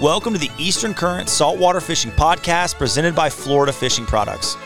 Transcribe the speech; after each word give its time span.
Welcome 0.00 0.32
to 0.32 0.38
the 0.38 0.50
Eastern 0.56 0.94
Current 0.94 1.28
Saltwater 1.28 1.78
Fishing 1.78 2.10
Podcast 2.12 2.78
presented 2.78 3.14
by 3.14 3.28
Florida 3.28 3.70
Fishing 3.70 4.06
Products. 4.06 4.56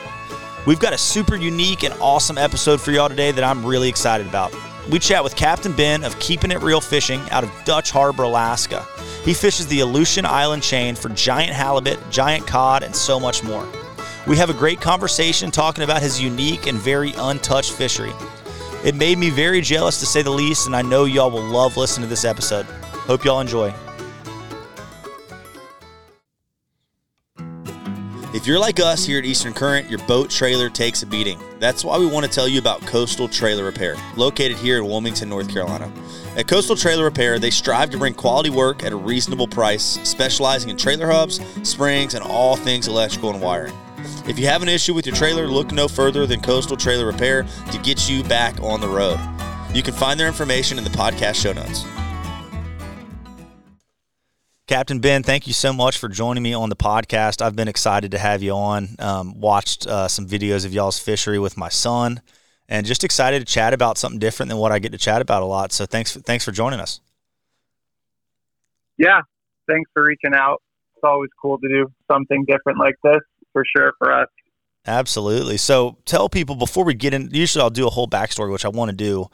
We've 0.64 0.78
got 0.78 0.92
a 0.92 0.99
super 0.99 1.34
unique 1.34 1.83
and 1.83 1.92
awesome 1.94 2.38
episode 2.38 2.80
for 2.80 2.92
y'all 2.92 3.08
today 3.08 3.33
that 3.33 3.42
I'm 3.42 3.67
really 3.67 3.89
excited 3.89 4.28
about. 4.28 4.55
We 4.89 5.00
chat 5.00 5.25
with 5.25 5.34
Captain 5.34 5.73
Ben 5.73 6.05
of 6.05 6.17
Keepin 6.20 6.52
It 6.52 6.62
Reel 6.62 6.81
Fishing 6.81 7.20
out 7.31 7.42
of 7.42 7.50
Dutch 7.65 7.91
Harbor, 7.91 8.23
Alaska. 8.23 8.86
He 9.25 9.34
fishes 9.34 9.66
the 9.66 9.80
Aleutian 9.80 10.24
Island 10.24 10.62
chain 10.62 10.94
for 10.94 11.08
giant 11.08 11.52
halibut, 11.52 11.98
giant 12.12 12.46
cod, 12.46 12.84
and 12.84 12.94
so 12.94 13.18
much 13.18 13.42
more. 13.42 13.66
We 14.28 14.36
have 14.36 14.50
a 14.50 14.54
great 14.54 14.80
conversation 14.80 15.50
talking 15.50 15.82
about 15.82 16.00
his 16.00 16.20
unique 16.20 16.68
and 16.68 16.78
very 16.78 17.12
untouched 17.16 17.72
fishery. 17.72 18.12
It 18.84 18.94
made 18.94 19.18
me 19.18 19.30
very 19.30 19.62
jealous 19.62 19.98
to 19.98 20.06
say 20.06 20.22
the 20.22 20.30
least, 20.30 20.66
and 20.68 20.76
I 20.76 20.82
know 20.82 21.06
y'all 21.06 21.32
will 21.32 21.42
love 21.42 21.76
listening 21.76 22.06
to 22.06 22.10
this 22.10 22.24
episode. 22.24 22.66
Hope 22.66 23.24
y'all 23.24 23.40
enjoy. 23.40 23.74
If 28.44 28.48
you're 28.48 28.58
like 28.58 28.79
us 28.79 29.07
here 29.07 29.18
at 29.18 29.25
Eastern 29.25 29.54
Current, 29.54 29.89
your 29.89 30.00
boat 30.00 30.29
trailer 30.29 30.68
takes 30.68 31.03
a 31.03 31.07
beating. 31.07 31.40
That's 31.61 31.82
why 31.82 31.96
we 31.96 32.05
want 32.05 32.27
to 32.27 32.30
tell 32.30 32.47
you 32.47 32.59
about 32.59 32.83
Coastal 32.83 33.27
Trailer 33.27 33.65
Repair, 33.65 33.97
located 34.17 34.59
here 34.59 34.77
in 34.77 34.84
Wilmington, 34.84 35.30
North 35.30 35.48
Carolina. 35.51 35.91
At 36.37 36.47
Coastal 36.47 36.77
Trailer 36.77 37.05
Repair, 37.05 37.39
they 37.39 37.48
strive 37.48 37.89
to 37.89 37.97
bring 37.97 38.12
quality 38.12 38.51
work 38.51 38.84
at 38.84 38.93
a 38.93 38.97
reasonable 38.97 39.48
price, 39.48 39.98
specializing 40.07 40.69
in 40.69 40.77
trailer 40.77 41.11
hubs, 41.11 41.41
springs, 41.67 42.12
and 42.12 42.23
all 42.23 42.55
things 42.55 42.87
electrical 42.87 43.30
and 43.30 43.41
wiring. 43.41 43.73
If 44.29 44.39
you 44.39 44.45
have 44.45 44.61
an 44.61 44.69
issue 44.69 44.92
with 44.92 45.06
your 45.06 45.17
trailer, 45.17 45.47
look 45.47 45.73
no 45.73 45.89
further 45.89 46.27
than 46.27 46.42
Coastal 46.42 46.77
Trailer 46.77 47.06
Repair 47.06 47.47
to 47.73 47.79
get 47.79 48.11
you 48.11 48.23
back 48.25 48.61
on 48.61 48.83
the 48.83 48.89
road. 48.89 49.19
You 49.73 49.83
can 49.83 49.95
find 49.95 50.20
their 50.20 50.29
information 50.29 50.77
in 50.77 50.84
the 50.84 50.91
podcast 50.91 51.37
show 51.37 51.55
notes. 51.55 51.87
Captain 54.67 54.99
Ben, 54.99 55.23
thank 55.23 55.47
you 55.47 55.53
so 55.53 55.75
much 55.75 55.99
for 55.99 56.09
joining 56.09 56.43
me 56.43 56.55
on 56.55 56.71
the 56.71 56.77
podcast. 56.77 57.43
I've 57.43 57.55
been 57.55 57.69
excited 57.69 58.12
to 58.12 58.19
have 58.19 58.43
you 58.43 58.53
on. 58.53 58.97
Um, 58.98 59.39
watched 59.39 59.87
uh, 59.87 60.09
some 60.09 60.27
videos 60.27 60.65
of 60.65 60.73
y'all's 60.73 60.98
fishery 60.98 61.39
with 61.39 61.59
my 61.59 61.69
son, 61.69 62.23
and 62.67 62.87
just 62.87 63.05
excited 63.05 63.41
to 63.41 63.45
chat 63.45 63.75
about 63.75 63.98
something 63.98 64.19
different 64.19 64.48
than 64.48 64.56
what 64.56 64.73
I 64.73 64.79
get 64.79 64.93
to 64.93 64.98
chat 64.98 65.21
about 65.21 65.43
a 65.43 65.45
lot. 65.45 65.71
So 65.73 65.84
thanks, 65.84 66.17
thanks 66.17 66.47
for 66.47 66.53
joining 66.53 66.81
us. 66.81 67.01
Yeah, 68.97 69.21
thanks 69.69 69.91
for 69.93 70.03
reaching 70.03 70.34
out. 70.34 70.62
It's 70.97 71.05
always 71.05 71.31
cool 71.43 71.59
to 71.59 71.69
do 71.69 71.93
something 72.11 72.47
different 72.47 72.78
like 72.78 72.95
this, 73.05 73.21
for 73.53 73.65
sure, 73.77 73.93
for 73.99 74.12
us. 74.12 74.28
Absolutely. 74.87 75.59
So 75.59 75.99
tell 76.06 76.31
people 76.31 76.56
before 76.56 76.84
we 76.84 76.95
get 76.95 77.12
in. 77.12 77.28
Usually, 77.33 77.61
I'll 77.61 77.69
do 77.69 77.87
a 77.87 77.91
whole 77.91 78.09
backstory, 78.09 78.51
which 78.51 78.65
I 78.65 78.69
want 78.69 78.91
to 78.91 78.97
do 78.97 79.28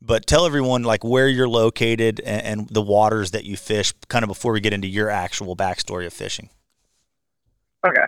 but 0.00 0.26
tell 0.26 0.46
everyone 0.46 0.82
like 0.82 1.04
where 1.04 1.28
you're 1.28 1.48
located 1.48 2.20
and, 2.20 2.42
and, 2.42 2.68
the 2.68 2.82
waters 2.82 3.32
that 3.32 3.44
you 3.44 3.56
fish 3.56 3.92
kind 4.08 4.22
of 4.22 4.28
before 4.28 4.52
we 4.52 4.60
get 4.60 4.72
into 4.72 4.86
your 4.86 5.10
actual 5.10 5.56
backstory 5.56 6.06
of 6.06 6.12
fishing. 6.12 6.50
Okay. 7.86 8.04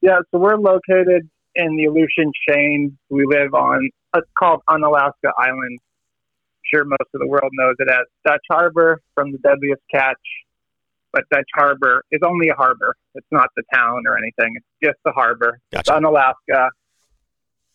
Yeah 0.00 0.18
so 0.30 0.38
we're 0.38 0.56
located 0.56 1.28
in 1.54 1.76
the 1.76 1.84
aleutian 1.86 2.32
chain. 2.48 2.96
We 3.10 3.26
live 3.26 3.54
on 3.54 3.88
it's 4.16 4.28
called 4.38 4.62
unalaska 4.68 5.32
island. 5.38 5.78
I'm 5.80 6.62
sure 6.72 6.84
most 6.84 7.10
of 7.14 7.20
the 7.20 7.26
world 7.26 7.50
knows 7.52 7.74
it 7.78 7.88
as 7.90 8.06
dutch 8.26 8.44
harbor 8.50 9.00
from 9.14 9.32
the 9.32 9.38
deadliest 9.38 9.82
catch 9.92 10.16
but 11.12 11.24
dutch 11.30 11.48
harbor 11.54 12.04
is 12.12 12.20
only 12.22 12.50
a 12.50 12.54
harbor. 12.54 12.94
It's 13.14 13.26
not 13.30 13.48
the 13.56 13.62
town 13.72 14.02
or 14.06 14.18
anything. 14.18 14.54
It's 14.56 14.66
just 14.90 14.98
the 15.06 15.12
harbor. 15.12 15.58
Gotcha. 15.72 15.80
it's 15.80 15.90
unalaska 15.90 16.70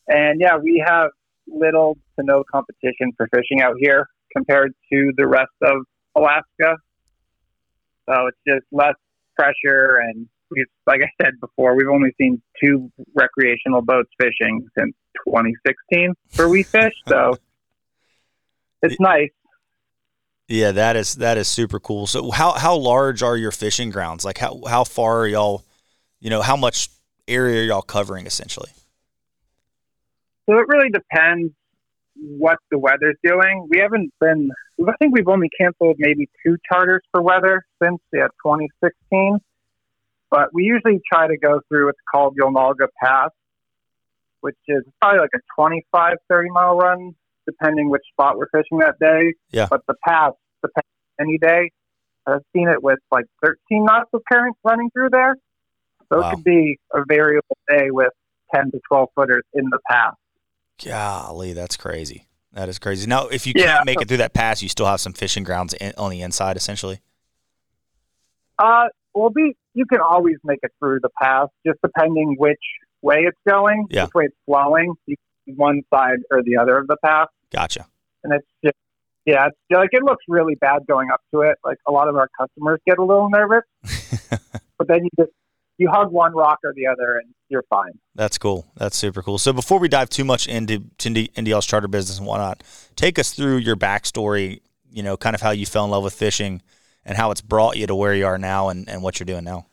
and 0.08 0.40
yeah 0.42 0.58
we 0.58 0.84
have 0.86 1.12
little 1.48 1.98
to 2.18 2.26
no 2.26 2.44
competition 2.52 3.12
for 3.18 3.28
fishing 3.34 3.62
out 3.62 3.76
here 3.80 4.08
compared 4.36 4.74
to 4.92 5.12
the 5.18 5.28
rest 5.28 5.52
of 5.62 5.86
Alaska. 6.16 6.78
So 8.10 8.28
it's 8.28 8.38
just 8.48 8.66
less 8.72 8.96
pressure, 9.36 9.98
and 9.98 10.28
we've, 10.52 10.66
like 10.86 11.02
I 11.02 11.24
said 11.24 11.40
before, 11.40 11.76
we've 11.76 11.90
only 11.90 12.14
seen 12.20 12.42
two 12.62 12.92
recreational 13.16 13.82
boats 13.82 14.10
fishing 14.20 14.68
since 14.78 14.94
2016 15.28 16.14
for 16.30 16.50
we 16.50 16.64
fish. 16.64 16.94
So 17.08 17.38
it's 18.82 19.00
nice. 19.00 19.30
Yeah, 20.50 20.74
that 20.74 20.96
is 20.98 21.16
that 21.16 21.38
is 21.38 21.48
super 21.48 21.80
cool. 21.80 22.06
So 22.06 22.30
how 22.30 22.52
how 22.52 22.76
large 22.76 23.24
are 23.24 23.38
your 23.38 23.52
fishing 23.52 23.90
grounds? 23.90 24.26
Like 24.26 24.38
how 24.38 24.62
how 24.68 24.84
far 24.84 25.22
are 25.22 25.28
y'all? 25.28 25.64
You 26.20 26.30
know, 26.30 26.42
how 26.42 26.58
much 26.58 26.90
area 27.28 27.62
are 27.62 27.66
y'all 27.66 27.82
covering 27.82 28.26
essentially? 28.26 28.70
So 30.46 30.58
it 30.58 30.68
really 30.68 30.90
depends 30.90 31.54
what 32.16 32.58
the 32.70 32.78
weather's 32.78 33.16
doing. 33.24 33.68
We 33.70 33.80
haven't 33.80 34.14
been, 34.20 34.50
I 34.88 34.92
think 35.00 35.16
we've 35.16 35.28
only 35.28 35.50
canceled 35.60 35.96
maybe 36.00 36.30
two 36.46 36.58
charters 36.70 37.02
for 37.12 37.22
weather 37.22 37.64
since 37.82 38.00
yeah, 38.12 38.28
2016. 38.44 39.40
But 40.30 40.54
we 40.54 40.64
usually 40.64 41.00
try 41.12 41.28
to 41.28 41.38
go 41.38 41.62
through 41.68 41.86
what's 41.88 42.00
called 42.12 42.36
Unalga 42.42 42.88
Pass, 43.02 43.30
which 44.42 44.58
is 44.68 44.84
probably 45.02 45.20
like 45.20 45.30
a 45.36 45.40
25, 45.56 46.14
30 46.28 46.50
mile 46.50 46.76
run, 46.76 47.16
depending 47.46 47.90
which 47.90 48.02
spot 48.12 48.38
we're 48.38 48.50
fishing 48.50 48.80
that 48.80 48.98
day. 49.00 49.34
Yeah. 49.52 49.68
But 49.70 49.82
the 49.88 49.96
pass, 50.06 50.34
depends 50.62 50.88
any 51.20 51.38
day. 51.38 51.72
I've 52.26 52.42
seen 52.56 52.70
it 52.70 52.82
with 52.82 53.00
like 53.12 53.26
13 53.44 53.86
knots 53.86 54.10
of 54.14 54.22
current 54.32 54.56
running 54.64 54.90
through 54.92 55.10
there. 55.12 55.36
So 56.12 56.22
wow. 56.22 56.30
it 56.30 56.36
could 56.36 56.44
be 56.44 56.80
a 56.94 57.04
variable 57.08 57.58
day 57.70 57.92
with 57.92 58.12
10 58.56 58.72
to 58.72 58.80
12 58.88 59.10
footers 59.16 59.44
in 59.54 59.66
the 59.66 59.80
pass. 59.90 60.14
Golly, 60.86 61.54
that's 61.54 61.78
crazy. 61.78 62.28
That 62.54 62.70
is 62.70 62.78
crazy. 62.78 63.08
Now, 63.08 63.28
if 63.28 63.48
you 63.48 63.54
can't 63.54 63.86
make 63.86 64.02
it 64.02 64.08
through 64.08 64.18
that 64.18 64.34
pass, 64.34 64.62
you 64.62 64.70
still 64.70 64.86
have 64.86 65.02
some 65.02 65.14
fishing 65.14 65.44
grounds 65.44 65.74
in, 65.74 65.94
on 65.98 66.12
the 66.12 66.22
inside, 66.22 66.56
essentially. 66.56 67.00
Uh, 68.60 68.86
well, 69.16 69.32
be 69.32 69.56
you 69.74 69.86
can 69.86 70.00
always 70.00 70.38
make 70.44 70.60
it 70.62 70.72
through 70.80 71.00
the 71.02 71.10
pass, 71.20 71.48
just 71.66 71.80
depending 71.82 72.36
which 72.38 72.60
way 73.02 73.26
it's 73.28 73.38
going, 73.48 73.88
yeah. 73.90 74.04
which 74.04 74.14
way 74.14 74.26
it's 74.26 74.36
flowing, 74.46 74.94
one 75.46 75.82
side 75.92 76.18
or 76.32 76.44
the 76.44 76.58
other 76.58 76.78
of 76.78 76.88
the 76.88 76.98
pass. 77.04 77.28
Gotcha. 77.52 77.88
And 78.24 78.34
it's 78.34 78.48
just, 78.64 78.78
yeah, 79.26 79.48
it's 79.48 79.58
like 79.72 79.90
it 79.92 80.04
looks 80.04 80.24
really 80.28 80.56
bad 80.56 80.86
going 80.88 81.10
up 81.12 81.22
to 81.34 81.42
it. 81.42 81.58
Like 81.64 81.78
a 81.88 81.92
lot 81.92 82.08
of 82.08 82.16
our 82.16 82.30
customers 82.40 82.80
get 82.86 83.00
a 83.00 83.04
little 83.04 83.30
nervous, 83.30 83.64
but 84.78 84.88
then 84.88 85.04
you 85.04 85.10
just 85.20 85.32
you 85.78 85.90
hug 85.90 86.12
one 86.12 86.34
rock 86.34 86.60
or 86.64 86.74
the 86.74 86.88
other 86.88 87.18
and 87.18 87.34
you're 87.50 87.64
fine. 87.70 87.92
That's 88.16 88.38
cool. 88.38 88.66
That's 88.76 88.96
super 88.96 89.22
cool. 89.22 89.38
So 89.38 89.54
before 89.54 89.80
we 89.80 89.88
dive 89.88 90.10
too 90.10 90.24
much 90.24 90.48
into 90.48 90.84
into, 91.04 91.50
y'all's 91.50 91.66
charter 91.66 91.88
business 91.88 92.18
and 92.18 92.28
whatnot, 92.28 92.64
take 92.96 93.18
us 93.20 93.34
through 93.34 93.58
your 93.58 93.76
backstory. 93.76 94.62
You 94.92 95.02
know, 95.02 95.18
kind 95.18 95.36
of 95.36 95.42
how 95.42 95.52
you 95.52 95.66
fell 95.66 95.86
in 95.86 95.92
love 95.92 96.04
with 96.04 96.14
fishing 96.14 96.62
and 97.04 97.18
how 97.18 97.32
it's 97.32 97.42
brought 97.42 97.78
you 97.78 97.88
to 97.88 97.96
where 97.96 98.14
you 98.14 98.28
are 98.28 98.38
now 98.38 98.70
and, 98.70 98.88
and 98.88 99.02
what 99.02 99.20
you're 99.20 99.26
doing 99.26 99.44
now. 99.44 99.66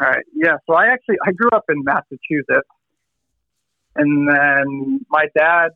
All 0.00 0.06
right. 0.08 0.24
Yeah. 0.32 0.56
So 0.66 0.74
I 0.74 0.86
actually 0.86 1.16
I 1.26 1.32
grew 1.32 1.50
up 1.52 1.64
in 1.68 1.82
Massachusetts, 1.82 2.68
and 3.96 4.28
then 4.28 5.04
my 5.10 5.26
dad 5.36 5.70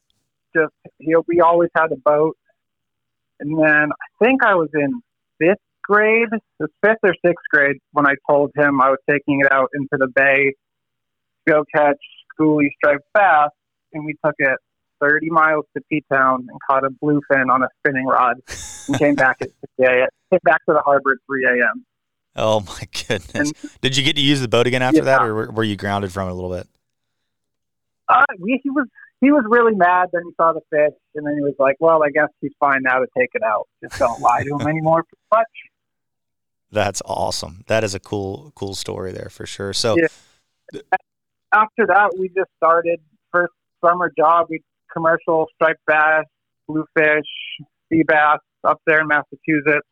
just 0.55 0.73
he 0.99 1.15
we 1.27 1.41
always 1.41 1.71
had 1.77 1.93
a 1.93 1.97
boat, 1.97 2.37
and 3.41 3.59
then 3.59 3.91
I 3.91 4.25
think 4.25 4.45
I 4.45 4.55
was 4.55 4.71
in 4.75 5.03
fifth 5.39 5.59
grade, 5.89 6.29
the 6.59 6.69
fifth 6.83 6.99
or 7.03 7.15
sixth 7.25 7.45
grade, 7.51 7.77
when 7.93 8.07
I 8.07 8.15
told 8.29 8.53
him 8.57 8.81
I 8.81 8.91
was 8.91 8.99
taking 9.09 9.41
it 9.41 9.53
out 9.53 9.71
into 9.75 9.97
the 9.99 10.09
bay 10.09 10.53
to 11.47 11.53
go 11.53 11.65
catch 11.75 11.99
schoolie 12.39 12.69
striped 12.77 13.05
bass, 13.15 13.51
and 13.93 14.05
we 14.05 14.15
took 14.25 14.35
it 14.39 14.59
30 15.01 15.31
miles 15.31 15.65
to 15.77 15.83
P 15.91 16.03
Town 16.13 16.47
and 16.49 16.59
caught 16.69 16.85
a 16.85 16.91
bluefin 16.91 17.51
on 17.51 17.63
a 17.63 17.69
spinning 17.79 18.07
rod, 18.07 18.37
and 18.89 18.99
came 18.99 19.15
back 19.17 19.39
at 19.41 19.51
3 19.77 19.87
a.m. 19.87 20.09
Came 20.31 20.41
back 20.45 20.65
to 20.67 20.75
the 20.75 20.81
harbor 20.81 21.13
at 21.13 21.19
3 21.27 21.45
a.m. 21.45 21.85
Oh 22.35 22.61
my 22.61 22.83
goodness! 23.09 23.53
And, 23.63 23.81
Did 23.81 23.97
you 23.97 24.05
get 24.05 24.17
to 24.17 24.23
use 24.23 24.41
the 24.41 24.49
boat 24.49 24.67
again 24.67 24.83
after 24.83 24.99
yeah. 24.99 25.05
that, 25.05 25.23
or 25.23 25.35
were, 25.35 25.51
were 25.51 25.65
you 25.65 25.77
grounded 25.77 26.13
from 26.13 26.29
it 26.29 26.33
a 26.33 26.35
little 26.35 26.51
bit? 26.51 26.67
Uh, 28.09 28.25
we, 28.39 28.61
he 28.63 28.71
was 28.71 28.87
he 29.21 29.31
was 29.31 29.45
really 29.49 29.75
mad. 29.75 30.11
Then 30.13 30.23
he 30.27 30.33
saw 30.37 30.53
the 30.53 30.61
fish, 30.71 30.95
and 31.15 31.27
then 31.27 31.35
he 31.35 31.41
was 31.41 31.55
like, 31.59 31.77
"Well, 31.81 32.03
I 32.03 32.11
guess 32.11 32.29
he's 32.41 32.53
fine 32.61 32.83
now 32.83 32.99
to 32.99 33.07
take 33.17 33.31
it 33.35 33.43
out. 33.43 33.69
Just 33.83 33.99
don't 33.99 34.21
lie 34.21 34.43
to 34.45 34.57
him 34.57 34.67
anymore, 34.69 35.05
much." 35.33 35.47
That's 36.71 37.01
awesome. 37.05 37.65
That 37.69 37.85
is 37.85 37.95
a 37.95 38.01
cool, 38.01 38.53
cool 38.55 38.75
story 38.75 39.13
there 39.13 39.29
for 39.31 39.47
sure. 39.47 39.73
So 39.73 39.97
yeah. 39.97 40.81
after 41.55 41.87
that, 41.87 42.11
we 42.19 42.29
just 42.29 42.51
started 42.57 43.01
first 43.33 43.53
summer 43.85 44.13
job. 44.17 44.47
We 44.51 44.63
commercial 44.93 45.47
striped 45.55 45.85
bass, 45.87 46.25
bluefish, 46.67 47.27
sea 47.89 48.03
bass 48.07 48.39
up 48.65 48.81
there 48.87 49.01
in 49.01 49.09
Massachusetts, 49.09 49.87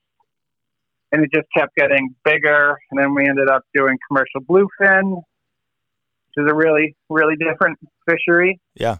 and 1.13 1.23
it 1.23 1.31
just 1.33 1.47
kept 1.57 1.75
getting 1.77 2.15
bigger. 2.25 2.77
And 2.91 3.01
then 3.01 3.15
we 3.15 3.29
ended 3.29 3.49
up 3.49 3.63
doing 3.75 3.97
commercial 4.09 4.41
bluefin, 4.41 5.17
which 5.17 6.45
is 6.45 6.51
a 6.51 6.55
really, 6.55 6.97
really 7.09 7.37
different 7.37 7.79
fishery. 8.09 8.61
Yeah. 8.75 8.97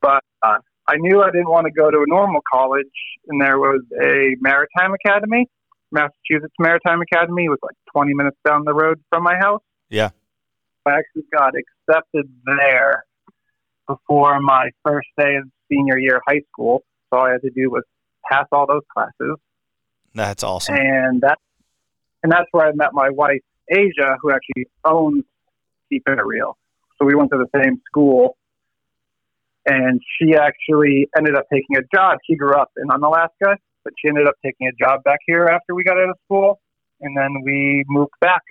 But 0.00 0.22
uh, 0.42 0.58
I 0.86 0.96
knew 0.96 1.22
I 1.22 1.30
didn't 1.30 1.50
want 1.50 1.66
to 1.66 1.72
go 1.72 1.90
to 1.90 1.98
a 1.98 2.06
normal 2.06 2.40
college, 2.50 2.86
and 3.26 3.42
there 3.42 3.58
was 3.58 3.82
a 4.00 4.36
maritime 4.40 4.94
academy 4.94 5.46
Massachusetts 5.90 6.54
Maritime 6.58 7.00
Academy 7.00 7.48
was 7.48 7.58
like 7.62 7.76
20 7.92 8.14
minutes 8.14 8.36
down 8.44 8.64
the 8.64 8.74
road 8.74 9.00
from 9.08 9.22
my 9.22 9.36
house. 9.36 9.62
Yeah. 9.88 10.10
I 10.86 10.98
actually 10.98 11.24
got 11.32 11.52
accepted 11.54 12.30
there 12.46 13.04
before 13.86 14.40
my 14.40 14.70
first 14.84 15.08
day 15.18 15.36
of 15.36 15.44
senior 15.70 15.98
year 15.98 16.16
of 16.16 16.22
high 16.26 16.42
school. 16.52 16.82
So 17.10 17.18
all 17.18 17.26
I 17.26 17.32
had 17.32 17.42
to 17.42 17.50
do 17.50 17.70
was 17.70 17.82
pass 18.30 18.46
all 18.52 18.66
those 18.66 18.82
classes. 18.92 19.36
That's 20.14 20.42
awesome. 20.42 20.76
And 20.76 21.20
that 21.22 21.38
and 22.22 22.32
that's 22.32 22.48
where 22.50 22.66
I 22.66 22.72
met 22.72 22.92
my 22.92 23.10
wife, 23.10 23.42
Asia, 23.70 24.16
who 24.20 24.32
actually 24.32 24.66
owns 24.84 25.24
It 25.90 26.02
Real. 26.06 26.56
So 26.98 27.06
we 27.06 27.14
went 27.14 27.30
to 27.30 27.38
the 27.38 27.62
same 27.62 27.80
school, 27.86 28.36
and 29.66 30.00
she 30.18 30.34
actually 30.34 31.08
ended 31.16 31.36
up 31.36 31.44
taking 31.52 31.76
a 31.76 31.82
job. 31.94 32.18
She 32.28 32.34
grew 32.34 32.54
up 32.54 32.70
in 32.76 32.88
Unalaska, 32.90 33.56
but 33.84 33.92
she 33.98 34.08
ended 34.08 34.26
up 34.26 34.34
taking 34.44 34.68
a 34.68 34.72
job 34.82 35.02
back 35.04 35.18
here 35.26 35.46
after 35.46 35.74
we 35.74 35.84
got 35.84 35.98
out 35.98 36.10
of 36.10 36.16
school, 36.24 36.60
and 37.00 37.16
then 37.16 37.42
we 37.44 37.84
moved 37.88 38.12
back. 38.20 38.42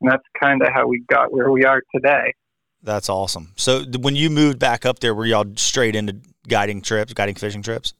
And 0.00 0.10
that's 0.10 0.24
kind 0.40 0.62
of 0.62 0.68
how 0.72 0.86
we 0.86 1.04
got 1.08 1.32
where 1.32 1.50
we 1.50 1.64
are 1.64 1.82
today. 1.94 2.34
That's 2.82 3.08
awesome. 3.08 3.52
So 3.56 3.84
when 4.00 4.16
you 4.16 4.28
moved 4.30 4.58
back 4.58 4.84
up 4.84 4.98
there, 4.98 5.14
were 5.14 5.26
y'all 5.26 5.46
straight 5.56 5.94
into 5.94 6.16
guiding 6.48 6.82
trips, 6.82 7.12
guiding 7.12 7.36
fishing 7.36 7.62
trips? 7.62 7.94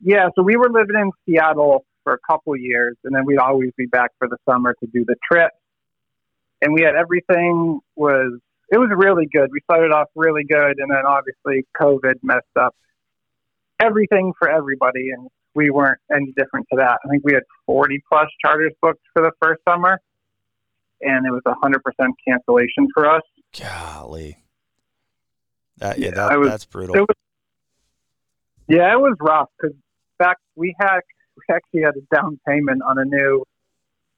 Yeah, 0.00 0.28
so 0.34 0.42
we 0.42 0.56
were 0.56 0.68
living 0.68 0.96
in 0.96 1.10
Seattle 1.24 1.84
for 2.02 2.12
a 2.14 2.18
couple 2.28 2.56
years, 2.56 2.96
and 3.04 3.14
then 3.14 3.24
we'd 3.24 3.38
always 3.38 3.70
be 3.76 3.86
back 3.86 4.10
for 4.18 4.28
the 4.28 4.36
summer 4.48 4.74
to 4.80 4.86
do 4.92 5.04
the 5.04 5.16
trip. 5.30 5.52
And 6.60 6.72
we 6.72 6.82
had 6.82 6.94
everything 6.94 7.80
was 7.94 8.38
it 8.70 8.78
was 8.78 8.90
really 8.94 9.28
good. 9.32 9.50
We 9.52 9.60
started 9.60 9.92
off 9.92 10.08
really 10.16 10.44
good, 10.44 10.78
and 10.78 10.90
then 10.90 11.06
obviously 11.06 11.66
COVID 11.80 12.14
messed 12.22 12.44
up 12.58 12.74
everything 13.80 14.32
for 14.38 14.48
everybody, 14.48 15.10
and 15.10 15.28
we 15.54 15.70
weren't 15.70 16.00
any 16.14 16.32
different 16.36 16.66
to 16.72 16.76
that. 16.78 16.98
I 17.04 17.08
think 17.08 17.24
we 17.24 17.32
had 17.32 17.42
40 17.66 18.02
plus 18.08 18.28
charters 18.44 18.72
booked 18.82 19.02
for 19.12 19.22
the 19.22 19.32
first 19.42 19.62
summer, 19.68 20.00
and 21.00 21.26
it 21.26 21.30
was 21.30 21.42
100% 21.46 22.10
cancellation 22.26 22.88
for 22.94 23.08
us. 23.08 23.22
Golly. 23.58 24.38
That, 25.78 25.98
yeah, 25.98 26.10
that, 26.12 26.38
was, 26.38 26.48
that's 26.48 26.64
brutal. 26.64 26.96
It 26.96 27.00
was, 27.00 27.16
yeah, 28.68 28.92
it 28.92 28.98
was 28.98 29.16
rough 29.20 29.48
because 29.60 29.76
back 30.18 30.38
we 30.54 30.74
had 30.80 31.00
we 31.36 31.54
actually 31.54 31.82
had 31.82 31.94
a 31.96 32.14
down 32.14 32.40
payment 32.48 32.82
on 32.82 32.98
a 32.98 33.04
new. 33.04 33.44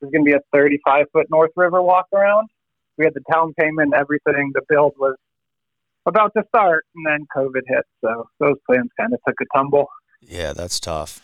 It 0.00 0.04
was 0.04 0.12
going 0.12 0.24
to 0.24 0.30
be 0.30 0.34
a 0.34 0.40
35 0.52 1.06
foot 1.12 1.26
North 1.30 1.50
River 1.56 1.82
walk 1.82 2.06
around. 2.14 2.48
We 2.96 3.04
had 3.04 3.14
the 3.14 3.22
down 3.32 3.54
payment, 3.54 3.92
everything. 3.94 4.52
The 4.54 4.62
build 4.68 4.94
was 4.98 5.16
about 6.08 6.32
to 6.36 6.44
start, 6.48 6.84
and 6.94 7.06
then 7.06 7.26
COVID 7.36 7.62
hit. 7.66 7.84
So 8.04 8.28
those 8.40 8.56
plans 8.66 8.90
kind 8.98 9.12
of 9.12 9.20
took 9.26 9.36
a 9.40 9.56
tumble. 9.56 9.86
Yeah, 10.20 10.52
that's 10.52 10.80
tough. 10.80 11.20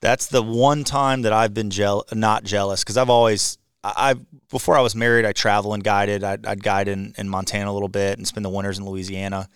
That's 0.00 0.26
the 0.26 0.42
one 0.42 0.84
time 0.84 1.22
that 1.22 1.32
I've 1.32 1.52
been 1.52 1.70
gel- 1.70 2.06
not 2.12 2.44
jealous 2.44 2.82
because 2.82 2.96
I've 2.96 3.10
always 3.10 3.58
I 3.82 4.14
before 4.50 4.76
I 4.76 4.80
was 4.80 4.94
married, 4.94 5.24
I 5.24 5.32
travel 5.32 5.74
and 5.74 5.82
guided. 5.82 6.22
I'd, 6.24 6.46
I'd 6.46 6.62
guide 6.62 6.88
in, 6.88 7.14
in 7.16 7.28
Montana 7.28 7.70
a 7.70 7.72
little 7.72 7.88
bit 7.88 8.18
and 8.18 8.26
spend 8.26 8.44
the 8.44 8.50
winters 8.50 8.78
in 8.78 8.84
Louisiana, 8.84 9.48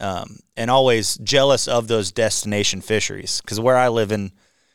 um, 0.00 0.38
and 0.56 0.70
always 0.70 1.16
jealous 1.18 1.68
of 1.68 1.88
those 1.88 2.10
destination 2.10 2.80
fisheries 2.80 3.40
because 3.40 3.60
where 3.60 3.76
I 3.76 3.88
live 3.88 4.12
in 4.12 4.32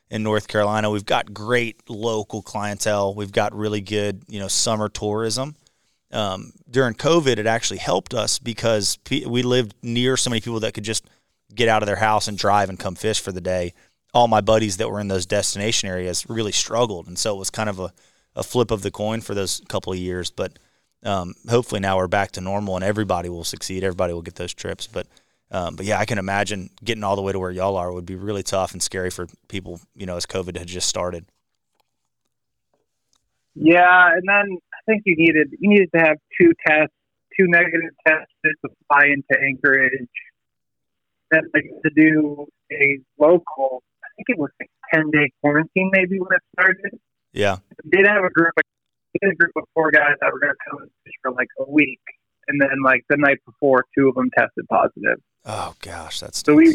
in 0.10 0.24
North 0.24 0.48
Carolina, 0.48 0.90
we've 0.90 1.06
got 1.06 1.34
great 1.34 1.90
local 1.90 2.42
clientele. 2.42 3.14
We've 3.16 3.32
got 3.32 3.54
really 3.54 3.82
good 3.82 4.24
you 4.28 4.40
know 4.40 4.48
summer 4.48 4.88
tourism. 4.88 5.56
Um, 6.16 6.54
during 6.70 6.94
COVID, 6.94 7.38
it 7.38 7.46
actually 7.46 7.80
helped 7.80 8.14
us 8.14 8.40
because 8.40 8.98
we 9.10 9.44
lived 9.44 9.76
near 9.84 10.18
so 10.18 10.30
many 10.30 10.42
people 10.42 10.62
that 10.62 10.74
could 10.74 10.84
just 10.84 11.06
get 11.54 11.68
out 11.68 11.84
of 11.84 11.88
their 11.88 11.98
house 11.98 12.28
and 12.28 12.38
drive 12.38 12.70
and 12.70 12.80
come 12.80 12.96
fish 12.96 13.20
for 13.20 13.32
the 13.32 13.42
day. 13.42 13.74
All 14.14 14.28
my 14.28 14.42
buddies 14.42 14.78
that 14.78 14.90
were 14.90 15.02
in 15.02 15.10
those 15.10 15.26
destination 15.26 15.90
areas 15.90 16.26
really 16.30 16.54
struggled, 16.54 17.08
and 17.08 17.20
so 17.20 17.36
it 17.36 17.40
was 17.40 17.50
kind 17.50 17.70
of 17.70 17.80
a 17.80 17.92
a 18.36 18.44
flip 18.44 18.72
of 18.72 18.82
the 18.82 18.92
coin 18.92 19.22
for 19.22 19.34
those 19.34 19.62
couple 19.68 19.94
of 19.94 20.00
years. 20.00 20.30
But 20.30 20.60
um, 21.04 21.36
hopefully 21.50 21.80
now 21.80 21.98
we're 21.98 22.08
back 22.08 22.32
to 22.32 22.42
normal 22.42 22.76
and 22.76 22.84
everybody 22.84 23.30
will 23.30 23.44
succeed. 23.44 23.84
Everybody 23.84 24.14
will 24.14 24.22
get 24.22 24.36
those 24.36 24.54
trips. 24.54 24.88
But 24.88 25.08
um, 25.52 25.76
but 25.76 25.86
yeah, 25.86 26.00
I 26.00 26.06
can 26.06 26.18
imagine 26.18 26.72
getting 26.84 27.04
all 27.04 27.16
the 27.16 27.22
way 27.22 27.32
to 27.32 27.40
where 27.40 27.52
y'all 27.52 27.78
are 27.78 27.92
would 27.92 28.06
be 28.06 28.16
really 28.16 28.44
tough 28.44 28.74
and 28.74 28.82
scary 28.82 29.10
for 29.10 29.28
people. 29.48 29.80
You 29.96 30.06
know, 30.06 30.18
as 30.18 30.26
COVID 30.26 30.58
had 30.58 30.68
just 30.68 30.90
started. 30.90 31.26
Yeah, 33.54 34.12
and 34.12 34.24
then 34.28 34.58
think 34.86 35.04
you 35.06 35.16
needed 35.18 35.50
you 35.60 35.70
needed 35.70 35.90
to 35.96 36.02
have 36.02 36.18
two 36.40 36.52
tests, 36.66 36.94
two 37.38 37.48
negative 37.48 37.92
tests 38.08 38.32
to 38.44 38.70
fly 38.88 39.06
into 39.06 39.42
Anchorage. 39.42 40.10
Then 41.32 41.42
like 41.54 41.66
to 41.84 41.92
do 41.96 42.48
a 42.72 43.00
local. 43.20 43.84
I 44.04 44.08
think 44.16 44.30
it 44.30 44.38
was 44.38 44.52
like 44.60 44.70
ten 44.94 45.12
day 45.12 45.32
quarantine 45.42 45.90
maybe 45.92 46.20
when 46.20 46.30
it 46.32 46.42
started. 46.54 47.00
Yeah. 47.34 47.58
We 47.84 47.98
did 47.98 48.08
have 48.08 48.24
a 48.24 48.30
group. 48.30 48.54
We 49.14 49.20
did 49.22 49.34
a 49.34 49.36
group 49.36 49.52
of 49.56 49.64
four 49.74 49.92
guys 49.92 50.16
that 50.22 50.32
were 50.32 50.40
going 50.40 50.54
to 50.54 50.70
come 50.70 50.82
and 50.84 50.92
fish 51.04 51.14
for 51.22 51.32
like 51.32 51.50
a 51.60 51.70
week, 51.70 52.02
and 52.48 52.62
then 52.62 52.70
like 52.84 53.04
the 53.10 53.18
night 53.18 53.40
before, 53.46 53.86
two 53.98 54.10
of 54.10 54.16
them 54.16 54.30
tested 54.38 54.66
positive. 54.70 55.22
Oh 55.46 55.76
gosh, 55.82 56.20
that's 56.20 56.44
so 56.46 56.54
we. 56.54 56.74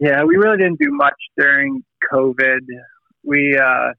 Yeah, 0.00 0.22
we 0.22 0.36
really 0.36 0.58
didn't 0.58 0.78
do 0.78 0.90
much 0.92 1.16
during 1.36 1.82
COVID. 2.12 2.60
We 3.24 3.58
uh, 3.58 3.92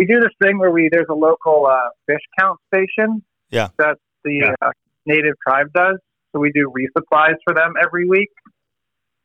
we 0.00 0.06
do 0.06 0.18
this 0.18 0.32
thing 0.42 0.58
where 0.58 0.70
we 0.70 0.88
there's 0.90 1.10
a 1.10 1.14
local 1.14 1.66
uh, 1.66 1.90
fish 2.06 2.22
count 2.38 2.58
station. 2.72 3.22
Yeah. 3.50 3.68
That 3.78 3.98
the 4.24 4.42
yeah. 4.44 4.54
Uh, 4.62 4.70
native 5.04 5.34
tribe 5.46 5.68
does. 5.74 5.98
So 6.32 6.40
we 6.40 6.52
do 6.52 6.72
resupplies 6.72 7.34
for 7.44 7.54
them 7.54 7.74
every 7.82 8.08
week 8.08 8.30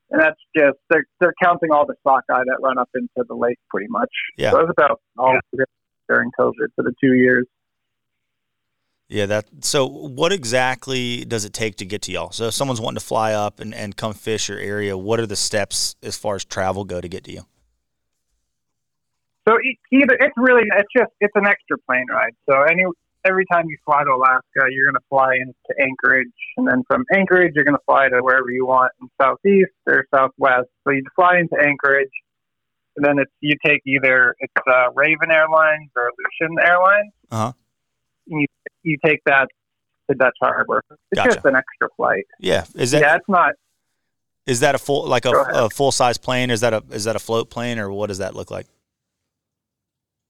and 0.09 0.21
that's 0.21 0.39
just 0.55 0.77
they're 0.89 1.05
they're 1.19 1.33
counting 1.41 1.71
all 1.71 1.85
the 1.85 1.95
sockeye 2.03 2.43
that 2.45 2.57
run 2.61 2.77
up 2.77 2.89
into 2.93 3.25
the 3.27 3.35
lake 3.35 3.57
pretty 3.69 3.87
much. 3.89 4.09
Yeah, 4.37 4.51
so 4.51 4.57
was 4.57 4.69
about 4.69 4.99
all 5.17 5.37
yeah. 5.57 5.65
during 6.07 6.31
COVID 6.39 6.67
for 6.75 6.83
the 6.83 6.93
two 7.01 7.13
years. 7.13 7.45
Yeah, 9.07 9.27
that. 9.27 9.45
So, 9.61 9.85
what 9.85 10.31
exactly 10.31 11.25
does 11.25 11.45
it 11.45 11.53
take 11.53 11.75
to 11.77 11.85
get 11.85 12.01
to 12.03 12.11
y'all? 12.11 12.31
So, 12.31 12.47
if 12.47 12.53
someone's 12.55 12.81
wanting 12.81 12.99
to 12.99 13.05
fly 13.05 13.33
up 13.33 13.59
and, 13.59 13.73
and 13.73 13.95
come 13.95 14.13
fish 14.13 14.49
your 14.49 14.57
area, 14.57 14.97
what 14.97 15.19
are 15.19 15.27
the 15.27 15.35
steps 15.35 15.95
as 16.01 16.17
far 16.17 16.35
as 16.35 16.43
travel 16.43 16.85
go 16.85 17.01
to 17.01 17.07
get 17.07 17.23
to 17.25 17.31
you? 17.31 17.41
So, 19.47 19.57
either 19.91 20.17
it's 20.19 20.33
really 20.37 20.63
it's 20.77 20.89
just 20.95 21.11
it's 21.19 21.33
an 21.35 21.45
extra 21.45 21.77
plane 21.87 22.05
ride. 22.09 22.33
So, 22.49 22.61
any 22.63 22.85
every 23.25 23.45
time 23.51 23.65
you 23.67 23.77
fly 23.83 24.03
to 24.03 24.11
Alaska, 24.11 24.69
you're 24.69 24.91
going 24.91 25.01
to 25.01 25.07
fly 25.09 25.33
into 25.35 25.81
Anchorage, 25.81 26.27
and 26.57 26.67
then 26.67 26.83
from 26.87 27.03
Anchorage, 27.13 27.53
you're 27.55 27.65
going 27.65 27.75
to 27.75 27.83
fly 27.85 28.07
to 28.07 28.19
wherever 28.21 28.49
you 28.49 28.65
want 28.65 28.91
in 29.01 29.09
southeast 29.19 29.71
or 29.87 30.05
southwest. 30.13 30.69
So 30.85 30.91
you 30.91 31.03
fly 31.15 31.39
into 31.39 31.55
Anchorage, 31.61 32.11
and 32.95 33.05
then 33.05 33.19
it's 33.19 33.31
you 33.41 33.55
take 33.65 33.81
either 33.85 34.35
it's 34.39 34.53
uh, 34.67 34.91
Ravn 34.95 35.31
Airlines 35.31 35.89
or 35.95 36.11
Aleutian 36.11 36.57
Airlines. 36.61 37.11
Uh-huh. 37.31 37.53
And 38.29 38.41
you 38.41 38.47
you 38.83 38.97
take 39.03 39.21
that 39.25 39.47
to 40.09 40.15
Dutch 40.15 40.37
Harbor. 40.41 40.83
It's 40.89 40.99
gotcha. 41.15 41.33
just 41.33 41.45
an 41.45 41.55
extra 41.55 41.89
flight. 41.97 42.25
Yeah, 42.39 42.65
is 42.75 42.91
that? 42.91 43.01
Yeah, 43.01 43.15
it's 43.15 43.29
not. 43.29 43.53
Is 44.45 44.59
that 44.59 44.75
a 44.75 44.77
full 44.77 45.07
like 45.07 45.25
a, 45.25 45.31
a 45.31 45.69
full 45.69 45.91
size 45.91 46.17
plane? 46.17 46.51
Is 46.51 46.61
that 46.61 46.73
a 46.73 46.83
is 46.91 47.05
that 47.05 47.15
a 47.15 47.19
float 47.19 47.49
plane 47.49 47.79
or 47.79 47.91
what 47.91 48.07
does 48.07 48.19
that 48.19 48.35
look 48.35 48.51
like? 48.51 48.67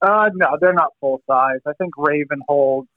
Uh, 0.01 0.29
no, 0.35 0.57
they're 0.59 0.73
not 0.73 0.91
full 0.99 1.21
size. 1.27 1.59
I 1.65 1.73
think 1.73 1.95
Ravn 1.95 2.41
holds. 2.47 2.87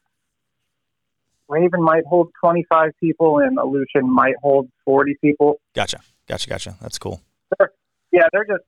Ravn 1.50 1.78
might 1.78 2.04
hold 2.04 2.30
25 2.40 2.90
people, 3.00 3.38
and 3.38 3.58
Aleutian 3.58 4.12
might 4.12 4.34
hold 4.42 4.68
40 4.84 5.16
people. 5.22 5.60
Gotcha, 5.74 6.00
gotcha, 6.26 6.48
gotcha. 6.48 6.76
That's 6.82 6.98
cool. 6.98 7.22
They're, 7.58 7.72
yeah, 8.12 8.28
they're 8.32 8.44
just 8.44 8.64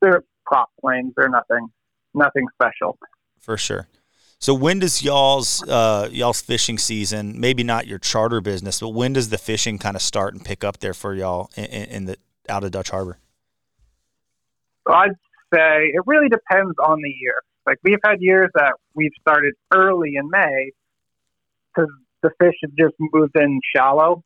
they're 0.00 0.22
prop 0.46 0.70
planes. 0.80 1.12
They're 1.16 1.28
nothing, 1.28 1.68
nothing 2.14 2.46
special. 2.54 2.98
For 3.40 3.56
sure. 3.56 3.88
So 4.38 4.54
when 4.54 4.78
does 4.78 5.02
y'all's 5.02 5.62
uh, 5.68 6.08
y'all's 6.10 6.40
fishing 6.40 6.78
season? 6.78 7.38
Maybe 7.38 7.62
not 7.62 7.86
your 7.86 7.98
charter 7.98 8.40
business, 8.40 8.80
but 8.80 8.90
when 8.90 9.12
does 9.12 9.28
the 9.28 9.36
fishing 9.36 9.78
kind 9.78 9.96
of 9.96 10.02
start 10.02 10.32
and 10.32 10.42
pick 10.42 10.64
up 10.64 10.78
there 10.78 10.94
for 10.94 11.14
y'all 11.14 11.50
in, 11.56 11.64
in 11.64 12.04
the 12.06 12.16
out 12.48 12.64
of 12.64 12.70
Dutch 12.70 12.88
Harbor? 12.88 13.18
I'd 14.86 15.12
say 15.54 15.90
it 15.92 16.02
really 16.06 16.28
depends 16.28 16.74
on 16.78 17.02
the 17.02 17.10
year. 17.10 17.34
Like 17.66 17.78
we've 17.82 17.98
had 18.04 18.20
years 18.20 18.50
that 18.54 18.74
we've 18.94 19.12
started 19.20 19.54
early 19.72 20.16
in 20.16 20.28
May 20.30 20.70
because 21.74 21.90
the 22.22 22.30
fish 22.40 22.54
have 22.62 22.72
just 22.78 22.94
moved 22.98 23.36
in 23.36 23.60
shallow 23.74 24.22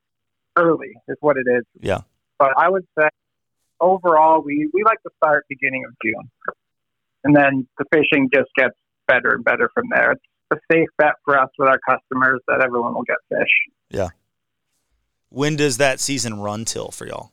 early 0.57 0.93
is 1.09 1.17
what 1.21 1.37
it 1.37 1.47
is. 1.51 1.65
Yeah. 1.81 2.03
But 2.39 2.53
I 2.57 2.69
would 2.69 2.87
say 2.99 3.09
overall 3.81 4.43
we, 4.43 4.69
we 4.73 4.83
like 4.85 5.03
to 5.03 5.11
start 5.17 5.45
beginning 5.49 5.85
of 5.87 5.95
June. 6.03 6.31
And 7.25 7.35
then 7.35 7.67
the 7.79 7.85
fishing 7.93 8.29
just 8.33 8.51
gets 8.57 8.75
better 9.09 9.35
and 9.35 9.45
better 9.45 9.71
from 9.75 9.85
there. 9.91 10.13
It's 10.13 10.23
a 10.53 10.57
safe 10.73 10.89
bet 10.99 11.15
for 11.25 11.39
us 11.39 11.49
with 11.59 11.69
our 11.69 11.79
customers 11.89 12.41
that 12.49 12.63
everyone 12.63 12.95
will 12.95 13.05
get 13.05 13.17
fish. 13.29 13.49
Yeah. 13.91 14.09
When 15.31 15.57
does 15.57 15.79
that 15.79 16.01
season 16.01 16.41
run 16.41 16.65
till 16.65 16.91
for 16.91 17.07
y'all? 17.07 17.33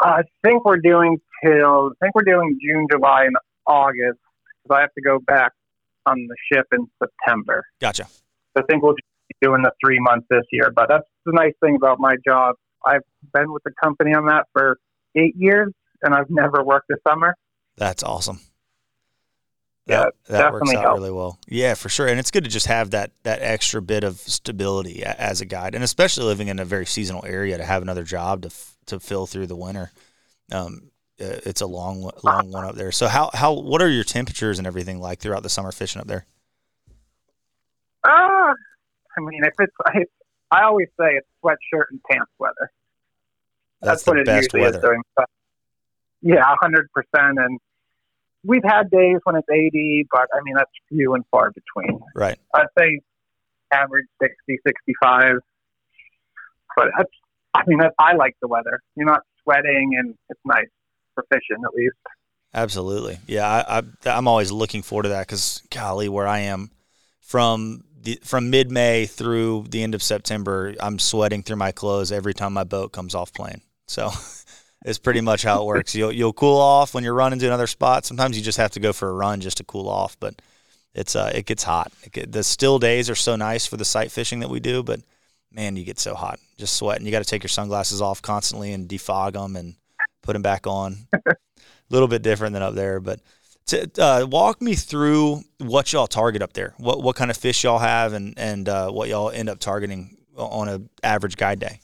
I 0.00 0.22
think 0.42 0.64
we're 0.64 0.78
doing 0.78 1.20
till 1.44 1.92
I 1.92 2.04
think 2.04 2.14
we're 2.14 2.22
doing 2.22 2.58
June, 2.62 2.86
July, 2.90 3.24
and 3.24 3.36
August 3.66 4.18
because 4.62 4.76
I 4.76 4.80
have 4.80 4.94
to 4.94 5.02
go 5.02 5.18
back 5.18 5.52
on 6.06 6.26
the 6.28 6.36
ship 6.52 6.66
in 6.72 6.86
September. 7.02 7.64
Gotcha. 7.80 8.06
I 8.56 8.62
think 8.68 8.82
we'll 8.82 8.92
just 8.92 9.08
be 9.28 9.46
doing 9.46 9.62
the 9.62 9.72
three 9.84 9.98
months 10.00 10.26
this 10.30 10.44
year. 10.52 10.70
But 10.74 10.88
that's 10.88 11.06
the 11.24 11.32
nice 11.32 11.54
thing 11.62 11.76
about 11.76 11.98
my 11.98 12.14
job. 12.26 12.56
I've 12.86 13.02
been 13.32 13.52
with 13.52 13.62
the 13.64 13.72
company 13.82 14.14
on 14.14 14.26
that 14.26 14.46
for 14.52 14.78
eight 15.16 15.34
years, 15.36 15.72
and 16.02 16.14
I've 16.14 16.30
never 16.30 16.62
worked 16.62 16.90
a 16.90 16.96
summer. 17.08 17.34
That's 17.76 18.02
awesome. 18.02 18.40
That, 19.86 20.14
yeah, 20.30 20.38
that 20.38 20.52
works 20.52 20.72
out 20.72 20.82
helps. 20.82 20.98
really 20.98 21.12
well. 21.12 21.38
Yeah, 21.46 21.74
for 21.74 21.90
sure. 21.90 22.06
And 22.06 22.18
it's 22.18 22.30
good 22.30 22.44
to 22.44 22.50
just 22.50 22.66
have 22.66 22.92
that 22.92 23.10
that 23.24 23.42
extra 23.42 23.82
bit 23.82 24.02
of 24.02 24.16
stability 24.16 25.04
as 25.04 25.42
a 25.42 25.44
guide, 25.44 25.74
and 25.74 25.84
especially 25.84 26.24
living 26.24 26.48
in 26.48 26.58
a 26.58 26.64
very 26.64 26.86
seasonal 26.86 27.24
area 27.26 27.58
to 27.58 27.64
have 27.64 27.82
another 27.82 28.04
job 28.04 28.42
to 28.42 28.50
to 28.86 29.00
fill 29.00 29.26
through 29.26 29.46
the 29.46 29.56
winter. 29.56 29.90
Um, 30.50 30.90
it's 31.18 31.60
a 31.60 31.66
long 31.66 32.10
long 32.22 32.50
one 32.50 32.64
up 32.64 32.74
there. 32.74 32.92
So 32.92 33.06
how 33.06 33.30
how 33.32 33.52
what 33.52 33.80
are 33.82 33.88
your 33.88 34.04
temperatures 34.04 34.58
and 34.58 34.66
everything 34.66 35.00
like 35.00 35.20
throughout 35.20 35.42
the 35.42 35.48
summer 35.48 35.72
fishing 35.72 36.00
up 36.00 36.06
there? 36.06 36.26
Uh, 38.02 38.08
I 38.08 39.20
mean, 39.20 39.42
if 39.44 39.54
it's 39.58 39.72
I, 39.86 40.04
I 40.50 40.64
always 40.64 40.88
say 41.00 41.16
it's 41.16 41.28
sweatshirt 41.42 41.84
and 41.90 42.00
pants 42.10 42.30
weather. 42.38 42.70
That's, 43.80 44.02
That's 44.02 44.06
what 44.06 44.14
the 44.14 44.20
it 44.20 44.26
best 44.26 44.42
usually 44.44 44.62
weather. 44.62 44.78
is 44.78 44.82
during. 44.82 45.02
Yeah, 46.22 46.42
hundred 46.60 46.90
percent. 46.92 47.38
And 47.38 47.58
we've 48.44 48.64
had 48.64 48.90
days 48.90 49.18
when 49.24 49.36
it's 49.36 49.48
eighty, 49.52 50.06
but 50.10 50.28
I 50.34 50.40
mean 50.42 50.54
that's 50.56 50.70
few 50.88 51.14
and 51.14 51.24
far 51.30 51.52
between. 51.52 52.00
Right. 52.14 52.38
I'd 52.54 52.66
say 52.78 53.00
average 53.72 54.06
60, 54.22 54.58
65. 54.66 55.36
But 56.76 56.88
that's, 56.96 57.10
I 57.54 57.62
mean, 57.66 57.78
that's, 57.78 57.94
I 57.98 58.14
like 58.14 58.36
the 58.40 58.48
weather. 58.48 58.80
You're 58.96 59.06
not 59.06 59.22
sweating, 59.42 59.96
and 59.98 60.14
it's 60.28 60.40
nice 60.44 60.68
fishing 61.22 61.62
at 61.64 61.74
least. 61.74 61.96
Absolutely. 62.52 63.18
Yeah, 63.26 63.48
I, 63.48 63.78
I 63.78 63.82
I'm 64.06 64.28
always 64.28 64.52
looking 64.52 64.82
forward 64.82 65.04
to 65.04 65.08
that 65.10 65.26
because 65.26 65.62
golly, 65.70 66.08
where 66.08 66.28
I 66.28 66.40
am 66.40 66.70
from 67.20 67.84
the 68.00 68.18
from 68.22 68.50
mid 68.50 68.70
May 68.70 69.06
through 69.06 69.66
the 69.70 69.82
end 69.82 69.94
of 69.94 70.02
September, 70.02 70.74
I'm 70.78 70.98
sweating 70.98 71.42
through 71.42 71.56
my 71.56 71.72
clothes 71.72 72.12
every 72.12 72.34
time 72.34 72.52
my 72.52 72.64
boat 72.64 72.92
comes 72.92 73.14
off 73.14 73.32
plane. 73.32 73.60
So 73.86 74.10
it's 74.84 74.98
pretty 74.98 75.20
much 75.20 75.42
how 75.42 75.62
it 75.62 75.66
works. 75.66 75.94
You'll 75.94 76.12
you'll 76.12 76.32
cool 76.32 76.58
off 76.58 76.94
when 76.94 77.02
you're 77.02 77.14
running 77.14 77.40
to 77.40 77.46
another 77.46 77.66
spot. 77.66 78.04
Sometimes 78.04 78.36
you 78.36 78.44
just 78.44 78.58
have 78.58 78.72
to 78.72 78.80
go 78.80 78.92
for 78.92 79.08
a 79.08 79.14
run 79.14 79.40
just 79.40 79.56
to 79.56 79.64
cool 79.64 79.88
off, 79.88 80.16
but 80.20 80.40
it's 80.94 81.16
uh 81.16 81.32
it 81.34 81.46
gets 81.46 81.64
hot. 81.64 81.92
It 82.04 82.12
get, 82.12 82.32
the 82.32 82.44
still 82.44 82.78
days 82.78 83.10
are 83.10 83.16
so 83.16 83.34
nice 83.34 83.66
for 83.66 83.76
the 83.76 83.84
sight 83.84 84.12
fishing 84.12 84.40
that 84.40 84.50
we 84.50 84.60
do, 84.60 84.84
but 84.84 85.00
man, 85.50 85.76
you 85.76 85.84
get 85.84 85.98
so 85.98 86.14
hot, 86.14 86.38
just 86.58 86.76
sweating. 86.76 87.06
You 87.06 87.12
got 87.12 87.20
to 87.20 87.24
take 87.24 87.42
your 87.42 87.48
sunglasses 87.48 88.02
off 88.02 88.22
constantly 88.22 88.72
and 88.72 88.88
defog 88.88 89.32
them 89.32 89.56
and 89.56 89.74
put 90.24 90.32
them 90.32 90.42
back 90.42 90.66
on. 90.66 91.06
A 91.12 91.36
little 91.90 92.08
bit 92.08 92.22
different 92.22 92.54
than 92.54 92.62
up 92.62 92.74
there, 92.74 92.98
but 92.98 93.20
to, 93.66 93.88
uh, 93.98 94.26
walk 94.26 94.60
me 94.60 94.74
through 94.74 95.42
what 95.58 95.92
y'all 95.92 96.06
target 96.06 96.42
up 96.42 96.52
there. 96.52 96.74
What 96.78 97.02
what 97.02 97.16
kind 97.16 97.30
of 97.30 97.36
fish 97.36 97.64
y'all 97.64 97.78
have, 97.78 98.12
and 98.12 98.34
and 98.38 98.68
uh, 98.68 98.90
what 98.90 99.08
y'all 99.08 99.30
end 99.30 99.48
up 99.48 99.58
targeting 99.58 100.16
on 100.36 100.68
an 100.68 100.88
average 101.02 101.36
guide 101.36 101.60
day. 101.60 101.80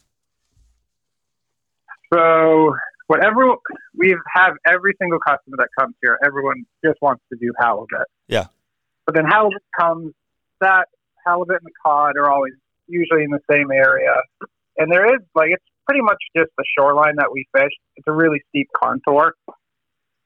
So, 2.13 2.75
whatever 3.07 3.55
we 3.97 4.17
have, 4.35 4.55
every 4.67 4.95
single 5.01 5.21
customer 5.21 5.57
that 5.59 5.69
comes 5.79 5.95
here, 6.03 6.19
everyone 6.25 6.65
just 6.85 7.01
wants 7.01 7.23
to 7.33 7.39
do 7.39 7.53
halibut. 7.59 8.09
Yeah. 8.27 8.47
But 9.07 9.15
then 9.15 9.25
halibut 9.27 9.63
comes, 9.79 10.13
that 10.61 10.89
halibut 11.25 11.57
and 11.57 11.67
the 11.67 11.73
cod 11.85 12.17
are 12.17 12.29
always 12.31 12.55
usually 12.89 13.23
in 13.23 13.31
the 13.31 13.41
same 13.49 13.71
area. 13.71 14.15
And 14.77 14.91
there 14.91 15.07
is, 15.15 15.21
like, 15.35 15.51
it's 15.51 15.65
pretty 15.91 16.03
much 16.03 16.23
just 16.37 16.51
the 16.57 16.65
shoreline 16.79 17.17
that 17.17 17.33
we 17.33 17.45
fish. 17.53 17.73
It's 17.97 18.07
a 18.07 18.13
really 18.13 18.41
steep 18.51 18.69
contour. 18.81 19.35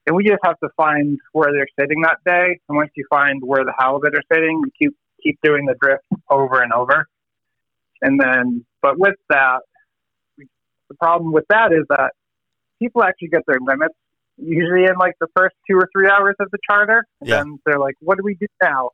And 0.06 0.14
we 0.14 0.22
just 0.22 0.40
have 0.44 0.58
to 0.58 0.68
find 0.76 1.18
where 1.32 1.50
they're 1.52 1.66
sitting 1.80 2.02
that 2.02 2.18
day. 2.26 2.58
And 2.68 2.76
once 2.76 2.90
you 2.96 3.06
find 3.08 3.40
where 3.42 3.64
the 3.64 3.72
halibut 3.78 4.14
are 4.14 4.22
sitting, 4.30 4.60
we 4.60 4.70
keep 4.78 4.94
keep 5.22 5.38
doing 5.42 5.64
the 5.64 5.74
drift 5.80 6.04
over 6.30 6.60
and 6.60 6.70
over. 6.74 7.06
And 8.02 8.20
then, 8.20 8.66
but 8.82 8.98
with 8.98 9.14
that, 9.30 9.60
the 10.36 10.94
problem 11.00 11.32
with 11.32 11.46
that 11.48 11.72
is 11.72 11.86
that 11.88 12.12
people 12.78 13.02
actually 13.02 13.28
get 13.28 13.40
their 13.46 13.56
limits 13.66 13.94
usually 14.36 14.84
in 14.84 14.98
like 14.98 15.14
the 15.18 15.28
first 15.34 15.54
two 15.70 15.76
or 15.76 15.88
three 15.96 16.10
hours 16.10 16.34
of 16.40 16.50
the 16.50 16.58
charter. 16.68 17.06
And 17.22 17.30
Yeah. 17.30 17.38
then 17.38 17.58
they're 17.64 17.78
like, 17.78 17.94
"What 18.00 18.18
do 18.18 18.24
we 18.24 18.34
do 18.34 18.46
now?" 18.62 18.90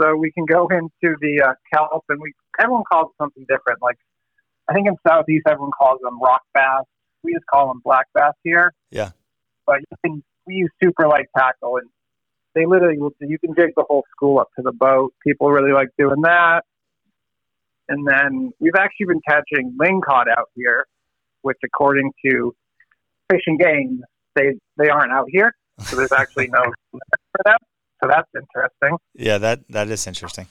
So 0.00 0.14
we 0.14 0.30
can 0.30 0.44
go 0.44 0.68
into 0.68 1.16
the 1.20 1.42
uh, 1.42 1.54
kelp, 1.74 2.04
and 2.10 2.20
we 2.20 2.32
everyone 2.60 2.84
calls 2.84 3.10
it 3.10 3.16
something 3.20 3.44
different. 3.48 3.82
Like 3.82 3.96
I 4.68 4.74
think 4.74 4.88
in 4.88 4.96
southeast, 5.06 5.44
everyone 5.48 5.70
calls 5.78 6.00
them 6.02 6.20
rock 6.20 6.42
bass. 6.54 6.84
We 7.22 7.32
just 7.32 7.46
call 7.46 7.68
them 7.68 7.80
black 7.84 8.06
bass 8.14 8.34
here. 8.42 8.72
Yeah. 8.90 9.10
But 9.66 9.80
you 9.80 9.96
can 10.04 10.22
we 10.46 10.54
use 10.54 10.70
super 10.82 11.08
light 11.08 11.26
tackle, 11.36 11.76
and 11.76 11.88
they 12.54 12.66
literally 12.66 12.98
you 13.20 13.38
can 13.38 13.54
jig 13.54 13.70
the 13.76 13.84
whole 13.88 14.04
school 14.14 14.38
up 14.38 14.48
to 14.56 14.62
the 14.62 14.72
boat. 14.72 15.12
People 15.24 15.50
really 15.50 15.72
like 15.72 15.88
doing 15.98 16.22
that. 16.22 16.62
And 17.88 18.06
then 18.06 18.52
we've 18.58 18.74
actually 18.76 19.06
been 19.06 19.20
catching 19.28 19.76
lingcod 19.80 20.26
out 20.28 20.50
here, 20.56 20.86
which 21.42 21.58
according 21.64 22.12
to 22.24 22.54
Fish 23.30 23.42
and 23.46 23.58
Game, 23.58 24.02
they 24.34 24.54
they 24.76 24.88
aren't 24.88 25.12
out 25.12 25.26
here. 25.30 25.54
So 25.80 25.96
there's 25.96 26.12
actually 26.12 26.48
no 26.48 26.62
limit 26.62 26.72
for 27.32 27.42
them. 27.44 27.58
So 28.02 28.08
that's 28.08 28.28
interesting. 28.34 28.98
Yeah, 29.14 29.38
that 29.38 29.60
that 29.68 29.88
is 29.88 30.06
interesting. 30.06 30.46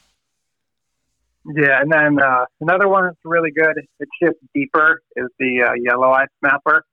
Yeah, 1.48 1.80
and 1.82 1.92
then 1.92 2.18
uh, 2.20 2.46
another 2.60 2.88
one 2.88 3.04
that's 3.06 3.18
really 3.24 3.52
good. 3.52 3.76
It's 4.00 4.12
just 4.22 4.36
deeper. 4.54 5.02
Is 5.16 5.28
the 5.38 5.64
uh, 5.70 5.74
yellow 5.80 6.10
eye 6.12 6.26
snapper. 6.40 6.84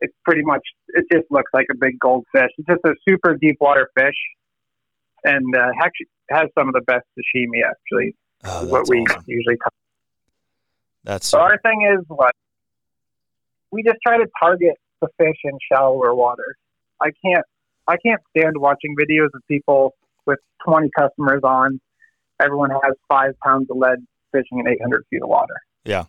It's 0.00 0.14
pretty 0.24 0.42
much. 0.42 0.62
It 0.88 1.04
just 1.12 1.26
looks 1.30 1.50
like 1.52 1.66
a 1.70 1.76
big 1.76 1.98
goldfish. 1.98 2.50
It's 2.56 2.66
just 2.68 2.80
a 2.86 2.94
super 3.06 3.36
deep 3.36 3.56
water 3.60 3.90
fish, 3.98 4.14
and 5.24 5.54
uh, 5.54 5.68
actually 5.82 6.06
has 6.30 6.46
some 6.58 6.68
of 6.68 6.74
the 6.74 6.80
best 6.82 7.04
sashimi. 7.18 7.60
Actually, 7.68 8.14
Oh, 8.44 8.66
what 8.68 8.88
we 8.88 9.00
awesome. 9.02 9.24
usually. 9.26 9.56
Talk. 9.56 9.72
That's 11.04 11.26
So 11.26 11.38
our 11.40 11.58
thing 11.58 11.88
is 11.98 12.04
what 12.08 12.32
we 13.70 13.82
just 13.82 13.98
try 14.06 14.16
to 14.18 14.26
target 14.40 14.76
the 15.02 15.08
fish 15.18 15.36
in 15.44 15.52
shallower 15.70 16.14
water. 16.14 16.56
I 17.02 17.10
can't. 17.24 17.44
I 17.86 17.96
can't 18.04 18.20
stand 18.36 18.56
watching 18.58 18.94
videos 18.98 19.28
of 19.34 19.42
people 19.48 19.94
with 20.26 20.38
20 20.66 20.88
customers 20.96 21.40
on. 21.42 21.80
Everyone 22.40 22.70
has 22.70 22.94
five 23.08 23.38
pounds 23.40 23.70
of 23.70 23.76
lead 23.76 24.06
fishing 24.32 24.58
in 24.58 24.68
800 24.68 25.04
feet 25.10 25.22
of 25.22 25.28
water. 25.28 25.54
Yeah. 25.84 26.04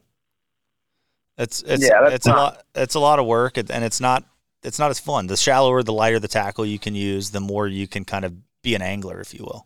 it's 1.37 1.61
it's 1.63 1.83
Yeah, 1.83 2.01
that's 2.01 2.15
it's 2.15 2.27
a 2.27 2.31
lot 2.31 2.63
it's 2.75 2.95
a 2.95 2.99
lot 2.99 3.19
of 3.19 3.25
work, 3.25 3.57
and 3.57 3.71
and 3.71 3.83
it's 3.83 4.01
not 4.01 4.23
it's 4.63 4.79
not 4.79 4.91
as 4.91 4.99
fun. 4.99 5.27
The 5.27 5.37
shallower, 5.37 5.83
the 5.83 5.93
lighter 5.93 6.19
the 6.19 6.27
tackle 6.27 6.65
you 6.65 6.79
can 6.79 6.95
use, 6.95 7.31
the 7.31 7.39
more 7.39 7.67
you 7.67 7.87
can 7.87 8.05
kind 8.05 8.25
of 8.25 8.33
be 8.61 8.75
an 8.75 8.81
angler, 8.81 9.19
if 9.21 9.33
you 9.33 9.43
will. 9.43 9.65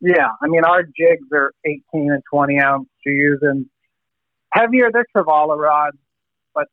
Yeah, 0.00 0.28
I 0.42 0.48
mean 0.48 0.64
our 0.64 0.82
jigs 0.82 1.26
are 1.32 1.52
18 1.64 1.82
and 1.92 2.22
20 2.30 2.60
ounce. 2.60 2.88
You're 3.04 3.14
using 3.14 3.68
heavier. 4.52 4.90
They're 4.92 5.06
Trevala 5.14 5.58
rods, 5.58 5.98
but 6.54 6.68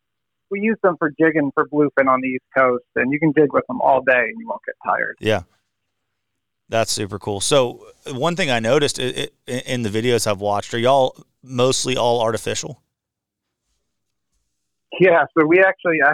we 0.50 0.62
use 0.62 0.78
them 0.84 0.96
for 0.98 1.10
jigging 1.10 1.52
for 1.54 1.68
bluefin 1.68 2.08
on 2.08 2.22
the 2.22 2.28
East 2.28 2.46
Coast, 2.56 2.86
and 2.96 3.12
you 3.12 3.20
can 3.20 3.34
jig 3.34 3.54
with 3.54 3.66
them 3.68 3.82
all 3.82 4.02
day 4.02 4.14
and 4.14 4.40
you 4.40 4.48
won't 4.48 4.62
get 4.66 4.76
tired. 4.86 5.18
Yeah. 5.20 5.44
That's 6.70 6.92
super 6.92 7.18
cool. 7.18 7.40
So 7.40 7.88
one 8.12 8.36
thing 8.36 8.52
I 8.52 8.60
noticed 8.60 9.00
in 9.00 9.84
the 9.84 9.90
videos 9.90 10.28
I've 10.28 10.42
watched, 10.42 10.74
are 10.74 10.78
y'all 10.80 11.16
mostly 11.42 11.96
all 11.96 12.22
artificial? 12.22 12.82
Yeah, 15.00 15.24
so 15.38 15.46
we 15.46 15.60
actually, 15.60 16.00
I, 16.04 16.14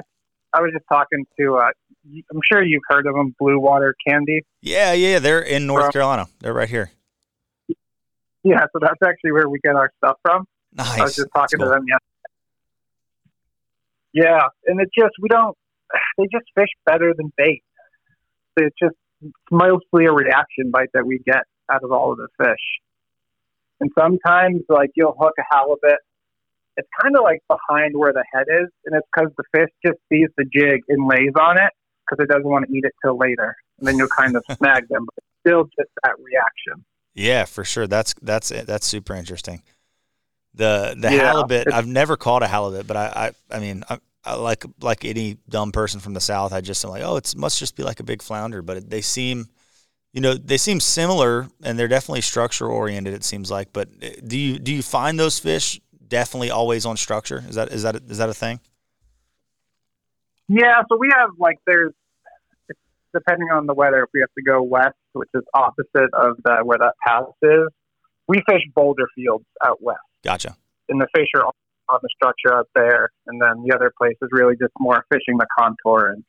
I 0.53 0.61
was 0.61 0.71
just 0.73 0.85
talking 0.91 1.25
to, 1.39 1.55
uh, 1.55 1.69
I'm 2.05 2.41
sure 2.51 2.63
you've 2.63 2.83
heard 2.87 3.07
of 3.07 3.15
them, 3.15 3.33
Blue 3.39 3.59
Water 3.59 3.95
Candy. 4.05 4.41
Yeah, 4.61 4.93
yeah, 4.93 5.19
they're 5.19 5.39
in 5.41 5.65
North 5.65 5.83
Well- 5.83 5.91
Carolina. 5.91 6.27
They're 6.39 6.53
right 6.53 6.69
here. 6.69 6.91
Yeah, 8.45 8.65
so 8.73 8.79
that's 8.81 9.01
actually 9.05 9.31
where 9.31 9.47
we 9.47 9.57
get 9.63 9.75
our 9.75 9.89
stuff 9.97 10.17
from. 10.21 10.45
Nice. 10.73 10.99
I 10.99 11.03
was 11.03 11.15
just 11.15 11.29
talking 11.33 11.59
That's 11.59 11.69
to 11.71 11.75
them 11.75 11.85
yesterday. 11.87 12.09
Yeah, 14.11 14.47
and 14.65 14.81
it 14.81 14.89
just, 14.97 15.13
we 15.21 15.29
don't, 15.29 15.57
they 16.17 16.25
just 16.31 16.45
fish 16.53 16.67
better 16.85 17.13
than 17.15 17.31
bait. 17.37 17.63
It's 18.57 18.75
just 18.81 18.95
mostly 19.51 20.05
a 20.05 20.11
reaction 20.11 20.71
bite 20.71 20.89
that 20.93 21.05
we 21.05 21.19
get 21.25 21.43
out 21.71 21.83
of 21.83 21.91
all 21.91 22.11
of 22.11 22.17
the 22.17 22.27
fish. 22.37 22.81
And 23.79 23.89
sometimes, 23.97 24.61
like, 24.69 24.91
you'll 24.95 25.15
hook 25.19 25.33
a 25.39 25.43
halibut. 25.51 25.99
It's 26.77 26.87
kind 27.01 27.15
of 27.15 27.23
like 27.23 27.41
behind 27.47 27.95
where 27.95 28.13
the 28.13 28.23
head 28.33 28.45
is, 28.49 28.69
and 28.85 28.95
it's 28.95 29.07
because 29.15 29.31
the 29.37 29.43
fish 29.55 29.69
just 29.85 29.99
sees 30.11 30.29
the 30.37 30.45
jig 30.45 30.81
and 30.89 31.07
lays 31.07 31.33
on 31.39 31.57
it 31.57 31.71
because 32.09 32.23
it 32.23 32.29
doesn't 32.29 32.49
want 32.49 32.65
to 32.67 32.73
eat 32.73 32.83
it 32.83 32.93
till 33.03 33.17
later. 33.17 33.55
And 33.79 33.87
then 33.87 33.97
you'll 33.97 34.07
kind 34.07 34.35
of 34.35 34.43
snag 34.57 34.87
them, 34.89 35.05
but 35.05 35.13
it's 35.17 35.27
still 35.45 35.63
just 35.77 35.89
that 36.03 36.13
reaction. 36.17 36.85
Yeah, 37.13 37.45
for 37.45 37.63
sure. 37.63 37.85
That's 37.87 38.15
that's 38.21 38.49
that's 38.49 38.87
super 38.87 39.13
interesting. 39.13 39.61
The 40.55 40.95
the 40.97 41.11
Yeah, 41.11 41.33
halibut. 41.33 41.71
I've 41.71 41.87
never 41.87 42.17
caught 42.17 42.41
a 42.41 42.47
halibut, 42.47 42.87
but 42.87 42.97
I 42.97 43.33
I, 43.51 43.55
I 43.57 43.59
mean, 43.59 43.83
I, 43.89 43.99
I 44.25 44.35
like 44.35 44.65
like 44.81 45.05
any 45.05 45.37
dumb 45.49 45.71
person 45.71 45.99
from 45.99 46.13
the 46.13 46.21
south. 46.21 46.53
I 46.53 46.61
just 46.61 46.83
am 46.85 46.91
like, 46.91 47.03
oh, 47.03 47.17
it 47.17 47.35
must 47.35 47.59
just 47.59 47.75
be 47.75 47.83
like 47.83 47.99
a 47.99 48.03
big 48.03 48.21
flounder. 48.21 48.61
But 48.61 48.77
it, 48.77 48.89
they 48.89 49.01
seem, 49.01 49.49
you 50.13 50.21
know, 50.21 50.33
they 50.33 50.57
seem 50.57 50.79
similar, 50.79 51.47
and 51.61 51.77
they're 51.77 51.87
definitely 51.87 52.21
structure 52.21 52.67
oriented. 52.67 53.13
It 53.13 53.23
seems 53.23 53.51
like. 53.51 53.73
But 53.73 53.89
uh, 54.01 54.09
do 54.25 54.37
you 54.37 54.59
do 54.59 54.73
you 54.73 54.81
find 54.81 55.19
those 55.19 55.39
fish 55.39 55.79
definitely 56.07 56.51
always 56.51 56.85
on 56.85 56.95
structure? 56.95 57.43
Is 57.47 57.55
that 57.55 57.71
is 57.73 57.83
that 57.83 57.95
is 57.95 58.17
that 58.17 58.29
a 58.29 58.33
thing? 58.33 58.59
Yeah, 60.47 60.81
so 60.89 60.97
we 60.97 61.09
have 61.13 61.31
like 61.37 61.57
there's 61.65 61.93
depending 63.13 63.49
on 63.51 63.67
the 63.67 63.73
weather, 63.73 64.03
if 64.03 64.09
we 64.13 64.21
have 64.21 64.33
to 64.37 64.43
go 64.43 64.61
west, 64.61 64.95
which 65.13 65.29
is 65.33 65.43
opposite 65.53 66.09
of 66.13 66.37
the 66.43 66.61
where 66.63 66.77
that 66.79 66.93
pass 67.05 67.23
is, 67.41 67.67
we 68.27 68.41
fish 68.49 68.61
boulder 68.75 69.07
fields 69.15 69.45
out 69.65 69.81
west, 69.81 69.99
Gotcha. 70.23 70.55
and 70.89 71.01
the 71.01 71.07
fish 71.15 71.27
are 71.35 71.45
on 71.89 71.99
the 72.01 72.09
structure 72.15 72.53
out 72.53 72.67
there, 72.75 73.09
and 73.27 73.41
then 73.41 73.63
the 73.67 73.75
other 73.75 73.91
place 73.97 74.15
is 74.21 74.29
really 74.31 74.55
just 74.55 74.73
more 74.79 75.05
fishing 75.11 75.37
the 75.37 75.47
contour 75.57 76.09
and 76.09 76.23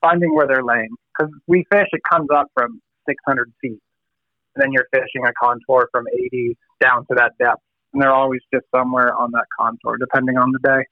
finding 0.00 0.34
where 0.34 0.46
they're 0.46 0.64
laying. 0.64 0.90
Because 1.16 1.32
we 1.46 1.64
fish, 1.70 1.88
it 1.92 2.00
comes 2.08 2.28
up 2.34 2.46
from 2.54 2.80
600 3.08 3.52
feet, 3.60 3.80
and 4.54 4.62
then 4.62 4.72
you're 4.72 4.86
fishing 4.92 5.24
a 5.26 5.32
contour 5.40 5.88
from 5.92 6.06
80 6.12 6.56
down 6.80 7.06
to 7.06 7.14
that 7.16 7.32
depth, 7.38 7.62
and 7.92 8.02
they're 8.02 8.14
always 8.14 8.40
just 8.52 8.66
somewhere 8.74 9.14
on 9.16 9.30
that 9.32 9.46
contour, 9.58 9.96
depending 9.98 10.36
on 10.36 10.52
the 10.52 10.58
day. 10.58 10.84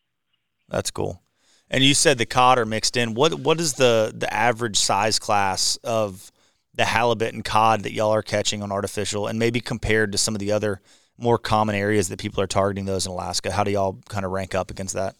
That's 0.68 0.90
cool. 0.90 1.22
And 1.70 1.82
you 1.82 1.94
said 1.94 2.18
the 2.18 2.26
cod 2.26 2.58
are 2.58 2.66
mixed 2.66 2.96
in. 2.96 3.14
What 3.14 3.34
what 3.34 3.60
is 3.60 3.74
the 3.74 4.12
the 4.16 4.32
average 4.32 4.76
size 4.76 5.18
class 5.18 5.76
of 5.82 6.30
the 6.74 6.84
halibut 6.84 7.34
and 7.34 7.44
cod 7.44 7.82
that 7.82 7.92
y'all 7.92 8.12
are 8.12 8.22
catching 8.22 8.62
on 8.62 8.70
artificial, 8.70 9.26
and 9.26 9.38
maybe 9.38 9.60
compared 9.60 10.12
to 10.12 10.18
some 10.18 10.34
of 10.34 10.38
the 10.38 10.52
other 10.52 10.80
more 11.18 11.38
common 11.38 11.74
areas 11.74 12.08
that 12.08 12.18
people 12.18 12.42
are 12.42 12.46
targeting 12.46 12.84
those 12.84 13.06
in 13.06 13.12
Alaska? 13.12 13.50
How 13.50 13.64
do 13.64 13.70
y'all 13.70 13.98
kind 14.08 14.24
of 14.24 14.32
rank 14.32 14.54
up 14.54 14.70
against 14.70 14.94
that? 14.94 15.14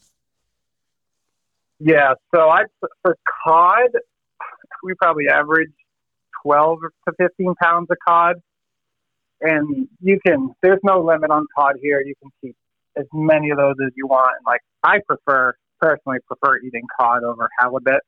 Yeah, 1.79 2.15
so 2.35 2.49
I 2.49 2.65
for 3.03 3.17
cod, 3.45 3.91
we 4.83 4.95
probably 4.95 5.29
average 5.29 5.73
twelve 6.43 6.79
to 7.07 7.13
fifteen 7.19 7.55
pounds 7.63 7.89
of 7.91 7.97
cod, 8.07 8.37
and 9.41 9.87
you 10.01 10.19
can. 10.27 10.55
There's 10.63 10.81
no 10.83 11.01
limit 11.01 11.31
on 11.31 11.47
cod 11.57 11.77
here. 11.83 12.01
You 12.01 12.15
can 12.23 12.31
keep 12.41 12.57
as 12.97 13.05
many 13.13 13.51
of 13.51 13.59
those 13.59 13.75
as 13.85 13.93
you 13.95 14.07
want. 14.07 14.37
Like 14.47 14.63
I 14.83 15.01
prefer 15.07 15.55
personally 15.81 16.19
prefer 16.27 16.59
eating 16.59 16.87
cod 16.99 17.25
over 17.25 17.49
halibut. 17.59 18.01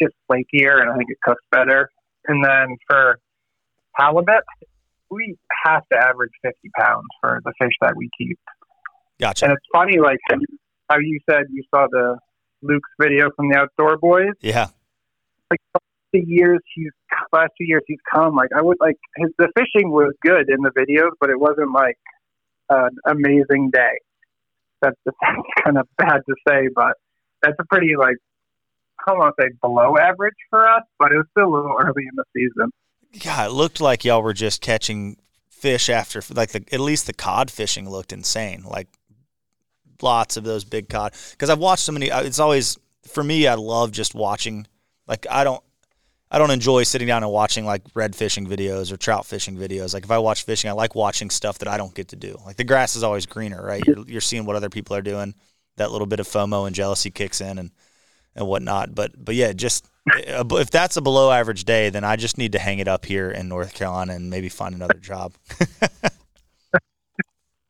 Just 0.00 0.14
flakier, 0.30 0.80
and 0.80 0.90
I 0.90 0.96
think 0.96 1.10
it 1.10 1.18
cooks 1.22 1.42
better. 1.50 1.90
And 2.26 2.44
then 2.44 2.76
for 2.88 3.18
halibut, 3.94 4.42
we 5.14 5.36
have 5.64 5.82
to 5.92 5.98
average 5.98 6.32
50 6.42 6.70
pounds 6.78 7.06
for 7.20 7.40
the 7.44 7.52
fish 7.60 7.72
that 7.80 7.94
we 7.96 8.10
keep. 8.18 8.38
Gotcha. 9.20 9.46
And 9.46 9.54
it's 9.54 9.66
funny, 9.72 9.98
like 9.98 10.18
how 10.90 10.98
you 10.98 11.20
said 11.28 11.44
you 11.50 11.62
saw 11.74 11.86
the 11.90 12.18
Luke's 12.62 12.90
video 13.00 13.30
from 13.36 13.48
the 13.50 13.58
Outdoor 13.58 13.96
Boys. 13.96 14.34
Yeah. 14.40 14.68
Like 15.50 15.60
the 16.12 16.22
years 16.26 16.60
he's 16.74 16.90
last 17.32 17.52
two 17.58 17.64
years 17.64 17.82
he's 17.86 17.98
come, 18.12 18.34
like 18.34 18.50
I 18.56 18.62
would 18.62 18.78
like 18.80 18.96
his 19.16 19.30
the 19.38 19.48
fishing 19.56 19.90
was 19.90 20.12
good 20.22 20.48
in 20.48 20.62
the 20.62 20.70
videos, 20.70 21.10
but 21.20 21.30
it 21.30 21.38
wasn't 21.38 21.72
like 21.72 21.98
an 22.70 22.90
amazing 23.06 23.70
day. 23.72 23.98
That's, 24.80 24.96
just, 25.06 25.16
that's 25.22 25.64
kind 25.64 25.78
of 25.78 25.88
bad 25.98 26.20
to 26.26 26.34
say, 26.48 26.68
but 26.74 26.94
that's 27.42 27.56
a 27.60 27.64
pretty 27.64 27.94
like 27.98 28.16
I 29.06 29.10
don't 29.10 29.18
want 29.18 29.34
to 29.38 29.44
say 29.44 29.50
below 29.60 29.96
average 29.98 30.34
for 30.50 30.66
us, 30.66 30.82
but 30.98 31.12
it 31.12 31.16
was 31.16 31.26
still 31.36 31.48
a 31.48 31.54
little 31.54 31.76
early 31.80 32.04
in 32.08 32.16
the 32.16 32.24
season. 32.34 32.72
Yeah, 33.14 33.46
it 33.46 33.52
looked 33.52 33.80
like 33.80 34.04
y'all 34.04 34.22
were 34.22 34.32
just 34.34 34.60
catching 34.60 35.16
fish 35.48 35.88
after 35.88 36.20
like 36.34 36.50
the 36.50 36.64
at 36.72 36.80
least 36.80 37.06
the 37.06 37.12
cod 37.12 37.50
fishing 37.50 37.88
looked 37.88 38.12
insane. 38.12 38.64
Like 38.64 38.88
lots 40.02 40.36
of 40.36 40.44
those 40.44 40.64
big 40.64 40.88
cod 40.88 41.14
because 41.30 41.48
I've 41.48 41.58
watched 41.58 41.84
so 41.84 41.92
many. 41.92 42.10
uh, 42.10 42.22
It's 42.22 42.40
always 42.40 42.76
for 43.06 43.22
me. 43.22 43.46
I 43.46 43.54
love 43.54 43.92
just 43.92 44.14
watching. 44.14 44.66
Like 45.06 45.26
I 45.30 45.44
don't. 45.44 45.62
I 46.30 46.38
don't 46.38 46.50
enjoy 46.50 46.82
sitting 46.82 47.06
down 47.06 47.22
and 47.22 47.30
watching 47.30 47.64
like 47.64 47.82
red 47.94 48.16
fishing 48.16 48.44
videos 48.44 48.90
or 48.90 48.96
trout 48.96 49.24
fishing 49.24 49.56
videos. 49.56 49.94
Like 49.94 50.02
if 50.02 50.10
I 50.10 50.18
watch 50.18 50.42
fishing, 50.42 50.68
I 50.68 50.72
like 50.72 50.96
watching 50.96 51.30
stuff 51.30 51.58
that 51.58 51.68
I 51.68 51.76
don't 51.76 51.94
get 51.94 52.08
to 52.08 52.16
do. 52.16 52.36
Like 52.44 52.56
the 52.56 52.64
grass 52.64 52.96
is 52.96 53.04
always 53.04 53.24
greener, 53.24 53.64
right? 53.64 53.86
You're, 53.86 54.04
you're 54.08 54.20
seeing 54.20 54.44
what 54.44 54.56
other 54.56 54.70
people 54.70 54.96
are 54.96 55.02
doing. 55.02 55.34
That 55.76 55.92
little 55.92 56.08
bit 56.08 56.18
of 56.18 56.26
FOMO 56.26 56.66
and 56.66 56.74
jealousy 56.74 57.12
kicks 57.12 57.40
in 57.40 57.58
and 57.58 57.70
and 58.36 58.46
whatnot. 58.46 58.94
But 58.94 59.12
but 59.22 59.34
yeah, 59.34 59.52
just 59.52 59.88
if 60.06 60.70
that's 60.70 60.96
a 60.96 61.02
below 61.02 61.30
average 61.30 61.64
day, 61.64 61.90
then 61.90 62.04
I 62.04 62.16
just 62.16 62.38
need 62.38 62.52
to 62.52 62.58
hang 62.58 62.78
it 62.78 62.88
up 62.88 63.04
here 63.06 63.30
in 63.30 63.48
North 63.48 63.74
Carolina 63.74 64.14
and 64.14 64.30
maybe 64.30 64.48
find 64.48 64.74
another 64.74 64.98
job. 64.98 65.34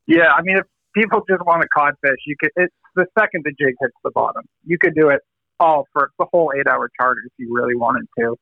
Yeah, 0.07 0.33
I 0.37 0.43
mean, 0.43 0.59
if 0.59 0.65
people 0.95 1.23
just 1.29 1.45
want 1.45 1.63
to 1.63 1.69
codfish, 1.77 2.19
you 2.27 2.37
could. 2.39 2.51
It's 2.57 2.75
the 2.95 3.07
second 3.19 3.45
the 3.45 3.53
jig 3.53 3.75
hits 3.81 3.95
the 4.03 4.11
bottom. 4.11 4.45
You 4.65 4.79
could 4.79 4.95
do 4.95 5.09
it 5.09 5.21
all 5.61 5.87
for 5.93 6.11
the 6.19 6.27
whole 6.33 6.53
eight-hour 6.59 6.91
charter 6.99 7.21
if 7.25 7.33
you 7.39 7.55
really 7.55 7.75
wanted 7.75 8.07
to. 8.19 8.37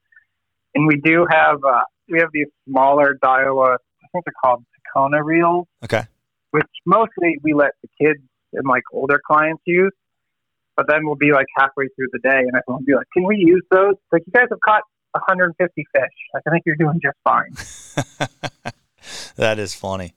And 0.75 0.87
we 0.87 1.01
do 1.01 1.27
have 1.31 1.57
uh, 1.65 1.83
we 2.09 2.19
have 2.19 2.31
these 2.33 2.49
smaller 2.69 3.17
Daiwa, 3.23 3.75
I 3.75 4.07
think 4.13 4.25
they're 4.25 4.35
called 4.43 4.65
Tanacom 4.97 5.25
reels, 5.25 5.67
okay. 5.85 6.05
which 6.51 6.67
mostly 6.85 7.39
we 7.43 7.55
let 7.55 7.73
the 7.83 7.89
kids 8.01 8.21
and 8.53 8.67
like 8.67 8.83
older 8.93 9.21
clients 9.25 9.63
use. 9.67 9.93
But 10.77 10.87
then 10.89 11.01
we'll 11.05 11.17
be 11.17 11.33
like 11.33 11.47
halfway 11.57 11.89
through 11.97 12.09
the 12.13 12.19
day, 12.21 12.39
and 12.39 12.49
everyone 12.49 12.83
will 12.83 12.87
be 12.87 12.95
like, 12.95 13.07
"Can 13.13 13.25
we 13.25 13.37
use 13.37 13.63
those?" 13.71 13.95
Like, 14.11 14.23
you 14.27 14.33
guys 14.33 14.47
have 14.51 14.61
caught 14.61 14.83
150 15.13 15.85
fish. 15.95 16.03
Like, 16.35 16.43
I 16.47 16.51
think 16.51 16.63
you're 16.65 16.77
doing 16.77 17.01
just 17.03 17.19
fine. 17.25 17.53
that 19.37 19.59
is 19.59 19.75
funny. 19.75 20.15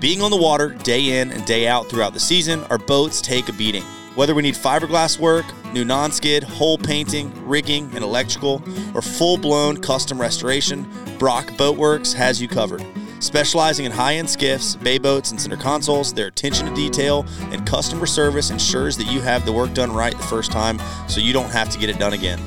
Being 0.00 0.22
on 0.22 0.30
the 0.30 0.36
water 0.36 0.68
day 0.68 1.20
in 1.20 1.32
and 1.32 1.44
day 1.44 1.66
out 1.66 1.88
throughout 1.88 2.14
the 2.14 2.20
season, 2.20 2.62
our 2.70 2.78
boats 2.78 3.20
take 3.20 3.48
a 3.48 3.52
beating. 3.52 3.82
Whether 4.14 4.34
we 4.34 4.42
need 4.42 4.54
fiberglass 4.54 5.18
work, 5.18 5.44
new 5.72 5.84
non 5.84 6.12
skid, 6.12 6.42
hull 6.42 6.78
painting, 6.78 7.32
rigging, 7.46 7.84
and 7.94 8.04
electrical, 8.04 8.62
or 8.94 9.02
full 9.02 9.36
blown 9.36 9.76
custom 9.76 10.20
restoration, 10.20 10.86
Brock 11.18 11.46
Boatworks 11.52 12.14
has 12.14 12.40
you 12.40 12.48
covered. 12.48 12.84
Specializing 13.20 13.84
in 13.84 13.92
high 13.92 14.14
end 14.14 14.28
skiffs, 14.28 14.76
bay 14.76 14.98
boats, 14.98 15.30
and 15.30 15.40
center 15.40 15.56
consoles, 15.56 16.12
their 16.12 16.28
attention 16.28 16.66
to 16.66 16.74
detail 16.74 17.26
and 17.50 17.66
customer 17.66 18.06
service 18.06 18.50
ensures 18.50 18.96
that 18.96 19.06
you 19.06 19.20
have 19.20 19.44
the 19.44 19.52
work 19.52 19.74
done 19.74 19.92
right 19.92 20.16
the 20.16 20.24
first 20.24 20.52
time 20.52 20.78
so 21.08 21.20
you 21.20 21.32
don't 21.32 21.50
have 21.50 21.68
to 21.70 21.78
get 21.78 21.90
it 21.90 21.98
done 21.98 22.12
again. 22.12 22.40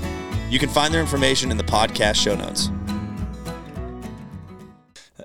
You 0.49 0.59
can 0.59 0.69
find 0.69 0.93
their 0.93 1.01
information 1.01 1.51
in 1.51 1.57
the 1.57 1.63
podcast 1.63 2.15
show 2.15 2.35
notes. 2.35 2.69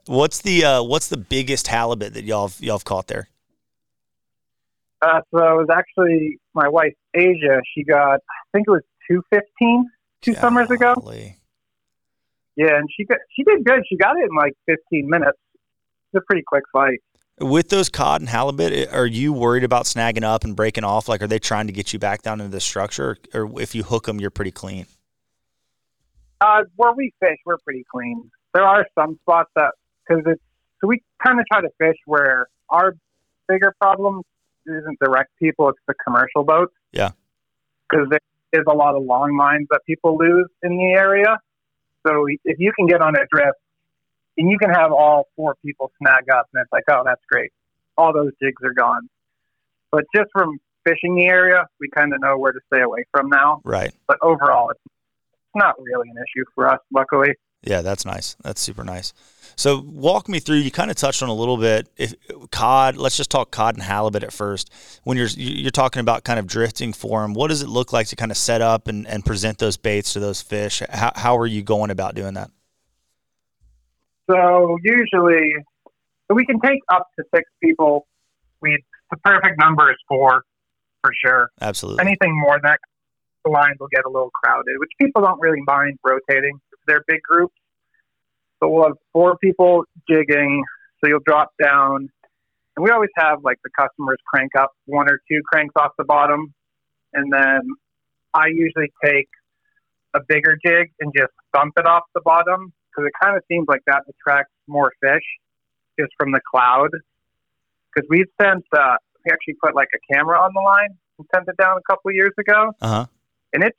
What's 0.07 0.41
the 0.41 0.65
uh, 0.65 0.83
what's 0.83 1.09
the 1.09 1.17
biggest 1.17 1.67
halibut 1.67 2.15
that 2.15 2.25
y'all 2.25 2.49
have, 2.49 2.61
y'all 2.61 2.77
have 2.77 2.85
caught 2.85 3.09
there? 3.09 3.29
Uh, 5.03 5.21
so 5.35 5.39
it 5.39 5.57
was 5.57 5.69
actually 5.71 6.39
my 6.55 6.69
wife 6.69 6.95
Asia. 7.15 7.61
She 7.75 7.83
got, 7.85 8.15
I 8.15 8.45
think 8.53 8.67
it 8.69 8.71
was 8.71 8.83
215 9.09 9.91
two 10.23 10.35
summers 10.35 10.71
ago. 10.71 10.95
Yeah, 12.57 12.77
and 12.77 12.89
she 12.97 13.05
got 13.05 13.19
she 13.35 13.45
did 13.45 13.65
good. 13.65 13.83
She 13.89 13.97
got 13.97 14.17
it 14.17 14.25
in 14.31 14.37
like 14.37 14.55
15 14.67 15.09
minutes. 15.09 15.39
It's 16.13 16.23
a 16.23 16.27
pretty 16.27 16.43
quick 16.47 16.65
fight. 16.73 17.01
With 17.39 17.69
those 17.69 17.91
cod 17.91 18.23
and 18.23 18.31
halibut, 18.31 18.91
are 18.95 19.07
you 19.07 19.33
worried 19.33 19.63
about 19.63 19.85
snagging 19.85 20.23
up 20.25 20.43
and 20.45 20.57
breaking 20.57 20.85
off? 20.85 21.07
Like, 21.07 21.21
are 21.21 21.27
they 21.27 21.39
trying 21.39 21.67
to 21.67 21.73
get 21.73 21.93
you 21.93 21.99
back 21.99 22.23
down 22.23 22.41
into 22.41 22.51
the 22.51 22.61
structure, 22.61 23.19
or, 23.35 23.43
or 23.43 23.61
if 23.61 23.75
you 23.75 23.83
hook 23.83 24.07
them, 24.07 24.19
you're 24.21 24.31
pretty 24.31 24.53
clean? 24.53 24.87
Uh, 26.41 26.63
where 26.77 26.93
we 26.95 27.13
fish, 27.21 27.37
we're 27.45 27.59
pretty 27.59 27.85
clean. 27.91 28.31
There 28.55 28.65
are 28.65 28.87
some 28.99 29.19
spots 29.23 29.51
that 29.55 29.73
because 30.09 30.23
it's 30.27 30.41
so 30.81 30.89
we 30.89 31.03
kind 31.23 31.39
of 31.39 31.47
try 31.51 31.61
to 31.61 31.69
fish 31.79 31.97
where 32.07 32.47
our 32.71 32.95
bigger 33.49 33.75
problem 33.81 34.23
isn't 34.67 34.99
direct 34.99 35.31
people; 35.39 35.69
it's 35.69 35.79
the 35.87 35.95
commercial 36.03 36.43
boats. 36.43 36.73
Yeah. 36.93 37.11
because 37.91 38.09
there 38.11 38.21
is 38.53 38.65
a 38.67 38.75
lot 38.75 38.95
of 38.95 39.03
long 39.03 39.37
lines 39.37 39.67
that 39.71 39.81
people 39.87 40.17
lose 40.17 40.49
in 40.63 40.79
the 40.79 40.95
area. 40.97 41.39
So 42.07 42.27
if 42.45 42.59
you 42.59 42.73
can 42.77 42.87
get 42.87 43.01
on 43.01 43.17
a 43.17 43.27
drift 43.31 43.59
and 44.39 44.51
you 44.51 44.59
can 44.59 44.71
have 44.71 44.93
all 44.93 45.27
four 45.35 45.57
people 45.65 45.91
snag 45.99 46.31
up, 46.31 46.47
and 46.53 46.63
it's 46.63 46.73
like, 46.73 46.85
oh, 46.91 47.03
that's 47.05 47.23
great. 47.31 47.51
All 47.97 48.13
those 48.13 48.33
jigs 48.43 48.63
are 48.63 48.75
gone. 48.75 49.09
But 49.91 50.05
just 50.15 50.31
from 50.33 50.59
fishing 50.85 51.17
the 51.17 51.27
area, 51.27 51.67
we 51.81 51.89
kind 51.89 52.13
of 52.13 52.21
know 52.21 52.39
where 52.39 52.53
to 52.53 52.61
stay 52.73 52.83
away 52.83 53.05
from 53.11 53.29
now. 53.29 53.61
Right. 53.65 53.93
But 54.07 54.19
overall, 54.23 54.71
it's 54.71 54.81
not 55.55 55.75
really 55.81 56.09
an 56.11 56.17
issue 56.17 56.45
for 56.55 56.69
us, 56.69 56.81
luckily. 56.93 57.31
Yeah, 57.63 57.83
that's 57.83 58.05
nice. 58.05 58.37
That's 58.43 58.61
super 58.61 58.85
nice. 58.85 59.13
So 59.57 59.81
walk 59.81 60.29
me 60.29 60.39
through. 60.39 60.59
You 60.59 60.71
kind 60.71 60.91
of 60.91 60.97
touched 60.97 61.23
on 61.23 61.31
a 61.31 61.35
little 61.35 61.57
bit. 61.57 61.89
If 61.97 62.15
cod, 62.51 62.97
let's 62.97 63.17
just 63.17 63.31
talk 63.31 63.51
cod 63.51 63.75
and 63.75 63.83
halibut 63.83 64.23
at 64.23 64.33
first. 64.33 64.71
When 65.05 65.17
you're 65.17 65.29
you're 65.29 65.71
talking 65.71 66.01
about 66.01 66.25
kind 66.25 66.39
of 66.39 66.47
drifting 66.47 66.93
for 66.93 67.23
them, 67.23 67.33
what 67.33 67.49
does 67.49 67.63
it 67.63 67.69
look 67.69 67.93
like 67.93 68.09
to 68.09 68.17
kind 68.17 68.31
of 68.31 68.37
set 68.37 68.61
up 68.61 68.87
and, 68.87 69.07
and 69.07 69.25
present 69.25 69.59
those 69.59 69.77
baits 69.77 70.13
to 70.13 70.21
those 70.21 70.43
fish? 70.43 70.83
How 70.91 71.13
how 71.17 71.39
are 71.39 71.47
you 71.47 71.63
going 71.63 71.91
about 71.91 72.15
doing 72.15 72.35
that? 72.35 72.51
So 74.31 74.77
usually, 74.83 75.55
so 76.29 76.35
we 76.35 76.45
can 76.45 76.61
take 76.61 76.81
up 76.93 77.09
to 77.19 77.25
six 77.35 77.49
people. 77.63 78.07
We 78.61 78.83
the 79.11 79.17
perfect 79.19 79.59
number 79.59 79.91
is 79.91 79.97
four, 80.07 80.43
for 81.01 81.13
sure. 81.25 81.51
Absolutely. 81.61 82.05
Anything 82.05 82.39
more 82.39 82.57
than 82.57 82.71
that, 82.71 82.81
the 83.45 83.51
lines 83.51 83.77
will 83.81 83.89
get 83.89 84.05
a 84.05 84.11
little 84.11 84.31
crowded, 84.31 84.79
which 84.79 84.91
people 85.01 85.23
don't 85.23 85.41
really 85.41 85.63
mind 85.67 85.99
rotating. 86.05 86.61
They're 86.87 87.05
big 87.07 87.23
groups. 87.23 87.55
So 88.63 88.69
we'll 88.69 88.85
have 88.85 88.97
four 89.13 89.37
people 89.39 89.85
jigging. 90.09 90.63
So 91.01 91.09
you'll 91.09 91.21
drop 91.27 91.51
down, 91.63 92.09
and 92.77 92.85
we 92.85 92.91
always 92.91 93.11
have 93.17 93.45
like 93.45 93.59
the 93.63 93.71
customers 93.79 94.19
crank 94.27 94.53
up 94.59 94.73
one 94.87 95.11
or 95.11 95.21
two 95.31 95.41
cranks 95.53 95.75
off 95.79 95.93
the 95.99 96.05
bottom, 96.05 96.55
and 97.13 97.31
then 97.33 97.61
I 98.33 98.47
usually 98.49 98.91
take 99.05 99.29
a 100.15 100.21
bigger 100.27 100.57
jig 100.65 100.91
and 101.01 101.13
just 101.15 101.33
thump 101.55 101.75
it 101.77 101.87
off 101.87 102.05
the 102.15 102.23
bottom 102.23 102.73
because 102.91 103.07
it 103.07 103.13
kind 103.23 103.37
of 103.37 103.43
seems 103.49 103.67
like 103.69 103.83
that 103.87 104.05
attracts 104.09 104.53
more 104.67 104.91
fish 105.03 105.23
just 106.01 106.13
from 106.19 106.33
the 106.33 106.41
cloud. 106.51 106.89
Because 107.95 108.09
we've 108.09 108.29
sent, 108.41 108.65
uh, 108.77 108.97
we 109.25 109.31
actually 109.33 109.55
put 109.63 109.75
like 109.75 109.89
a 109.95 110.15
camera 110.15 110.39
on 110.41 110.53
the 110.55 110.61
line 110.61 110.97
and 111.19 111.27
sent 111.35 111.47
it 111.49 111.57
down 111.59 111.77
a 111.77 111.93
couple 111.93 112.11
years 112.13 112.33
ago, 112.39 112.73
Uh 112.81 112.89
huh. 112.89 113.07
and 113.53 113.63
it's 113.63 113.77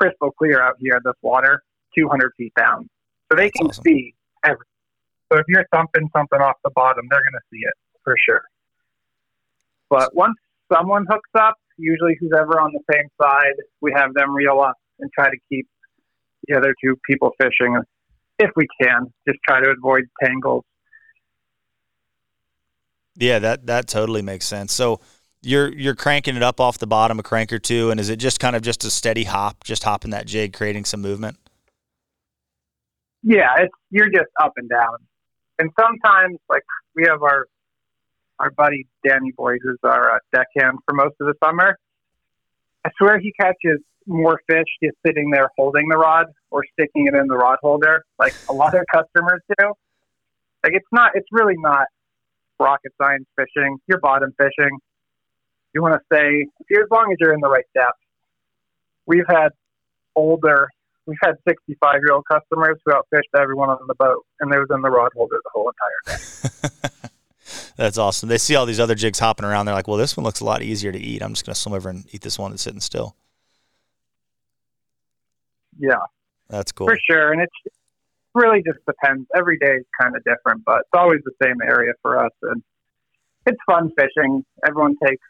crystal 0.00 0.30
clear 0.38 0.62
out 0.62 0.76
here. 0.78 1.00
This 1.04 1.14
water, 1.22 1.62
200 1.96 2.32
feet 2.36 2.52
down, 2.56 2.88
so 3.30 3.36
they 3.36 3.44
That's 3.44 3.58
can 3.58 3.66
awesome. 3.68 3.84
see 3.84 4.14
everything. 4.44 4.66
So 5.32 5.38
if 5.38 5.46
you're 5.48 5.66
thumping 5.74 6.08
something 6.16 6.40
off 6.40 6.56
the 6.64 6.70
bottom, 6.74 7.06
they're 7.10 7.20
going 7.20 7.32
to 7.32 7.46
see 7.50 7.60
it 7.62 7.74
for 8.04 8.14
sure. 8.28 8.42
But 9.90 10.14
once 10.14 10.34
someone 10.72 11.06
hooks 11.08 11.30
up, 11.38 11.54
usually 11.76 12.16
who's 12.20 12.32
ever 12.36 12.60
on 12.60 12.72
the 12.72 12.80
same 12.92 13.08
side, 13.20 13.54
we 13.80 13.92
have 13.96 14.14
them 14.14 14.34
reel 14.34 14.60
up 14.60 14.76
and 15.00 15.10
try 15.12 15.30
to 15.30 15.36
keep 15.48 15.66
the 16.46 16.56
other 16.56 16.74
two 16.82 16.96
people 17.08 17.32
fishing 17.40 17.76
if 18.38 18.50
we 18.56 18.66
can. 18.80 19.12
Just 19.26 19.38
try 19.46 19.60
to 19.60 19.70
avoid 19.70 20.04
tangles. 20.22 20.64
Yeah, 23.16 23.38
that 23.38 23.66
that 23.66 23.86
totally 23.86 24.22
makes 24.22 24.46
sense. 24.46 24.72
So 24.72 25.00
you're 25.42 25.72
you're 25.72 25.94
cranking 25.94 26.36
it 26.36 26.42
up 26.42 26.60
off 26.60 26.78
the 26.78 26.86
bottom 26.86 27.18
a 27.18 27.22
crank 27.22 27.52
or 27.52 27.58
two, 27.58 27.90
and 27.90 28.00
is 28.00 28.08
it 28.08 28.16
just 28.16 28.40
kind 28.40 28.56
of 28.56 28.62
just 28.62 28.84
a 28.84 28.90
steady 28.90 29.24
hop, 29.24 29.62
just 29.62 29.84
hopping 29.84 30.10
that 30.10 30.26
jig, 30.26 30.52
creating 30.52 30.84
some 30.84 31.00
movement? 31.00 31.38
Yeah, 33.24 33.48
it's 33.58 33.74
you're 33.90 34.10
just 34.10 34.28
up 34.40 34.52
and 34.56 34.68
down, 34.68 34.98
and 35.58 35.70
sometimes 35.80 36.38
like 36.48 36.62
we 36.94 37.04
have 37.08 37.22
our 37.22 37.46
our 38.38 38.50
buddy 38.50 38.86
Danny 39.06 39.32
Boy, 39.32 39.56
who's 39.62 39.78
our 39.82 40.16
uh, 40.16 40.18
deckhand 40.32 40.78
for 40.84 40.94
most 40.94 41.14
of 41.20 41.26
the 41.26 41.34
summer. 41.42 41.78
I 42.84 42.90
swear 42.98 43.18
he 43.18 43.32
catches 43.40 43.80
more 44.06 44.38
fish 44.46 44.66
just 44.82 44.96
sitting 45.06 45.30
there 45.30 45.50
holding 45.56 45.88
the 45.88 45.96
rod 45.96 46.26
or 46.50 46.64
sticking 46.74 47.06
it 47.06 47.14
in 47.14 47.26
the 47.26 47.36
rod 47.36 47.58
holder, 47.62 48.04
like 48.18 48.34
a 48.48 48.52
lot 48.52 48.74
of 48.74 48.82
customers 48.92 49.40
do. 49.58 49.72
Like 50.62 50.74
it's 50.74 50.86
not, 50.92 51.12
it's 51.14 51.28
really 51.32 51.54
not 51.56 51.86
rocket 52.58 52.92
science 53.00 53.26
fishing. 53.36 53.78
You're 53.86 54.00
bottom 54.00 54.34
fishing. 54.36 54.78
You 55.74 55.82
want 55.82 55.94
to 55.94 56.00
stay, 56.12 56.46
as 56.76 56.88
long 56.90 57.10
as 57.12 57.16
you're 57.20 57.32
in 57.32 57.40
the 57.40 57.48
right 57.48 57.64
depth. 57.74 57.98
We've 59.06 59.26
had 59.28 59.48
older, 60.14 60.68
we've 61.06 61.18
had 61.22 61.34
65 61.46 62.00
year 62.02 62.12
old 62.12 62.24
customers 62.30 62.78
who 62.84 62.92
outfished 62.92 63.40
everyone 63.40 63.70
on 63.70 63.78
the 63.86 63.94
boat, 63.94 64.24
and 64.40 64.52
they 64.52 64.58
was 64.58 64.68
in 64.74 64.82
the 64.82 64.90
rod 64.90 65.12
holder 65.14 65.36
the 65.42 65.50
whole 65.52 65.70
entire 65.70 66.18
day. 66.18 67.08
That's 67.76 67.98
awesome. 67.98 68.28
They 68.28 68.38
see 68.38 68.54
all 68.54 68.66
these 68.66 68.80
other 68.80 68.94
jigs 68.94 69.18
hopping 69.18 69.44
around. 69.44 69.66
They're 69.66 69.74
like, 69.74 69.88
well, 69.88 69.96
this 69.96 70.16
one 70.16 70.24
looks 70.24 70.40
a 70.40 70.44
lot 70.44 70.62
easier 70.62 70.92
to 70.92 70.98
eat. 70.98 71.22
I'm 71.22 71.32
just 71.34 71.44
going 71.44 71.54
to 71.54 71.60
swim 71.60 71.74
over 71.74 71.88
and 71.88 72.04
eat 72.12 72.22
this 72.22 72.38
one 72.38 72.50
that's 72.50 72.62
sitting 72.62 72.80
still. 72.80 73.16
Yeah. 75.78 75.96
That's 76.48 76.72
cool. 76.72 76.86
For 76.86 76.98
sure. 77.10 77.32
And 77.32 77.42
it's 77.42 77.74
really 78.34 78.62
just 78.64 78.78
depends. 78.86 79.26
Every 79.36 79.58
day 79.58 79.72
is 79.72 79.84
kind 80.00 80.16
of 80.16 80.22
different, 80.24 80.64
but 80.64 80.80
it's 80.80 80.94
always 80.94 81.20
the 81.24 81.32
same 81.42 81.56
area 81.62 81.92
for 82.00 82.24
us. 82.24 82.32
And 82.42 82.62
it's 83.46 83.58
fun 83.66 83.90
fishing. 83.98 84.44
Everyone 84.66 84.94
takes 85.06 85.22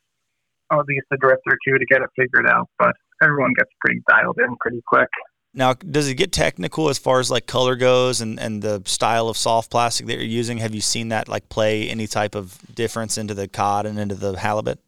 oh, 0.70 0.80
at 0.80 0.86
least 0.86 1.06
a 1.12 1.16
drift 1.16 1.42
or 1.46 1.58
two 1.66 1.78
to 1.78 1.84
get 1.86 2.02
it 2.02 2.10
figured 2.16 2.46
out, 2.48 2.68
but 2.78 2.94
everyone 3.22 3.52
gets 3.56 3.70
pretty 3.80 4.00
dialed 4.08 4.38
in 4.38 4.56
pretty 4.60 4.82
quick. 4.86 5.08
Now, 5.56 5.74
does 5.74 6.08
it 6.08 6.14
get 6.14 6.32
technical 6.32 6.88
as 6.88 6.98
far 6.98 7.20
as 7.20 7.30
like 7.30 7.46
color 7.46 7.76
goes 7.76 8.20
and, 8.20 8.40
and 8.40 8.60
the 8.60 8.82
style 8.86 9.28
of 9.28 9.36
soft 9.36 9.70
plastic 9.70 10.06
that 10.08 10.14
you're 10.14 10.24
using? 10.24 10.58
Have 10.58 10.74
you 10.74 10.80
seen 10.80 11.10
that 11.10 11.28
like 11.28 11.48
play 11.48 11.88
any 11.88 12.08
type 12.08 12.34
of 12.34 12.58
difference 12.74 13.16
into 13.16 13.34
the 13.34 13.46
cod 13.46 13.86
and 13.86 13.98
into 13.98 14.16
the 14.16 14.36
halibut? 14.36 14.80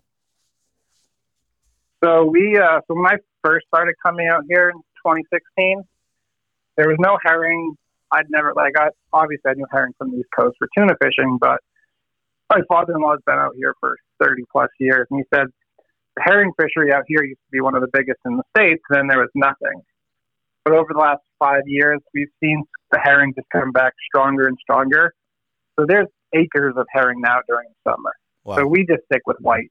So 2.03 2.25
we, 2.25 2.59
uh, 2.59 2.81
so 2.89 2.95
when 2.95 3.07
I 3.07 3.17
first 3.45 3.67
started 3.69 3.95
coming 4.05 4.27
out 4.27 4.43
here 4.49 4.71
in 4.71 4.77
2016, 5.05 5.85
there 6.77 6.89
was 6.89 6.97
no 6.99 7.17
herring. 7.25 7.77
I'd 8.11 8.27
never 8.29 8.53
like 8.55 8.73
I 8.77 8.89
obviously 9.13 9.51
I 9.51 9.55
knew 9.55 9.67
herring 9.71 9.93
from 9.99 10.11
the 10.11 10.19
East 10.19 10.29
Coast 10.37 10.57
for 10.59 10.69
tuna 10.77 10.95
fishing, 11.03 11.39
but 11.41 11.61
my 12.51 12.61
father-in-law's 12.69 13.21
been 13.27 13.39
out 13.39 13.55
here 13.57 13.75
for 13.81 13.97
30 14.23 14.43
plus 14.53 14.69
years, 14.79 15.07
and 15.11 15.21
he 15.21 15.25
said 15.37 15.47
the 16.17 16.23
herring 16.23 16.53
fishery 16.61 16.93
out 16.93 17.05
here 17.07 17.23
used 17.25 17.41
to 17.41 17.51
be 17.51 17.61
one 17.61 17.75
of 17.75 17.83
the 17.83 17.89
biggest 17.93 18.19
in 18.25 18.37
the 18.37 18.43
states. 18.57 18.83
And 18.91 18.99
then 18.99 19.07
there 19.09 19.19
was 19.19 19.31
nothing. 19.35 19.83
But 20.67 20.75
over 20.75 20.89
the 20.93 20.99
last 20.99 21.23
five 21.39 21.63
years, 21.67 22.01
we've 22.13 22.27
seen 22.43 22.65
the 22.91 22.99
herring 23.01 23.33
just 23.37 23.47
come 23.53 23.71
back 23.71 23.93
stronger 24.09 24.49
and 24.49 24.59
stronger. 24.61 25.15
So 25.79 25.87
there's 25.87 26.09
acres 26.35 26.75
of 26.77 26.87
herring 26.93 27.21
now 27.21 27.39
during 27.49 27.69
the 27.69 27.93
summer. 27.93 28.11
Wow. 28.43 28.57
So 28.57 28.67
we 28.67 28.85
just 28.85 29.05
stick 29.05 29.23
with 29.27 29.37
white. 29.39 29.71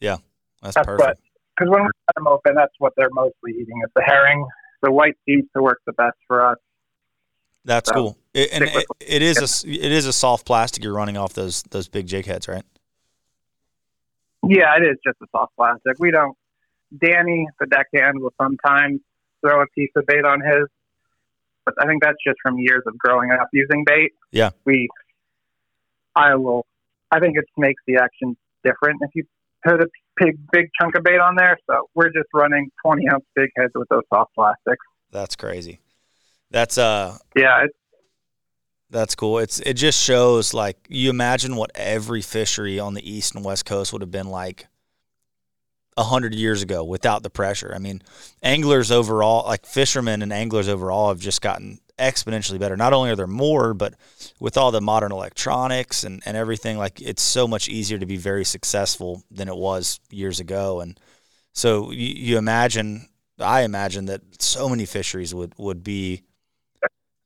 Yeah, 0.00 0.16
that's, 0.62 0.76
that's 0.76 0.86
perfect. 0.86 1.20
Because 1.54 1.70
when 1.70 1.82
we 1.82 1.88
cut 1.88 2.14
them 2.16 2.26
open, 2.26 2.54
that's 2.54 2.72
what 2.78 2.94
they're 2.96 3.10
mostly 3.12 3.50
eating 3.52 3.82
is 3.84 3.90
the 3.94 4.00
herring. 4.00 4.46
The 4.80 4.90
white 4.90 5.18
seems 5.28 5.44
to 5.54 5.62
work 5.62 5.82
the 5.84 5.92
best 5.92 6.16
for 6.26 6.42
us. 6.42 6.56
That's 7.66 7.90
so 7.90 7.94
cool. 7.94 8.18
It, 8.32 8.48
and 8.50 8.64
it, 8.64 8.86
it 8.98 9.20
is 9.20 9.36
a 9.36 9.68
it 9.68 9.92
is 9.92 10.06
a 10.06 10.12
soft 10.14 10.46
plastic 10.46 10.82
you're 10.82 10.94
running 10.94 11.18
off 11.18 11.34
those 11.34 11.64
those 11.64 11.86
big 11.86 12.06
jig 12.06 12.24
heads, 12.24 12.48
right? 12.48 12.64
Yeah, 14.42 14.74
it 14.78 14.84
is 14.84 14.96
just 15.04 15.18
a 15.20 15.26
soft 15.32 15.54
plastic. 15.54 15.98
We 15.98 16.10
don't. 16.10 16.34
Danny, 16.98 17.46
the 17.60 17.66
deckhand, 17.66 18.20
will 18.22 18.32
sometimes 18.40 19.00
throw 19.40 19.62
a 19.62 19.66
piece 19.74 19.90
of 19.96 20.06
bait 20.06 20.24
on 20.24 20.40
his. 20.40 20.68
But 21.64 21.74
I 21.80 21.86
think 21.86 22.02
that's 22.02 22.18
just 22.26 22.38
from 22.42 22.58
years 22.58 22.82
of 22.86 22.96
growing 22.98 23.30
up 23.30 23.48
using 23.52 23.84
bait. 23.84 24.12
Yeah. 24.30 24.50
We, 24.64 24.88
I 26.16 26.34
will, 26.34 26.66
I 27.10 27.20
think 27.20 27.36
it 27.36 27.44
makes 27.56 27.82
the 27.86 27.96
action 27.96 28.36
different 28.64 29.00
if 29.02 29.10
you 29.14 29.24
put 29.64 29.80
a 29.80 29.86
big, 30.16 30.38
big 30.52 30.68
chunk 30.80 30.94
of 30.96 31.02
bait 31.02 31.20
on 31.20 31.36
there. 31.36 31.58
So 31.68 31.88
we're 31.94 32.08
just 32.08 32.28
running 32.32 32.70
20 32.84 33.08
ounce 33.12 33.24
big 33.34 33.50
heads 33.56 33.72
with 33.74 33.88
those 33.88 34.02
soft 34.12 34.34
plastics. 34.34 34.84
That's 35.10 35.36
crazy. 35.36 35.80
That's, 36.50 36.78
uh, 36.78 37.18
yeah, 37.36 37.64
it's, 37.64 37.74
that's 38.90 39.14
cool. 39.14 39.38
It's 39.38 39.60
it 39.60 39.74
just 39.74 40.02
shows 40.02 40.52
like 40.52 40.76
you 40.88 41.10
imagine 41.10 41.56
what 41.56 41.70
every 41.76 42.22
fishery 42.22 42.80
on 42.80 42.94
the 42.94 43.08
east 43.08 43.34
and 43.34 43.44
west 43.44 43.64
coast 43.64 43.92
would 43.92 44.02
have 44.02 44.10
been 44.10 44.28
like 44.28 44.66
a 46.00 46.04
hundred 46.04 46.34
years 46.34 46.62
ago 46.62 46.82
without 46.82 47.22
the 47.22 47.28
pressure. 47.28 47.72
I 47.74 47.78
mean, 47.78 48.00
anglers 48.42 48.90
overall, 48.90 49.46
like 49.46 49.66
fishermen 49.66 50.22
and 50.22 50.32
anglers 50.32 50.66
overall, 50.66 51.08
have 51.08 51.20
just 51.20 51.42
gotten 51.42 51.78
exponentially 51.98 52.58
better. 52.58 52.74
Not 52.74 52.94
only 52.94 53.10
are 53.10 53.16
there 53.16 53.26
more, 53.26 53.74
but 53.74 53.92
with 54.40 54.56
all 54.56 54.70
the 54.70 54.80
modern 54.80 55.12
electronics 55.12 56.02
and, 56.02 56.22
and 56.24 56.38
everything, 56.38 56.78
like 56.78 57.02
it's 57.02 57.20
so 57.20 57.46
much 57.46 57.68
easier 57.68 57.98
to 57.98 58.06
be 58.06 58.16
very 58.16 58.46
successful 58.46 59.22
than 59.30 59.46
it 59.46 59.56
was 59.56 60.00
years 60.10 60.40
ago. 60.40 60.80
And 60.80 60.98
so 61.52 61.90
you, 61.90 62.14
you 62.14 62.38
imagine, 62.38 63.10
I 63.38 63.60
imagine 63.60 64.06
that 64.06 64.22
so 64.40 64.70
many 64.70 64.86
fisheries 64.86 65.34
would, 65.34 65.52
would 65.58 65.84
be 65.84 66.22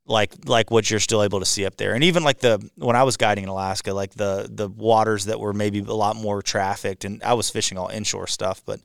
like 0.06 0.32
like 0.46 0.70
what 0.70 0.90
you're 0.90 1.00
still 1.00 1.22
able 1.22 1.40
to 1.40 1.46
see 1.46 1.64
up 1.64 1.76
there. 1.76 1.94
And 1.94 2.04
even 2.04 2.24
like 2.24 2.38
the 2.38 2.70
when 2.76 2.96
i 2.96 3.02
was 3.02 3.16
guiding 3.16 3.44
in 3.44 3.50
alaska 3.50 3.94
like 3.94 4.14
the 4.14 4.48
the 4.50 4.68
waters 4.68 5.26
that 5.26 5.40
were 5.40 5.52
maybe 5.52 5.78
a 5.80 5.92
lot 5.92 6.16
more 6.16 6.42
trafficked 6.42 7.04
and 7.04 7.22
i 7.22 7.34
was 7.34 7.50
fishing 7.50 7.78
all 7.78 7.88
inshore 7.88 8.26
stuff 8.26 8.62
but 8.66 8.80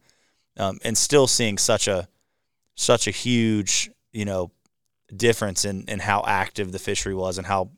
um, 0.57 0.77
and 0.83 0.97
still 0.97 1.27
seeing 1.27 1.57
such 1.57 1.87
a 1.87 2.07
such 2.75 3.07
a 3.07 3.11
huge 3.11 3.89
you 4.11 4.25
know 4.25 4.51
difference 5.15 5.65
in 5.65 5.83
in 5.87 5.99
how 5.99 6.23
active 6.25 6.71
the 6.71 6.79
fishery 6.79 7.15
was 7.15 7.37
and 7.37 7.47
how 7.47 7.69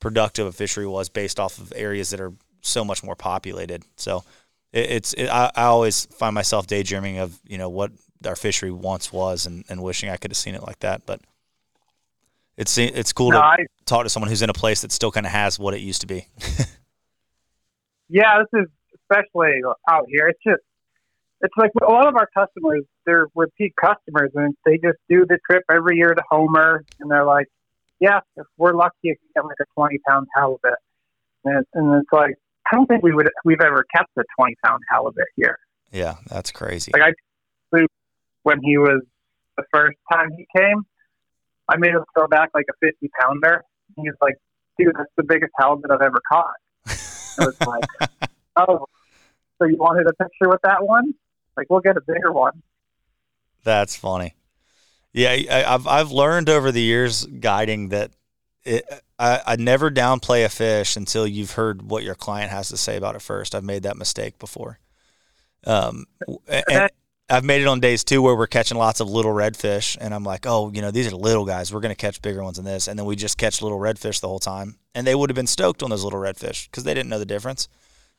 productive 0.00 0.46
a 0.46 0.52
fishery 0.52 0.86
was 0.86 1.08
based 1.08 1.40
off 1.40 1.58
of 1.58 1.72
areas 1.74 2.10
that 2.10 2.20
are 2.20 2.32
so 2.60 2.84
much 2.84 3.02
more 3.02 3.16
populated. 3.16 3.82
So 3.96 4.24
it, 4.72 4.90
it's 4.90 5.12
it, 5.14 5.28
I, 5.28 5.50
I 5.54 5.64
always 5.64 6.06
find 6.06 6.34
myself 6.34 6.66
daydreaming 6.66 7.18
of 7.18 7.38
you 7.46 7.58
know 7.58 7.68
what 7.68 7.92
our 8.26 8.36
fishery 8.36 8.70
once 8.70 9.12
was 9.12 9.46
and, 9.46 9.64
and 9.68 9.82
wishing 9.82 10.08
i 10.08 10.16
could 10.16 10.30
have 10.30 10.38
seen 10.38 10.54
it 10.54 10.62
like 10.62 10.80
that 10.80 11.04
but 11.04 11.20
it's 12.56 12.78
it's 12.78 13.12
cool 13.12 13.30
no, 13.30 13.38
to 13.38 13.44
I, 13.44 13.56
talk 13.84 14.04
to 14.04 14.08
someone 14.08 14.30
who's 14.30 14.42
in 14.42 14.50
a 14.50 14.54
place 14.54 14.82
that 14.82 14.92
still 14.92 15.10
kind 15.10 15.26
of 15.26 15.32
has 15.32 15.58
what 15.58 15.74
it 15.74 15.80
used 15.80 16.00
to 16.02 16.06
be. 16.06 16.26
yeah, 18.08 18.38
this 18.38 18.62
is 18.62 18.68
especially 18.94 19.60
out 19.88 20.06
here. 20.08 20.28
It's 20.28 20.42
just 20.44 20.62
it's 21.42 21.54
like 21.56 21.70
a 21.86 21.90
lot 21.90 22.08
of 22.08 22.16
our 22.16 22.28
customers 22.34 22.84
they're 23.04 23.26
repeat 23.34 23.74
customers 23.76 24.30
and 24.34 24.54
they 24.64 24.78
just 24.78 24.98
do 25.08 25.26
the 25.26 25.38
trip 25.48 25.62
every 25.70 25.96
year 25.96 26.14
to 26.14 26.22
Homer 26.30 26.84
and 26.98 27.10
they're 27.10 27.24
like, 27.24 27.46
yeah, 28.00 28.20
if 28.36 28.46
we're 28.56 28.74
lucky, 28.74 28.94
if 29.04 29.18
we 29.22 29.28
get 29.34 29.44
like 29.44 29.58
a 29.60 29.64
twenty 29.74 29.98
pound 30.08 30.26
halibut, 30.34 30.78
and 31.44 31.58
it's, 31.58 31.68
and 31.74 31.94
it's 31.94 32.12
like 32.12 32.34
I 32.70 32.76
don't 32.76 32.86
think 32.86 33.02
we 33.02 33.14
would 33.14 33.28
we've 33.44 33.60
ever 33.60 33.84
kept 33.94 34.10
a 34.18 34.24
twenty 34.38 34.56
pound 34.64 34.82
halibut 34.90 35.26
here. 35.36 35.58
Yeah, 35.92 36.16
that's 36.28 36.50
crazy. 36.50 36.92
Like 36.92 37.02
I 37.02 37.12
when 38.42 38.60
he 38.62 38.78
was 38.78 39.02
the 39.56 39.64
first 39.72 39.96
time 40.12 40.30
he 40.36 40.46
came, 40.56 40.86
I 41.68 41.76
made 41.76 41.90
him 41.90 42.04
throw 42.14 42.28
back 42.28 42.50
like 42.54 42.66
a 42.70 42.86
50 42.86 43.10
pounder. 43.20 43.62
He's 43.96 44.12
like, 44.20 44.36
dude, 44.78 44.94
that's 44.96 45.10
the 45.16 45.24
biggest 45.24 45.52
halibut 45.58 45.90
I've 45.90 46.02
ever 46.02 46.20
caught. 46.30 46.54
I 46.86 47.44
was 47.44 47.60
like, 47.60 48.10
oh, 48.56 48.86
so 49.58 49.66
you 49.66 49.76
wanted 49.76 50.06
a 50.06 50.12
picture 50.14 50.48
with 50.48 50.60
that 50.62 50.84
one? 50.84 51.14
Like, 51.56 51.68
we'll 51.70 51.80
get 51.80 51.96
a 51.96 52.00
bigger 52.00 52.32
one. 52.32 52.62
That's 53.64 53.96
funny. 53.96 54.34
Yeah, 55.12 55.30
I, 55.30 55.62
have 55.62 55.86
I've 55.86 56.12
learned 56.12 56.50
over 56.50 56.70
the 56.70 56.82
years 56.82 57.24
guiding 57.24 57.88
that 57.88 58.10
it, 58.64 58.84
I, 59.18 59.40
I 59.46 59.56
never 59.56 59.90
downplay 59.90 60.44
a 60.44 60.48
fish 60.48 60.96
until 60.96 61.26
you've 61.26 61.52
heard 61.52 61.82
what 61.82 62.02
your 62.02 62.14
client 62.14 62.50
has 62.50 62.68
to 62.68 62.76
say 62.76 62.96
about 62.96 63.14
it 63.14 63.22
first. 63.22 63.54
I've 63.54 63.64
made 63.64 63.84
that 63.84 63.96
mistake 63.96 64.38
before. 64.38 64.78
Um, 65.64 66.04
and, 66.48 66.90
I've 67.28 67.44
made 67.44 67.60
it 67.60 67.66
on 67.66 67.80
days 67.80 68.04
too 68.04 68.22
where 68.22 68.36
we're 68.36 68.46
catching 68.46 68.78
lots 68.78 69.00
of 69.00 69.10
little 69.10 69.32
redfish, 69.32 69.96
and 70.00 70.14
I'm 70.14 70.22
like, 70.22 70.46
oh, 70.46 70.70
you 70.72 70.80
know, 70.80 70.92
these 70.92 71.12
are 71.12 71.16
little 71.16 71.44
guys. 71.44 71.72
We're 71.72 71.80
going 71.80 71.94
to 71.94 72.00
catch 72.00 72.22
bigger 72.22 72.42
ones 72.42 72.56
than 72.56 72.64
this, 72.64 72.86
and 72.86 72.96
then 72.96 73.04
we 73.04 73.16
just 73.16 73.36
catch 73.36 73.60
little 73.62 73.78
redfish 73.78 74.20
the 74.20 74.28
whole 74.28 74.38
time, 74.38 74.76
and 74.94 75.06
they 75.06 75.14
would 75.14 75.28
have 75.28 75.34
been 75.34 75.48
stoked 75.48 75.82
on 75.82 75.90
those 75.90 76.04
little 76.04 76.20
redfish 76.20 76.70
because 76.70 76.84
they 76.84 76.94
didn't 76.94 77.08
know 77.08 77.18
the 77.18 77.26
difference. 77.26 77.68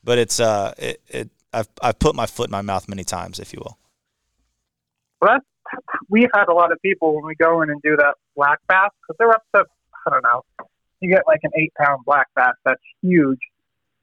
But 0.04 0.18
it's 0.18 0.40
uh, 0.42 0.74
it, 0.78 1.02
it 1.08 1.30
I've 1.54 1.70
I've 1.82 2.00
put 2.00 2.16
my 2.16 2.26
foot 2.26 2.50
in 2.50 2.52
my 2.52 2.62
mouth 2.62 2.90
many 2.90 3.06
times, 3.06 3.40
if 3.40 3.54
you 3.54 3.60
will. 3.60 3.78
Well, 5.22 5.36
that's, 5.36 5.46
we've 6.10 6.30
had 6.34 6.50
a 6.50 6.54
lot 6.54 6.74
of 6.74 6.82
people 6.82 7.16
when 7.16 7.26
we 7.26 7.36
go 7.36 7.62
in 7.62 7.70
and 7.70 7.82
do 7.82 7.96
that 7.96 8.16
black 8.36 8.60
bass 8.68 8.90
because 9.02 9.16
they're 9.18 9.32
up 9.32 9.44
to 9.56 9.64
I 10.06 10.10
don't 10.10 10.24
know, 10.24 10.44
you 11.00 11.10
get 11.10 11.24
like 11.28 11.40
an 11.44 11.52
eight 11.56 11.74
pound 11.80 12.04
black 12.06 12.28
bass 12.36 12.56
that's 12.66 12.82
huge, 13.02 13.40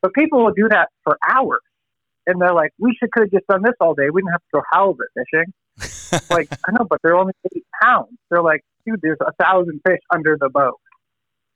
but 0.00 0.14
people 0.14 0.42
will 0.42 0.54
do 0.54 0.68
that 0.70 0.88
for 1.02 1.18
hours 1.28 1.60
and 2.26 2.40
they're 2.40 2.54
like, 2.54 2.72
we 2.78 2.96
should 2.98 3.10
could 3.12 3.24
have 3.24 3.30
just 3.30 3.46
done 3.46 3.62
this 3.62 3.74
all 3.80 3.94
day. 3.94 4.10
We 4.10 4.22
didn't 4.22 4.32
have 4.32 4.40
to 4.40 4.46
go 4.52 4.62
halibut 4.72 5.06
fishing. 5.14 6.26
like, 6.30 6.48
I 6.66 6.72
know, 6.72 6.86
but 6.88 7.00
they're 7.02 7.16
only 7.16 7.34
eight 7.54 7.66
pounds. 7.82 8.16
They're 8.30 8.42
like, 8.42 8.62
dude, 8.86 9.00
there's 9.02 9.18
a 9.20 9.32
thousand 9.42 9.80
fish 9.86 10.00
under 10.12 10.36
the 10.40 10.48
boat. 10.48 10.80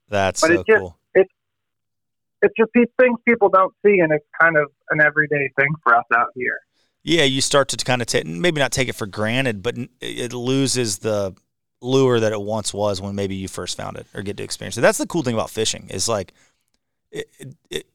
That's 0.08 0.40
but 0.40 0.48
so 0.48 0.52
it's 0.54 0.64
just, 0.66 0.80
cool. 0.80 0.96
It's 1.14 1.32
it's 2.42 2.54
just 2.56 2.70
these 2.74 2.88
things 3.00 3.18
people 3.26 3.48
don't 3.48 3.74
see, 3.84 3.98
and 3.98 4.12
it's 4.12 4.24
kind 4.40 4.56
of 4.56 4.70
an 4.90 5.00
everyday 5.00 5.50
thing 5.58 5.70
for 5.82 5.94
us 5.94 6.04
out 6.14 6.28
here. 6.34 6.58
Yeah, 7.02 7.24
you 7.24 7.40
start 7.40 7.68
to 7.68 7.76
kind 7.76 8.02
of 8.02 8.06
take 8.06 8.26
maybe 8.26 8.60
not 8.60 8.72
take 8.72 8.88
it 8.88 8.94
for 8.94 9.06
granted, 9.06 9.62
but 9.62 9.76
it 10.00 10.32
loses 10.32 10.98
the 10.98 11.34
lure 11.80 12.18
that 12.20 12.32
it 12.32 12.40
once 12.40 12.74
was 12.74 13.00
when 13.00 13.14
maybe 13.14 13.36
you 13.36 13.48
first 13.48 13.76
found 13.76 13.96
it 13.96 14.06
or 14.14 14.22
get 14.22 14.36
to 14.38 14.42
experience 14.42 14.76
it. 14.76 14.80
That's 14.80 14.98
the 14.98 15.06
cool 15.06 15.22
thing 15.22 15.34
about 15.34 15.50
fishing 15.50 15.88
is 15.90 16.08
like 16.08 16.32
it, 17.10 17.28
it, 17.70 17.86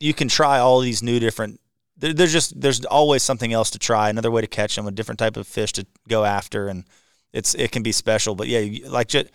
you 0.00 0.14
can 0.14 0.28
try 0.28 0.58
all 0.58 0.80
these 0.80 1.02
new 1.02 1.18
different. 1.20 1.60
There, 2.02 2.12
there's 2.12 2.32
just 2.32 2.60
there's 2.60 2.84
always 2.84 3.22
something 3.22 3.52
else 3.52 3.70
to 3.70 3.78
try, 3.78 4.10
another 4.10 4.30
way 4.30 4.40
to 4.40 4.48
catch 4.48 4.74
them, 4.74 4.88
a 4.88 4.90
different 4.90 5.20
type 5.20 5.36
of 5.36 5.46
fish 5.46 5.72
to 5.74 5.86
go 6.08 6.24
after, 6.24 6.66
and 6.66 6.84
it's 7.32 7.54
it 7.54 7.70
can 7.70 7.84
be 7.84 7.92
special. 7.92 8.34
But 8.34 8.48
yeah, 8.48 8.88
like 8.88 9.06
just 9.06 9.28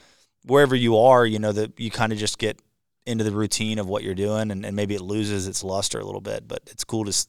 wherever 0.45 0.75
you 0.75 0.97
are, 0.97 1.25
you 1.25 1.39
know 1.39 1.53
that 1.53 1.79
you 1.79 1.89
kind 1.89 2.11
of 2.11 2.19
just 2.19 2.37
get 2.37 2.61
into 3.05 3.23
the 3.23 3.31
routine 3.31 3.79
of 3.79 3.87
what 3.87 4.03
you're 4.03 4.13
doing, 4.13 4.51
and, 4.51 4.65
and 4.65 4.75
maybe 4.75 4.95
it 4.95 5.01
loses 5.01 5.47
its 5.47 5.63
luster 5.63 5.97
a 5.97 6.05
little 6.05 6.21
bit. 6.21 6.45
But 6.45 6.61
it's 6.67 6.83
cool 6.83 7.05
to 7.05 7.27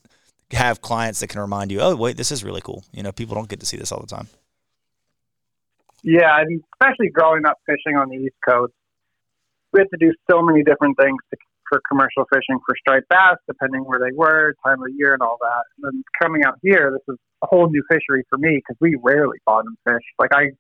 have 0.50 0.80
clients 0.80 1.20
that 1.20 1.28
can 1.28 1.40
remind 1.40 1.70
you, 1.70 1.80
oh 1.80 1.94
wait, 1.94 2.16
this 2.16 2.32
is 2.32 2.42
really 2.42 2.60
cool. 2.60 2.84
You 2.92 3.04
know, 3.04 3.12
people 3.12 3.36
don't 3.36 3.48
get 3.48 3.60
to 3.60 3.66
see 3.66 3.76
this 3.76 3.92
all 3.92 4.00
the 4.00 4.08
time. 4.08 4.26
Yeah, 6.02 6.42
especially 6.72 7.10
growing 7.10 7.46
up 7.46 7.60
fishing 7.64 7.96
on 7.96 8.08
the 8.08 8.16
East 8.16 8.36
Coast, 8.48 8.72
we 9.72 9.80
had 9.80 9.88
to 9.90 9.98
do 9.98 10.12
so 10.28 10.42
many 10.42 10.64
different 10.64 10.96
things 10.96 11.16
to, 11.30 11.36
for 11.68 11.80
commercial 11.88 12.24
fishing 12.32 12.58
for 12.66 12.74
striped 12.78 13.08
bass, 13.08 13.38
depending 13.46 13.82
where 13.82 13.98
they 13.98 14.14
were, 14.14 14.54
time 14.64 14.80
of 14.82 14.88
year, 14.96 15.12
and 15.12 15.22
all 15.22 15.38
that. 15.40 15.64
And 15.76 15.84
then 15.84 16.04
coming 16.20 16.44
out 16.44 16.58
here, 16.62 16.92
this 16.92 17.14
is 17.14 17.18
a 17.42 17.46
whole 17.46 17.68
new 17.68 17.82
fishery 17.90 18.24
for 18.28 18.38
me 18.38 18.56
because 18.56 18.76
we 18.80 18.96
rarely 19.02 19.38
bottom 19.46 19.76
fish. 19.84 20.02
Like 20.18 20.32
I 20.32 20.50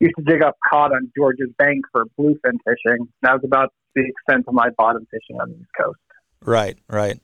used 0.00 0.14
to 0.16 0.24
dig 0.24 0.42
up 0.42 0.56
cod 0.68 0.92
on 0.92 1.10
Georges 1.16 1.50
Bank 1.58 1.84
for 1.92 2.04
bluefin 2.18 2.58
fishing. 2.64 3.08
That 3.22 3.34
was 3.34 3.42
about 3.44 3.72
the 3.94 4.04
extent 4.06 4.44
of 4.48 4.54
my 4.54 4.70
bottom 4.76 5.06
fishing 5.10 5.40
on 5.40 5.50
the 5.50 5.56
East 5.56 5.70
Coast. 5.78 5.98
Right, 6.44 6.78
right 6.88 7.20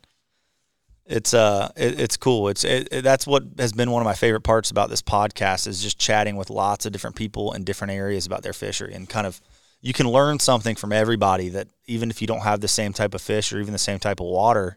it's 1.06 1.34
uh 1.34 1.70
it, 1.76 2.00
it's 2.00 2.16
cool 2.16 2.48
it's 2.48 2.64
it, 2.64 2.88
it, 2.90 3.02
that's 3.02 3.26
what 3.26 3.44
has 3.58 3.72
been 3.72 3.90
one 3.90 4.00
of 4.00 4.06
my 4.06 4.14
favorite 4.14 4.40
parts 4.40 4.70
about 4.70 4.88
this 4.88 5.02
podcast 5.02 5.66
is 5.66 5.82
just 5.82 5.98
chatting 5.98 6.36
with 6.36 6.48
lots 6.48 6.86
of 6.86 6.92
different 6.92 7.14
people 7.14 7.52
in 7.52 7.62
different 7.62 7.92
areas 7.92 8.24
about 8.24 8.42
their 8.42 8.52
fishery 8.52 8.94
and 8.94 9.08
kind 9.08 9.26
of 9.26 9.40
you 9.84 9.92
can 9.92 10.08
learn 10.08 10.38
something 10.38 10.74
from 10.74 10.92
everybody 10.92 11.50
that 11.50 11.68
even 11.86 12.10
if 12.10 12.20
you 12.20 12.26
don't 12.26 12.40
have 12.40 12.60
the 12.60 12.68
same 12.68 12.92
type 12.92 13.14
of 13.14 13.20
fish 13.20 13.52
or 13.52 13.60
even 13.60 13.72
the 13.72 13.78
same 13.78 13.98
type 13.98 14.20
of 14.20 14.26
water 14.26 14.76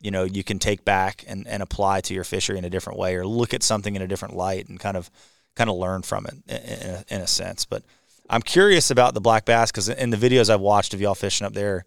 you 0.00 0.10
know 0.10 0.24
you 0.24 0.44
can 0.44 0.58
take 0.58 0.84
back 0.84 1.24
and, 1.26 1.46
and 1.46 1.62
apply 1.62 2.00
to 2.00 2.14
your 2.14 2.24
fishery 2.24 2.58
in 2.58 2.64
a 2.64 2.70
different 2.70 2.98
way 2.98 3.16
or 3.16 3.26
look 3.26 3.54
at 3.54 3.62
something 3.62 3.96
in 3.96 4.02
a 4.02 4.08
different 4.08 4.34
light 4.34 4.68
and 4.68 4.80
kind 4.80 4.96
of 4.96 5.10
kind 5.54 5.70
of 5.70 5.76
learn 5.76 6.02
from 6.02 6.26
it 6.26 6.34
in 6.48 6.90
a, 6.90 7.04
in 7.08 7.20
a 7.20 7.26
sense 7.26 7.64
but 7.64 7.82
i'm 8.28 8.42
curious 8.42 8.90
about 8.90 9.14
the 9.14 9.20
black 9.20 9.44
bass 9.44 9.70
because 9.70 9.88
in 9.88 10.10
the 10.10 10.16
videos 10.16 10.50
i've 10.50 10.60
watched 10.60 10.92
of 10.92 11.00
y'all 11.00 11.14
fishing 11.14 11.46
up 11.46 11.54
there 11.54 11.84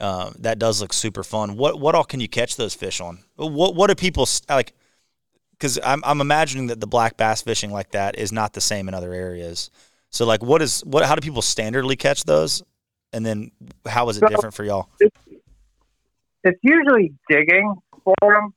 uh, 0.00 0.30
that 0.38 0.58
does 0.58 0.80
look 0.80 0.92
super 0.92 1.22
fun. 1.22 1.56
What 1.56 1.78
what 1.78 1.94
all 1.94 2.04
can 2.04 2.20
you 2.20 2.28
catch 2.28 2.56
those 2.56 2.74
fish 2.74 3.00
on? 3.00 3.20
What 3.36 3.74
what 3.74 3.88
do 3.88 3.94
people 3.94 4.26
like? 4.48 4.72
Because 5.52 5.78
I'm 5.84 6.02
I'm 6.04 6.20
imagining 6.20 6.68
that 6.68 6.80
the 6.80 6.86
black 6.86 7.16
bass 7.16 7.42
fishing 7.42 7.70
like 7.70 7.92
that 7.92 8.18
is 8.18 8.32
not 8.32 8.54
the 8.54 8.60
same 8.60 8.88
in 8.88 8.94
other 8.94 9.12
areas. 9.12 9.70
So 10.14 10.24
like, 10.24 10.42
what 10.42 10.62
is 10.62 10.80
what? 10.84 11.04
How 11.04 11.14
do 11.14 11.20
people 11.20 11.42
standardly 11.42 11.98
catch 11.98 12.24
those? 12.24 12.62
And 13.12 13.24
then 13.24 13.50
how 13.86 14.08
is 14.08 14.16
it 14.16 14.20
so 14.20 14.28
different 14.28 14.54
for 14.54 14.64
y'all? 14.64 14.88
It's, 15.00 15.16
it's 16.42 16.58
usually 16.62 17.12
digging 17.28 17.74
for 18.02 18.14
them, 18.20 18.54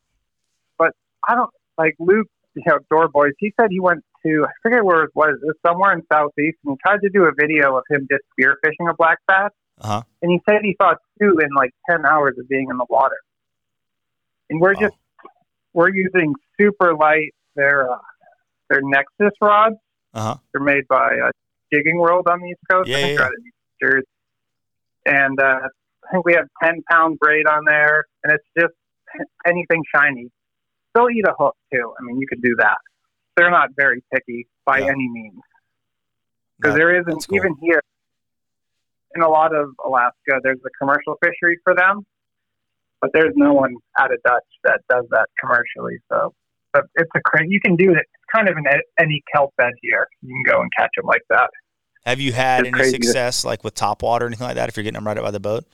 but 0.77 0.93
I 1.27 1.35
don't 1.35 1.51
like 1.77 1.95
Luke. 1.99 2.27
You 2.55 2.63
know, 2.65 2.79
Door 2.89 3.09
Boys. 3.09 3.33
He 3.37 3.53
said 3.59 3.67
he 3.69 3.79
went 3.79 4.03
to 4.25 4.45
I 4.47 4.51
forget 4.63 4.83
where 4.83 5.03
it 5.03 5.11
was. 5.13 5.37
It 5.41 5.45
was 5.45 5.55
somewhere 5.65 5.93
in 5.93 6.01
southeast, 6.11 6.57
and 6.65 6.73
he 6.73 6.77
tried 6.83 7.01
to 7.01 7.09
do 7.09 7.25
a 7.25 7.31
video 7.39 7.75
of 7.75 7.83
him 7.89 8.07
just 8.09 8.23
spear 8.31 8.57
fishing 8.63 8.87
a 8.89 8.93
black 8.95 9.19
bass 9.27 9.51
uh-huh. 9.79 10.01
And 10.21 10.31
he 10.31 10.41
said 10.49 10.61
he 10.63 10.75
saw 10.81 10.95
two 11.19 11.39
in 11.39 11.49
like 11.55 11.71
10 11.89 12.05
hours 12.05 12.35
of 12.39 12.47
being 12.49 12.67
in 12.69 12.77
the 12.77 12.85
water. 12.89 13.17
And 14.49 14.59
we're 14.59 14.73
wow. 14.73 14.81
just, 14.81 14.95
we're 15.73 15.93
using 15.93 16.33
super 16.59 16.95
light, 16.95 17.33
they're, 17.55 17.91
uh, 17.91 17.97
they're 18.69 18.81
Nexus 18.81 19.37
rods. 19.41 19.75
Uh-huh. 20.13 20.37
They're 20.51 20.63
made 20.63 20.87
by 20.87 21.17
uh, 21.25 21.31
Jigging 21.73 21.97
World 21.97 22.27
on 22.29 22.39
the 22.41 22.47
East 22.47 22.59
Coast. 22.69 22.89
Yeah, 22.89 23.05
yeah. 23.05 23.29
Jersey. 23.81 24.07
And 25.05 25.39
uh, 25.39 25.59
I 26.05 26.11
think 26.11 26.25
we 26.25 26.33
have 26.33 26.47
10 26.63 26.83
pound 26.89 27.19
braid 27.19 27.47
on 27.47 27.65
there, 27.65 28.05
and 28.23 28.33
it's 28.33 28.45
just 28.57 28.73
anything 29.45 29.83
shiny. 29.93 30.29
They'll 30.93 31.09
eat 31.09 31.25
a 31.27 31.33
hook 31.37 31.55
too. 31.73 31.93
I 31.99 32.03
mean, 32.03 32.19
you 32.19 32.27
could 32.27 32.41
do 32.41 32.55
that. 32.59 32.77
They're 33.35 33.51
not 33.51 33.69
very 33.75 34.03
picky 34.13 34.47
by 34.65 34.81
any 34.81 35.07
means. 35.07 35.39
Because 36.57 36.73
no, 36.73 36.79
there 36.79 36.99
isn't, 36.99 37.27
cool. 37.27 37.37
even 37.37 37.55
here, 37.61 37.81
in 39.15 39.21
a 39.21 39.29
lot 39.29 39.55
of 39.55 39.69
Alaska, 39.85 40.39
there's 40.43 40.59
a 40.65 40.69
commercial 40.79 41.15
fishery 41.23 41.59
for 41.63 41.75
them, 41.75 42.03
but 42.99 43.11
there's 43.13 43.33
no 43.35 43.53
one 43.53 43.75
out 43.99 44.11
of 44.11 44.21
Dutch 44.23 44.43
that 44.63 44.81
does 44.89 45.05
that 45.11 45.27
commercially. 45.39 45.99
So, 46.11 46.33
but 46.81 46.85
it's 46.95 47.11
a. 47.15 47.45
You 47.47 47.59
can 47.59 47.75
do 47.75 47.91
it. 47.91 47.97
It's 47.97 48.35
kind 48.35 48.47
of 48.49 48.57
in 48.57 48.63
any 48.99 49.23
kelp 49.33 49.53
bed 49.57 49.73
here. 49.81 50.07
You 50.21 50.29
can 50.29 50.53
go 50.53 50.61
and 50.61 50.71
catch 50.77 50.91
them 50.95 51.05
like 51.05 51.23
that. 51.29 51.49
Have 52.05 52.19
you 52.19 52.31
had 52.31 52.61
it's 52.61 52.67
any 52.67 52.77
crazy. 52.77 52.91
success 52.91 53.43
like 53.43 53.63
with 53.63 53.75
top 53.75 54.01
water 54.03 54.25
or 54.25 54.27
anything 54.27 54.47
like 54.47 54.55
that? 54.55 54.69
If 54.69 54.77
you're 54.77 54.83
getting 54.83 54.95
them 54.95 55.07
right 55.07 55.17
up 55.17 55.23
by 55.23 55.31
the 55.31 55.39
boat. 55.39 55.65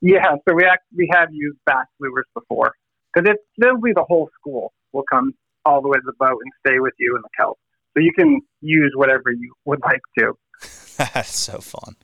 Yeah, 0.00 0.36
so 0.48 0.54
we 0.54 0.64
act, 0.64 0.84
we 0.96 1.10
have 1.12 1.28
used 1.32 1.58
bass 1.66 1.86
lures 1.98 2.26
before 2.32 2.72
because 3.12 3.28
it's 3.28 3.42
literally 3.58 3.92
the 3.94 4.04
whole 4.04 4.30
school 4.38 4.72
will 4.92 5.02
come 5.10 5.34
all 5.64 5.82
the 5.82 5.88
way 5.88 5.98
to 5.98 6.04
the 6.04 6.12
boat 6.20 6.38
and 6.40 6.52
stay 6.64 6.78
with 6.78 6.94
you 6.98 7.16
in 7.16 7.22
the 7.22 7.28
kelp. 7.36 7.58
So 7.94 8.02
you 8.02 8.12
can 8.16 8.40
use 8.60 8.92
whatever 8.94 9.32
you 9.32 9.52
would 9.64 9.80
like 9.82 10.02
to. 10.18 10.34
That's 11.14 11.36
so 11.36 11.58
fun. 11.58 11.96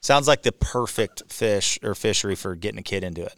Sounds 0.00 0.28
like 0.28 0.42
the 0.42 0.52
perfect 0.52 1.22
fish 1.32 1.78
or 1.82 1.94
fishery 1.94 2.34
for 2.34 2.54
getting 2.54 2.78
a 2.78 2.82
kid 2.82 3.02
into 3.02 3.24
it. 3.24 3.34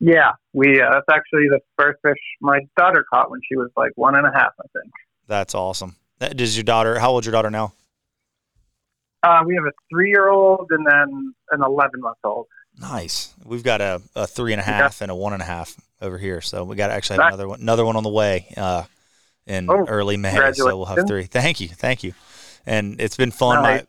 Yeah, 0.00 0.32
we 0.52 0.80
uh, 0.80 0.90
that's 0.92 1.06
actually 1.10 1.48
the 1.48 1.60
first 1.78 1.98
fish 2.02 2.18
my 2.40 2.60
daughter 2.76 3.04
caught 3.08 3.30
when 3.30 3.40
she 3.48 3.56
was 3.56 3.70
like 3.76 3.92
one 3.96 4.14
and 4.16 4.26
a 4.26 4.32
half, 4.32 4.52
I 4.58 4.66
think. 4.78 4.92
That's 5.26 5.54
awesome. 5.54 5.96
Does 6.18 6.56
your 6.56 6.64
daughter? 6.64 6.98
How 6.98 7.10
old's 7.10 7.26
your 7.26 7.32
daughter 7.32 7.50
now? 7.50 7.72
Uh, 9.22 9.42
we 9.46 9.54
have 9.54 9.64
a 9.64 9.72
three-year-old 9.90 10.66
and 10.70 10.86
then 10.86 11.34
an 11.50 11.62
eleven-month-old. 11.62 12.46
Nice. 12.78 13.32
We've 13.44 13.62
got 13.62 13.80
a, 13.80 14.02
a 14.14 14.26
three 14.26 14.52
and 14.52 14.60
a 14.60 14.64
half 14.64 15.00
yeah. 15.00 15.04
and 15.04 15.10
a 15.10 15.14
one 15.14 15.32
and 15.32 15.40
a 15.40 15.46
half 15.46 15.74
over 16.02 16.18
here, 16.18 16.40
so 16.40 16.64
we 16.64 16.76
got 16.76 16.88
to 16.88 16.94
actually 16.94 17.18
have 17.20 17.28
another 17.28 17.48
one, 17.48 17.60
another 17.60 17.84
one 17.84 17.96
on 17.96 18.02
the 18.02 18.10
way 18.10 18.52
uh, 18.56 18.84
in 19.46 19.70
oh, 19.70 19.86
early 19.86 20.16
May. 20.16 20.52
So 20.52 20.76
we'll 20.76 20.86
have 20.86 21.06
three. 21.06 21.24
Thank 21.24 21.60
you, 21.60 21.68
thank 21.68 22.02
you 22.02 22.12
and 22.66 23.00
it's 23.00 23.16
been 23.16 23.30
fun. 23.30 23.62
my 23.62 23.84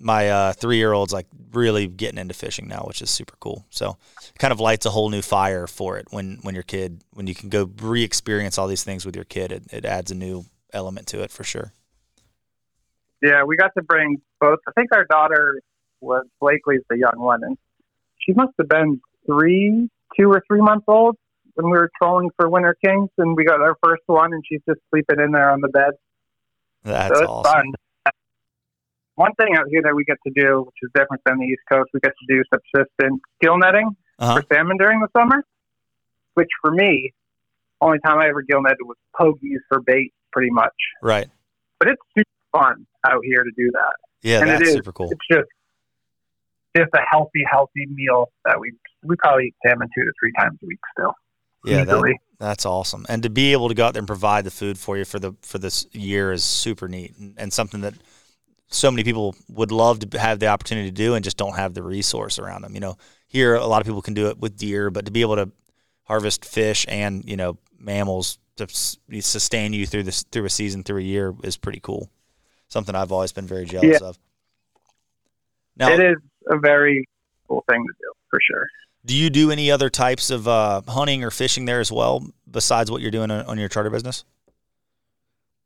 my 0.00 0.30
uh, 0.30 0.52
three 0.54 0.78
year 0.78 0.92
old's 0.92 1.12
like 1.12 1.26
really 1.52 1.86
getting 1.86 2.18
into 2.18 2.34
fishing 2.34 2.66
now, 2.66 2.84
which 2.86 3.02
is 3.02 3.10
super 3.10 3.34
cool. 3.38 3.66
So 3.70 3.96
kind 4.38 4.52
of 4.52 4.58
lights 4.58 4.86
a 4.86 4.90
whole 4.90 5.10
new 5.10 5.22
fire 5.22 5.66
for 5.66 5.98
it 5.98 6.08
when 6.10 6.38
when 6.42 6.54
your 6.54 6.64
kid 6.64 7.02
when 7.12 7.26
you 7.26 7.34
can 7.34 7.50
go 7.50 7.70
re 7.80 8.02
experience 8.02 8.58
all 8.58 8.66
these 8.66 8.82
things 8.82 9.04
with 9.04 9.14
your 9.14 9.26
kid. 9.26 9.52
It, 9.52 9.64
it 9.72 9.84
adds 9.84 10.10
a 10.10 10.14
new 10.14 10.46
element 10.72 11.06
to 11.08 11.22
it 11.22 11.30
for 11.30 11.44
sure. 11.44 11.72
Yeah, 13.22 13.44
we 13.44 13.56
got 13.56 13.72
to 13.76 13.82
bring 13.82 14.22
both. 14.40 14.60
I 14.66 14.72
think 14.72 14.88
our 14.94 15.04
daughter 15.04 15.60
was 16.00 16.24
Blakely's 16.40 16.80
the 16.88 16.96
young 16.96 17.18
one, 17.18 17.44
and 17.44 17.58
she 18.18 18.32
must 18.32 18.52
have 18.58 18.68
been 18.68 19.00
three, 19.26 19.90
two 20.18 20.30
or 20.30 20.42
three 20.48 20.62
months 20.62 20.86
old 20.88 21.16
when 21.54 21.66
we 21.66 21.72
were 21.72 21.90
trolling 22.00 22.30
for 22.36 22.48
Winter 22.48 22.74
Kings, 22.82 23.10
and 23.18 23.36
we 23.36 23.44
got 23.44 23.60
our 23.60 23.76
first 23.84 24.02
one, 24.06 24.32
and 24.32 24.42
she's 24.48 24.62
just 24.66 24.80
sleeping 24.88 25.20
in 25.22 25.32
there 25.32 25.50
on 25.50 25.60
the 25.60 25.68
bed. 25.68 25.90
That's 26.82 27.18
so 27.18 27.26
awesome. 27.26 27.52
Fun 27.52 27.72
one 29.14 29.32
thing 29.34 29.54
out 29.56 29.66
here 29.70 29.82
that 29.82 29.94
we 29.94 30.04
get 30.04 30.16
to 30.26 30.32
do, 30.34 30.62
which 30.62 30.76
is 30.82 30.90
different 30.94 31.22
than 31.26 31.38
the 31.38 31.44
East 31.44 31.62
Coast, 31.70 31.90
we 31.92 32.00
get 32.00 32.12
to 32.12 32.34
do 32.34 32.42
subsistence 32.52 33.20
gill 33.40 33.58
netting 33.58 33.94
uh-huh. 34.18 34.36
for 34.40 34.54
salmon 34.54 34.76
during 34.76 35.00
the 35.00 35.08
summer. 35.16 35.44
Which 36.34 36.48
for 36.62 36.70
me, 36.70 37.12
only 37.80 37.98
time 38.04 38.18
I 38.18 38.28
ever 38.28 38.42
gill 38.42 38.62
netted 38.62 38.78
was 38.82 38.96
pogies 39.18 39.58
for 39.68 39.80
bait, 39.80 40.12
pretty 40.32 40.50
much. 40.50 40.72
Right. 41.02 41.28
But 41.78 41.88
it's 41.88 42.02
super 42.16 42.30
fun 42.52 42.86
out 43.04 43.20
here 43.24 43.42
to 43.42 43.50
do 43.56 43.70
that. 43.72 43.94
Yeah, 44.22 44.40
and 44.40 44.50
that's 44.50 44.62
it 44.62 44.68
is, 44.68 44.74
super 44.74 44.92
cool. 44.92 45.10
It's 45.10 45.20
just 45.30 45.48
just 46.76 46.90
a 46.94 47.00
healthy, 47.10 47.42
healthy 47.50 47.86
meal 47.86 48.30
that 48.44 48.60
we 48.60 48.72
we 49.02 49.16
probably 49.16 49.46
eat 49.46 49.54
salmon 49.66 49.88
two 49.96 50.04
to 50.04 50.12
three 50.20 50.32
times 50.38 50.58
a 50.62 50.66
week 50.66 50.78
still. 50.96 51.14
Yeah, 51.64 51.84
that, 51.84 52.18
that's 52.38 52.64
awesome. 52.64 53.04
And 53.08 53.22
to 53.22 53.28
be 53.28 53.52
able 53.52 53.68
to 53.68 53.74
go 53.74 53.86
out 53.86 53.92
there 53.92 54.00
and 54.00 54.06
provide 54.06 54.44
the 54.44 54.50
food 54.50 54.78
for 54.78 54.96
you 54.96 55.04
for 55.04 55.18
the 55.18 55.34
for 55.42 55.58
this 55.58 55.86
year 55.92 56.32
is 56.32 56.42
super 56.42 56.88
neat 56.88 57.14
and, 57.18 57.34
and 57.36 57.52
something 57.52 57.82
that 57.82 57.94
so 58.70 58.90
many 58.90 59.04
people 59.04 59.34
would 59.48 59.72
love 59.72 59.98
to 60.00 60.18
have 60.18 60.38
the 60.38 60.46
opportunity 60.46 60.88
to 60.88 60.94
do 60.94 61.14
and 61.14 61.24
just 61.24 61.36
don't 61.36 61.56
have 61.56 61.74
the 61.74 61.82
resource 61.82 62.38
around 62.38 62.62
them. 62.62 62.74
You 62.74 62.80
know, 62.80 62.96
here 63.26 63.54
a 63.54 63.66
lot 63.66 63.80
of 63.80 63.86
people 63.86 64.02
can 64.02 64.14
do 64.14 64.28
it 64.28 64.38
with 64.38 64.56
deer, 64.56 64.90
but 64.90 65.04
to 65.06 65.10
be 65.10 65.20
able 65.20 65.36
to 65.36 65.50
harvest 66.04 66.44
fish 66.44 66.86
and 66.88 67.24
you 67.24 67.36
know 67.36 67.56
mammals 67.78 68.38
to 68.56 68.66
sustain 69.20 69.72
you 69.72 69.86
through 69.86 70.04
this 70.04 70.22
through 70.24 70.44
a 70.44 70.50
season 70.50 70.82
through 70.82 70.98
a 70.98 71.02
year 71.02 71.34
is 71.42 71.56
pretty 71.56 71.80
cool. 71.80 72.10
Something 72.68 72.94
I've 72.94 73.12
always 73.12 73.32
been 73.32 73.46
very 73.46 73.64
jealous 73.64 73.98
yeah. 74.00 74.08
of. 74.08 74.18
Now, 75.76 75.92
it 75.92 76.00
is 76.00 76.16
a 76.48 76.58
very 76.58 77.08
cool 77.48 77.64
thing 77.68 77.84
to 77.84 77.92
do 77.98 78.12
for 78.28 78.38
sure. 78.40 78.66
Do 79.04 79.16
you 79.16 79.30
do 79.30 79.50
any 79.50 79.70
other 79.70 79.88
types 79.88 80.30
of 80.30 80.46
uh, 80.46 80.82
hunting 80.86 81.24
or 81.24 81.30
fishing 81.30 81.64
there 81.64 81.80
as 81.80 81.90
well, 81.90 82.26
besides 82.48 82.90
what 82.90 83.00
you're 83.00 83.10
doing 83.10 83.30
on, 83.30 83.46
on 83.46 83.58
your 83.58 83.68
charter 83.68 83.90
business? 83.90 84.24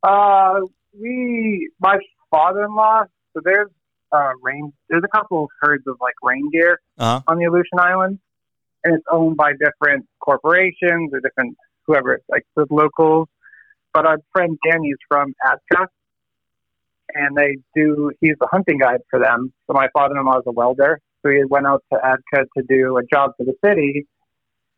Uh, 0.03 0.61
we 0.99 1.71
my 1.81 1.99
father-in-law. 2.35 3.05
So 3.33 3.41
there's 3.45 3.71
uh, 4.13 4.33
rain. 4.43 4.73
There's 4.89 5.03
a 5.05 5.17
couple 5.17 5.45
of 5.45 5.51
herds 5.61 5.85
of 5.87 5.97
like 6.01 6.15
reindeer 6.23 6.81
uh-huh. 6.99 7.21
on 7.29 7.39
the 7.39 7.45
Aleutian 7.45 7.79
Islands, 7.79 8.21
and 8.85 8.97
it's 8.97 9.05
owned 9.11 9.37
by 9.37 9.53
different 9.53 10.07
corporations 10.21 11.11
or 11.13 11.21
different 11.21 11.57
whoever, 11.87 12.21
like 12.29 12.43
the 12.57 12.67
locals. 12.71 13.29
But 13.93 14.07
our 14.07 14.19
friend 14.33 14.59
Danny's 14.69 14.97
from 15.09 15.35
Atka, 15.47 15.87
and 17.15 17.37
they 17.37 17.57
do. 17.75 18.11
He's 18.21 18.37
a 18.43 18.47
hunting 18.51 18.79
guide 18.79 19.01
for 19.11 19.21
them. 19.21 19.53
So 19.67 19.75
my 19.75 19.89
father-in-law 19.93 20.39
is 20.39 20.45
a 20.47 20.53
welder, 20.53 21.01
so 21.23 21.31
he 21.31 21.45
went 21.49 21.67
out 21.67 21.83
to 21.93 21.99
Atka 21.99 22.45
to 22.57 22.65
do 22.69 22.97
a 22.99 23.03
job 23.13 23.33
for 23.37 23.45
the 23.45 23.55
city, 23.65 24.07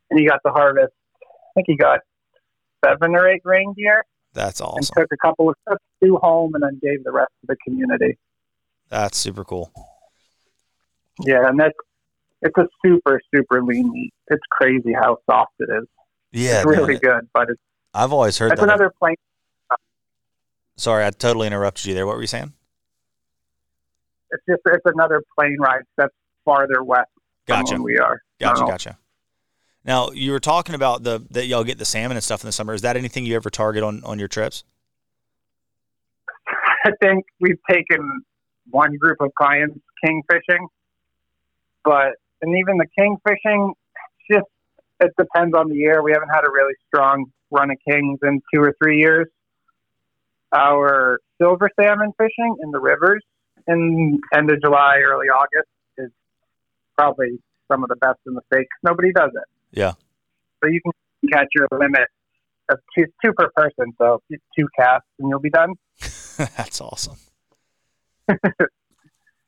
and 0.09 0.19
he 0.19 0.27
got 0.27 0.39
to 0.45 0.51
harvest. 0.51 0.93
I 1.23 1.51
think 1.55 1.67
he 1.67 1.75
got 1.75 2.01
seven 2.85 3.15
or 3.15 3.27
eight 3.27 3.41
reindeer. 3.43 4.03
That's 4.37 4.61
awesome. 4.61 4.77
And 4.77 4.87
took 4.95 5.11
a 5.11 5.17
couple 5.17 5.49
of 5.49 5.55
trips 5.67 5.83
to 6.03 6.17
home, 6.17 6.53
and 6.53 6.63
then 6.63 6.79
gave 6.81 7.03
the 7.03 7.11
rest 7.11 7.31
to 7.41 7.47
the 7.47 7.55
community. 7.65 8.19
That's 8.87 9.17
super 9.17 9.43
cool. 9.43 9.71
Yeah, 11.25 11.47
and 11.47 11.59
that's 11.59 11.73
it's 12.43 12.55
a 12.55 12.67
super 12.85 13.19
super 13.33 13.63
lean 13.63 13.91
meat. 13.91 14.13
It's 14.27 14.43
crazy 14.51 14.93
how 14.93 15.17
soft 15.27 15.53
it 15.59 15.69
is. 15.75 15.87
Yeah, 16.31 16.57
it's 16.57 16.65
really 16.67 16.99
good, 16.99 17.27
but 17.33 17.49
it's 17.49 17.59
I've 17.95 18.13
always 18.13 18.37
heard 18.37 18.51
that's 18.51 18.59
that. 18.61 18.65
another 18.69 18.93
plain. 18.99 19.15
Sorry, 20.75 21.03
I 21.03 21.09
totally 21.09 21.47
interrupted 21.47 21.85
you 21.85 21.95
there. 21.95 22.05
What 22.05 22.15
were 22.15 22.21
you 22.21 22.27
saying? 22.27 22.53
It's 24.29 24.43
just 24.47 24.61
it's 24.67 24.85
another 24.85 25.23
plane 25.35 25.57
ride 25.59 25.81
that's 25.97 26.13
farther 26.45 26.83
west 26.83 27.09
Gotcha. 27.47 27.73
than 27.73 27.81
we 27.81 27.97
are. 27.97 28.21
Gotcha, 28.39 28.59
So, 28.59 28.67
gotcha. 28.67 28.97
Now 29.87 30.11
you 30.11 30.33
were 30.33 30.41
talking 30.41 30.75
about 30.75 31.03
the 31.03 31.25
that 31.31 31.45
y'all 31.47 31.63
get 31.63 31.77
the 31.77 31.85
salmon 31.85 32.17
and 32.17 32.23
stuff 32.23 32.43
in 32.43 32.47
the 32.47 32.51
summer. 32.51 32.73
Is 32.73 32.81
that 32.81 32.97
anything 32.97 33.25
you 33.25 33.35
ever 33.37 33.49
target 33.49 33.83
on 33.83 34.03
on 34.03 34.19
your 34.19 34.27
trips? 34.27 34.65
I 36.85 36.91
think 37.01 37.25
we've 37.39 37.59
taken 37.69 38.21
one 38.69 38.97
group 38.97 39.17
of 39.21 39.33
clients 39.35 39.79
king 40.03 40.21
fishing, 40.29 40.67
but 41.85 42.11
and 42.41 42.57
even 42.57 42.77
the 42.77 42.85
king 42.99 43.17
fishing, 43.25 43.73
just 44.29 44.45
it 44.99 45.11
depends 45.17 45.55
on 45.55 45.69
the 45.69 45.75
year. 45.75 46.03
We 46.03 46.11
haven't 46.11 46.29
had 46.29 46.41
a 46.41 46.51
really 46.51 46.73
strong 46.87 47.31
run 47.49 47.71
of 47.71 47.77
kings 47.89 48.19
in 48.23 48.41
two 48.53 48.61
or 48.61 48.75
three 48.83 48.99
years. 48.99 49.27
Our 50.53 51.19
silver 51.41 51.69
salmon 51.79 52.11
fishing 52.17 52.57
in 52.61 52.71
the 52.71 52.79
rivers 52.79 53.23
in 53.67 54.19
end 54.33 54.51
of 54.51 54.61
July, 54.61 54.99
early 55.05 55.27
August 55.27 55.69
is 55.97 56.09
probably 56.97 57.39
some 57.71 57.83
of 57.83 57.89
the 57.89 57.95
best 57.95 58.19
in 58.25 58.33
the 58.33 58.41
state. 58.51 58.67
Nobody 58.83 59.11
does 59.13 59.31
it. 59.33 59.56
Yeah. 59.71 59.93
So 60.63 60.69
you 60.69 60.81
can 60.81 60.91
catch 61.31 61.47
your 61.55 61.67
limit 61.71 62.07
of 62.69 62.79
two, 62.97 63.05
two 63.23 63.33
per 63.33 63.49
person. 63.55 63.93
So 63.97 64.21
two 64.29 64.67
casts 64.77 65.07
and 65.19 65.29
you'll 65.29 65.39
be 65.39 65.49
done. 65.49 65.73
That's 66.37 66.81
awesome. 66.81 67.15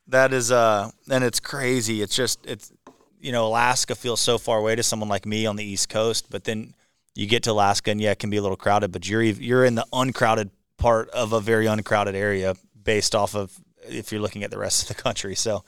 that 0.08 0.34
is 0.34 0.52
uh 0.52 0.90
and 1.10 1.24
it's 1.24 1.40
crazy. 1.40 2.02
It's 2.02 2.16
just 2.16 2.46
it's 2.46 2.72
you 3.20 3.32
know, 3.32 3.48
Alaska 3.48 3.96
feels 3.96 4.22
so 4.22 4.38
far 4.38 4.60
away 4.60 4.76
to 4.76 4.84
someone 4.84 5.10
like 5.10 5.26
me 5.26 5.46
on 5.46 5.58
the 5.58 5.64
East 5.64 5.90
Coast, 5.90 6.28
but 6.30 6.46
then 6.46 6.74
you 7.16 7.28
get 7.28 7.44
to 7.44 7.52
Alaska 7.52 7.92
and 7.92 8.00
yeah, 8.00 8.12
it 8.12 8.20
can 8.20 8.30
be 8.30 8.38
a 8.38 8.42
little 8.42 8.58
crowded, 8.58 8.92
but 8.92 9.08
you're 9.08 9.22
you're 9.22 9.66
in 9.66 9.76
the 9.76 9.86
uncrowded 9.92 10.50
part 10.78 11.10
of 11.10 11.34
a 11.34 11.42
very 11.42 11.68
uncrowded 11.68 12.16
area 12.16 12.56
based 12.82 13.14
off 13.14 13.36
of 13.36 13.60
if 13.88 14.12
you're 14.12 14.22
looking 14.22 14.44
at 14.44 14.52
the 14.52 14.58
rest 14.58 14.84
of 14.90 14.96
the 14.96 15.02
country. 15.04 15.36
So 15.36 15.64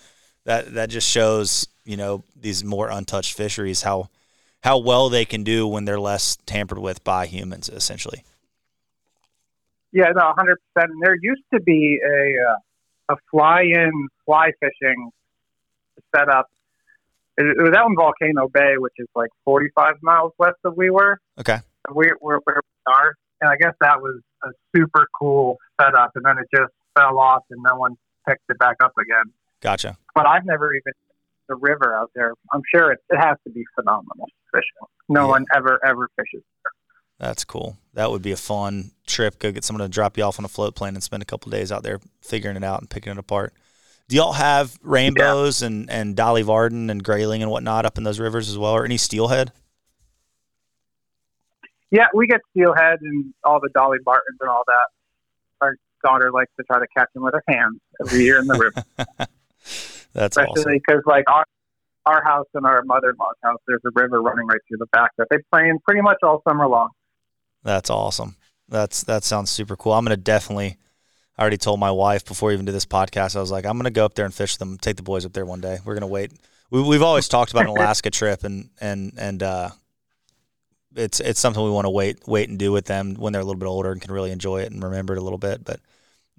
that 0.46 0.74
that 0.74 0.90
just 0.90 1.10
shows, 1.10 1.68
you 1.84 1.98
know, 1.98 2.24
these 2.36 2.64
more 2.64 2.90
untouched 2.90 3.34
fisheries 3.36 3.82
how 3.82 4.10
how 4.62 4.78
well 4.78 5.10
they 5.10 5.26
can 5.26 5.43
do 5.43 5.67
when 5.67 5.86
they're 5.86 6.00
less 6.00 6.38
tampered 6.45 6.80
with 6.80 7.04
by 7.04 7.26
humans 7.26 7.69
essentially. 7.69 8.24
Yeah, 9.91 10.12
no, 10.15 10.34
hundred 10.38 10.58
percent. 10.74 10.91
There 11.04 11.15
used 11.21 11.43
to 11.54 11.60
be 11.60 12.00
a 12.04 12.52
uh, 12.52 13.15
a 13.15 13.17
fly-in 13.30 14.08
fly 14.26 14.52
fishing 14.60 15.12
setup. 16.15 16.50
It, 17.38 17.58
it 17.58 17.62
was 17.62 17.74
out 17.76 17.88
in 17.88 17.95
Volcano 17.95 18.47
Bay, 18.47 18.76
which 18.78 18.93
is 18.97 19.08
like 19.15 19.30
forty-five 19.43 19.95
miles 20.02 20.32
west 20.38 20.58
of 20.63 20.78
we 20.78 20.89
were. 20.89 21.19
Okay. 21.39 21.58
We 21.93 22.12
were 22.21 22.39
where 22.43 22.62
we 22.63 22.93
are, 22.93 23.15
and 23.41 23.50
I 23.50 23.58
guess 23.58 23.74
that 23.82 24.02
was 24.02 24.21
a 24.43 24.50
super 24.74 25.08
cool 25.19 25.58
setup. 25.80 26.12
And 26.15 26.24
then 26.24 26.38
it 26.38 26.47
just 26.56 26.71
fell 26.95 27.19
off, 27.19 27.43
and 27.50 27.62
no 27.62 27.76
one 27.76 27.97
picked 28.26 28.43
it 28.50 28.60
back 28.60 28.78
up 28.82 28.93
again. 28.97 29.34
Gotcha. 29.60 29.97
But 30.15 30.26
I've 30.26 30.45
never 30.45 30.74
even 30.74 30.93
the 31.50 31.56
river 31.56 31.93
out 31.93 32.12
there. 32.15 32.34
I'm 32.54 32.62
sure 32.74 32.93
it, 32.93 33.00
it 33.10 33.17
has 33.17 33.38
to 33.45 33.52
be 33.52 33.65
phenomenal 33.76 34.30
fishing. 34.54 34.88
No 35.10 35.22
Yeah. 35.26 35.28
one 35.28 35.46
ever 35.56 35.80
ever 35.86 36.10
fishes. 36.16 36.44
there. 36.64 37.28
That's 37.28 37.44
cool. 37.44 37.78
That 37.94 38.10
would 38.12 38.22
be 38.22 38.32
a 38.32 38.38
fun 38.38 38.92
trip. 39.06 39.38
Go 39.40 39.52
get 39.52 39.64
someone 39.64 39.82
to 39.86 39.90
drop 39.90 40.18
you 40.18 40.24
off 40.24 40.40
on 40.40 40.46
a 40.46 40.48
float 40.48 40.76
plane 40.76 40.96
and 40.96 41.04
spend 41.04 41.22
a 41.22 41.26
couple 41.26 41.52
days 41.52 41.72
out 41.72 41.84
there 41.84 42.00
figuring 42.22 42.58
it 42.58 42.64
out 42.64 42.80
and 42.80 42.90
picking 42.90 43.12
it 43.12 43.18
apart. 43.20 43.54
Do 44.08 44.16
y'all 44.16 44.34
have 44.34 44.78
rainbows 44.82 45.62
and, 45.62 45.90
and 45.90 46.16
Dolly 46.16 46.42
Varden 46.42 46.90
and 46.90 47.04
Grayling 47.04 47.42
and 47.42 47.50
whatnot 47.52 47.86
up 47.86 47.98
in 47.98 48.04
those 48.04 48.20
rivers 48.20 48.50
as 48.50 48.58
well, 48.58 48.72
or 48.74 48.84
any 48.84 48.98
steelhead? 48.98 49.52
Yeah, 51.92 52.08
we 52.14 52.26
get 52.28 52.42
steelhead 52.52 53.00
and 53.02 53.34
all 53.44 53.60
the 53.60 53.70
Dolly 53.74 53.98
Vardens 54.06 54.38
and 54.40 54.50
all 54.50 54.64
that. 54.66 54.88
Our 55.62 55.76
daughter 56.04 56.32
likes 56.32 56.52
to 56.58 56.64
try 56.64 56.80
to 56.80 56.88
catch 56.96 57.10
them 57.14 57.24
with 57.24 57.34
her 57.34 57.44
hands 57.48 57.80
every 58.06 58.24
year 58.24 58.40
in 58.40 58.48
the 58.48 58.58
river, 58.58 58.84
That's 60.14 60.38
awesome. 60.38 60.54
especially 60.56 60.80
because 60.86 61.04
like 61.06 61.26
our 61.30 61.46
our 62.06 62.24
house 62.24 62.48
and 62.54 62.66
our 62.66 62.84
mother-in-law's 62.84 63.36
house, 63.44 63.60
there's 63.68 63.82
a 63.86 63.92
river 63.94 64.22
running 64.22 64.48
right 64.48 64.60
through 64.68 64.78
the 64.78 64.88
back 64.88 65.12
that 65.18 65.28
they 65.30 65.38
play 65.52 65.70
in 65.70 65.80
pretty 65.80 66.02
much 66.02 66.18
all 66.24 66.42
summer 66.48 66.68
long. 66.68 66.90
That's 67.64 67.90
awesome. 67.90 68.36
That's 68.68 69.04
that 69.04 69.24
sounds 69.24 69.52
super 69.52 69.76
cool. 69.76 69.94
I'm 69.94 70.06
gonna 70.06 70.18
definitely. 70.18 70.78
I 71.38 71.42
already 71.42 71.58
told 71.58 71.80
my 71.80 71.92
wife 71.92 72.26
before 72.26 72.48
we 72.48 72.54
even 72.54 72.66
did 72.66 72.76
this 72.76 72.86
podcast. 72.86 73.36
I 73.36 73.40
was 73.40 73.52
like, 73.52 73.66
I'm 73.66 73.78
gonna 73.78 73.92
go 73.92 74.06
up 74.06 74.16
there 74.16 74.26
and 74.26 74.34
fish 74.34 74.58
them. 74.58 74.78
Take 74.78 74.96
the 74.96 75.04
boys 75.04 75.26
up 75.26 75.34
there 75.34 75.46
one 75.46 75.62
day. 75.62 75.80
We're 75.84 75.94
gonna 75.94 76.08
wait. 76.08 76.32
We, 76.70 76.82
we've 76.82 77.02
always 77.02 77.28
talked 77.28 77.52
about 77.52 77.64
an 77.64 77.70
Alaska 77.78 78.10
trip, 78.10 78.44
and 78.44 78.70
and 78.80 79.14
and 79.18 79.44
uh, 79.44 79.70
it's 80.96 81.20
it's 81.20 81.40
something 81.40 81.64
we 81.64 81.70
want 81.70 81.86
to 81.86 81.90
wait 81.90 82.20
wait 82.28 82.50
and 82.50 82.58
do 82.58 82.72
with 82.72 82.86
them 82.86 83.16
when 83.16 83.34
they're 83.34 83.42
a 83.42 83.46
little 83.46 83.60
bit 83.60 83.68
older 83.68 83.92
and 83.92 84.02
can 84.02 84.12
really 84.12 84.32
enjoy 84.32 84.62
it 84.62 84.72
and 84.72 84.82
remember 84.82 85.14
it 85.14 85.20
a 85.20 85.24
little 85.24 85.38
bit. 85.38 85.64
But 85.64 85.82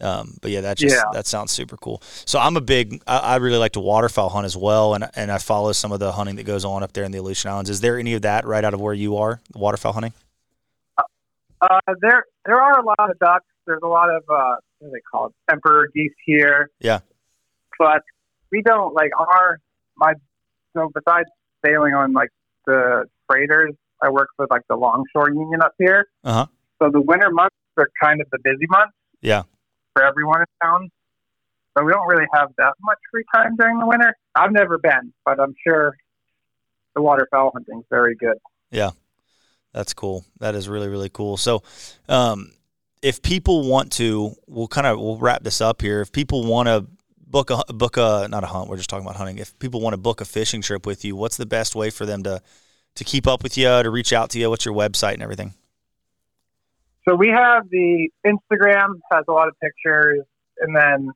um, 0.00 0.36
but 0.40 0.50
yeah, 0.50 0.62
that 0.62 0.76
just 0.78 0.94
Yeah. 0.96 1.02
that 1.12 1.26
sounds 1.26 1.52
super 1.52 1.76
cool. 1.76 2.02
So 2.24 2.38
I'm 2.38 2.56
a 2.56 2.60
big. 2.60 3.02
I, 3.06 3.18
I 3.18 3.36
really 3.36 3.58
like 3.58 3.72
to 3.72 3.80
waterfowl 3.80 4.30
hunt 4.30 4.44
as 4.46 4.56
well, 4.56 4.94
and 4.94 5.08
and 5.14 5.30
I 5.30 5.38
follow 5.38 5.72
some 5.72 5.92
of 5.92 6.00
the 6.00 6.12
hunting 6.12 6.36
that 6.36 6.44
goes 6.44 6.64
on 6.64 6.82
up 6.82 6.92
there 6.92 7.04
in 7.04 7.12
the 7.12 7.18
Aleutian 7.18 7.50
Islands. 7.50 7.70
Is 7.70 7.80
there 7.80 7.98
any 7.98 8.14
of 8.14 8.22
that 8.22 8.44
right 8.46 8.64
out 8.64 8.74
of 8.74 8.80
where 8.80 8.94
you 8.94 9.16
are, 9.18 9.40
waterfowl 9.54 9.92
hunting? 9.92 10.12
Uh, 11.60 11.78
there 12.00 12.24
there 12.44 12.60
are 12.60 12.80
a 12.80 12.84
lot 12.84 13.10
of 13.10 13.18
ducks. 13.18 13.44
There's 13.66 13.82
a 13.84 13.88
lot 13.88 14.10
of 14.10 14.22
uh, 14.28 14.56
what 14.78 14.88
are 14.88 14.90
they 14.90 15.00
called? 15.10 15.32
Emperor 15.50 15.88
geese 15.94 16.12
here. 16.24 16.70
Yeah. 16.80 17.00
But 17.78 18.02
we 18.50 18.62
don't 18.62 18.94
like 18.94 19.12
our 19.18 19.60
my 19.96 20.14
so 20.74 20.90
besides 20.94 21.28
sailing 21.64 21.94
on 21.94 22.12
like 22.12 22.30
the 22.66 23.04
freighters, 23.28 23.72
I 24.02 24.10
work 24.10 24.28
for 24.36 24.46
like 24.50 24.62
the 24.68 24.74
Longshore 24.76 25.30
Union 25.30 25.62
up 25.62 25.74
here. 25.78 26.08
Uh 26.24 26.32
huh. 26.32 26.46
So 26.80 26.90
the 26.90 27.00
winter 27.00 27.30
months 27.30 27.54
are 27.76 27.88
kind 28.02 28.20
of 28.20 28.26
the 28.30 28.38
busy 28.42 28.66
months. 28.68 28.94
Yeah. 29.20 29.42
For 29.94 30.04
everyone 30.04 30.40
in 30.40 30.46
town. 30.62 30.90
So 31.76 31.84
we 31.84 31.92
don't 31.92 32.06
really 32.06 32.26
have 32.34 32.50
that 32.58 32.74
much 32.82 32.98
free 33.10 33.24
time 33.34 33.56
during 33.56 33.78
the 33.78 33.86
winter. 33.86 34.14
I've 34.34 34.52
never 34.52 34.78
been, 34.78 35.12
but 35.24 35.40
I'm 35.40 35.54
sure 35.66 35.96
the 36.94 37.02
waterfowl 37.02 37.52
hunting's 37.54 37.84
very 37.90 38.14
good. 38.14 38.36
Yeah, 38.70 38.90
that's 39.72 39.94
cool. 39.94 40.24
That 40.40 40.54
is 40.54 40.68
really 40.68 40.88
really 40.88 41.08
cool. 41.08 41.36
So, 41.36 41.62
um, 42.08 42.52
if 43.02 43.22
people 43.22 43.68
want 43.68 43.92
to, 43.92 44.34
we'll 44.46 44.68
kind 44.68 44.86
of 44.86 44.98
we'll 44.98 45.18
wrap 45.18 45.42
this 45.42 45.60
up 45.60 45.80
here. 45.80 46.00
If 46.00 46.12
people 46.12 46.44
want 46.44 46.68
to 46.68 46.86
book 47.26 47.50
a 47.50 47.72
book 47.72 47.96
a 47.96 48.28
not 48.30 48.44
a 48.44 48.48
hunt, 48.48 48.68
we're 48.68 48.76
just 48.76 48.90
talking 48.90 49.06
about 49.06 49.16
hunting. 49.16 49.38
If 49.38 49.58
people 49.58 49.80
want 49.80 49.94
to 49.94 49.98
book 49.98 50.20
a 50.20 50.24
fishing 50.24 50.62
trip 50.62 50.86
with 50.86 51.04
you, 51.04 51.16
what's 51.16 51.36
the 51.36 51.46
best 51.46 51.74
way 51.74 51.90
for 51.90 52.06
them 52.06 52.22
to 52.24 52.42
to 52.96 53.04
keep 53.04 53.26
up 53.26 53.42
with 53.42 53.56
you, 53.56 53.82
to 53.82 53.90
reach 53.90 54.12
out 54.12 54.30
to 54.30 54.38
you? 54.38 54.50
What's 54.50 54.64
your 54.64 54.74
website 54.74 55.14
and 55.14 55.22
everything? 55.22 55.54
So 57.08 57.16
we 57.16 57.28
have 57.28 57.68
the 57.70 58.08
Instagram 58.24 59.00
has 59.10 59.24
a 59.28 59.32
lot 59.32 59.48
of 59.48 59.54
pictures, 59.60 60.20
and 60.60 60.76
then 60.76 61.10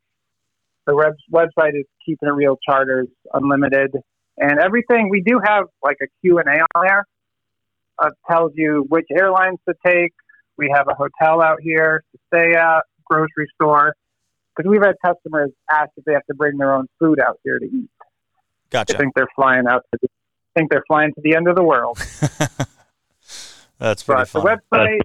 the 0.86 0.94
web, 0.96 1.14
website 1.32 1.78
is 1.78 1.84
Keepin 2.04 2.28
It 2.28 2.32
Reel 2.32 2.58
Charters 2.68 3.08
Unlimited, 3.32 3.94
and 4.38 4.58
everything. 4.58 5.08
We 5.10 5.22
do 5.22 5.40
have 5.44 5.66
like 5.82 5.98
a 6.02 6.06
Q 6.20 6.38
and 6.38 6.48
A 6.48 6.64
on 6.74 6.86
there. 6.86 7.04
Uh, 7.98 8.10
tells 8.30 8.52
you 8.54 8.84
which 8.90 9.06
airlines 9.16 9.58
to 9.66 9.74
take. 9.86 10.12
We 10.58 10.70
have 10.74 10.86
a 10.88 10.94
hotel 10.94 11.40
out 11.40 11.60
here 11.62 12.04
to 12.12 12.18
stay 12.28 12.54
at, 12.54 12.80
grocery 13.04 13.46
store, 13.54 13.94
because 14.54 14.68
we've 14.68 14.82
had 14.82 14.96
customers 15.04 15.50
ask 15.70 15.90
if 15.96 16.04
they 16.04 16.12
have 16.12 16.26
to 16.26 16.34
bring 16.34 16.58
their 16.58 16.74
own 16.74 16.88
food 16.98 17.20
out 17.20 17.38
here 17.44 17.58
to 17.58 17.64
eat. 17.64 17.88
Gotcha. 18.68 18.98
think 18.98 19.14
they're 19.14 19.28
flying 19.34 19.66
out 19.66 19.82
to 19.92 19.98
the, 20.02 20.08
think 20.54 20.70
they're 20.70 20.84
flying 20.88 21.14
to 21.14 21.20
the 21.22 21.36
end 21.36 21.48
of 21.48 21.54
the 21.56 21.62
world. 21.62 21.96
That's 23.78 24.02
pretty 24.02 24.22
But 24.22 24.32
the 24.32 24.40
fun. 24.40 24.58
website 24.72 25.00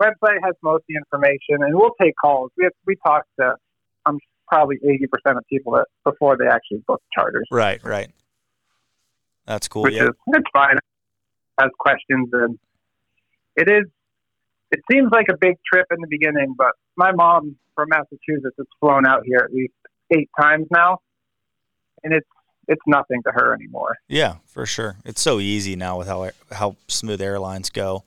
website 0.00 0.38
has 0.44 0.54
most 0.62 0.80
of 0.80 0.82
the 0.88 0.96
information, 0.96 1.62
and 1.62 1.74
we'll 1.74 1.94
take 2.00 2.14
calls. 2.20 2.50
We 2.56 2.64
have, 2.64 2.72
we 2.86 2.96
talk 3.06 3.24
to 3.40 3.54
um, 4.06 4.18
probably 4.48 4.76
eighty 4.84 5.06
percent 5.06 5.38
of 5.38 5.44
people 5.48 5.72
that 5.72 5.86
before 6.04 6.36
they 6.36 6.46
actually 6.46 6.82
book 6.86 7.02
charters, 7.14 7.46
Right, 7.50 7.82
right. 7.84 8.10
That's 9.46 9.68
cool. 9.68 9.82
which 9.82 9.94
Yeah. 9.94 10.04
is 10.04 10.10
it's 10.28 10.46
fine. 10.52 10.76
Has 11.60 11.70
questions, 11.78 12.28
and 12.32 12.58
it 13.56 13.68
is. 13.68 13.84
It 14.70 14.80
seems 14.92 15.10
like 15.10 15.26
a 15.30 15.36
big 15.40 15.56
trip 15.72 15.86
in 15.90 15.96
the 16.00 16.06
beginning, 16.08 16.54
but 16.56 16.72
my 16.96 17.10
mom 17.12 17.56
from 17.74 17.88
Massachusetts 17.88 18.54
has 18.58 18.66
flown 18.80 19.06
out 19.06 19.22
here 19.24 19.38
at 19.42 19.52
least 19.52 19.72
eight 20.14 20.28
times 20.38 20.66
now, 20.70 20.98
and 22.04 22.12
it's 22.12 22.26
it's 22.68 22.82
nothing 22.86 23.22
to 23.24 23.32
her 23.32 23.54
anymore. 23.54 23.96
Yeah, 24.08 24.36
for 24.46 24.66
sure. 24.66 24.96
It's 25.06 25.22
so 25.22 25.40
easy 25.40 25.74
now 25.74 25.98
with 25.98 26.06
how 26.06 26.30
how 26.52 26.76
smooth 26.86 27.20
airlines 27.22 27.70
go. 27.70 28.04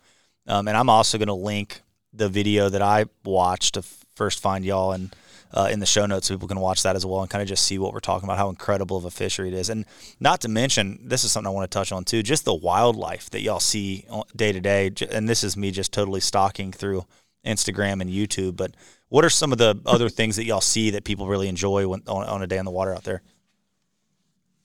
Um, 0.48 0.68
and 0.68 0.76
I'm 0.76 0.90
also 0.90 1.18
going 1.18 1.28
to 1.28 1.34
link 1.34 1.82
the 2.14 2.30
video 2.30 2.70
that 2.70 2.82
I 2.82 3.06
watched 3.24 3.76
to 3.76 3.84
first 4.16 4.42
find 4.42 4.66
y'all 4.66 4.92
and 4.92 5.16
uh, 5.54 5.70
in 5.72 5.80
the 5.80 5.86
show 5.86 6.06
notes 6.06 6.28
so 6.28 6.34
people 6.34 6.48
can 6.48 6.60
watch 6.60 6.84
that 6.84 6.96
as 6.96 7.06
well 7.06 7.22
and 7.22 7.30
kind 7.30 7.42
of 7.42 7.48
just 7.48 7.66
see 7.66 7.78
what 7.78 7.94
we're 7.94 8.00
talking 8.00 8.28
about, 8.28 8.38
how 8.38 8.50
incredible 8.50 8.98
of 8.98 9.06
a 9.06 9.12
fishery 9.12 9.50
it 9.50 9.54
is. 9.54 9.70
And 9.70 9.86
not 10.20 10.42
to 10.42 10.48
mention, 10.48 11.00
this 11.04 11.24
is 11.24 11.32
something 11.32 11.48
I 11.48 11.54
want 11.54 11.70
to 11.70 11.76
touch 11.76 11.92
on 11.92 12.04
too, 12.04 12.24
just 12.24 12.46
the 12.46 12.54
wildlife 12.54 13.30
that 13.32 13.42
y'all 13.42 13.60
see 13.60 14.06
day 14.36 14.52
to 14.52 14.62
day. 14.62 14.92
And 15.12 15.28
this 15.28 15.44
is 15.44 15.58
me 15.58 15.72
just 15.72 15.92
totally 15.92 16.22
stalking 16.22 16.72
through 16.72 17.06
Instagram 17.46 18.02
and 18.02 18.10
YouTube. 18.10 18.56
But 18.56 18.76
what 19.10 19.26
are 19.26 19.30
some 19.30 19.52
of 19.52 19.58
the 19.58 19.80
other 19.86 20.10
things 20.10 20.38
that 20.38 20.46
y'all 20.46 20.62
see 20.62 20.92
that 20.92 21.04
people 21.04 21.28
really 21.28 21.50
enjoy 21.50 21.88
when, 21.88 22.02
on, 22.08 22.26
on 22.26 22.42
a 22.42 22.48
day 22.48 22.58
on 22.58 22.66
the 22.66 22.72
water 22.72 22.94
out 22.94 23.04
there? 23.04 23.22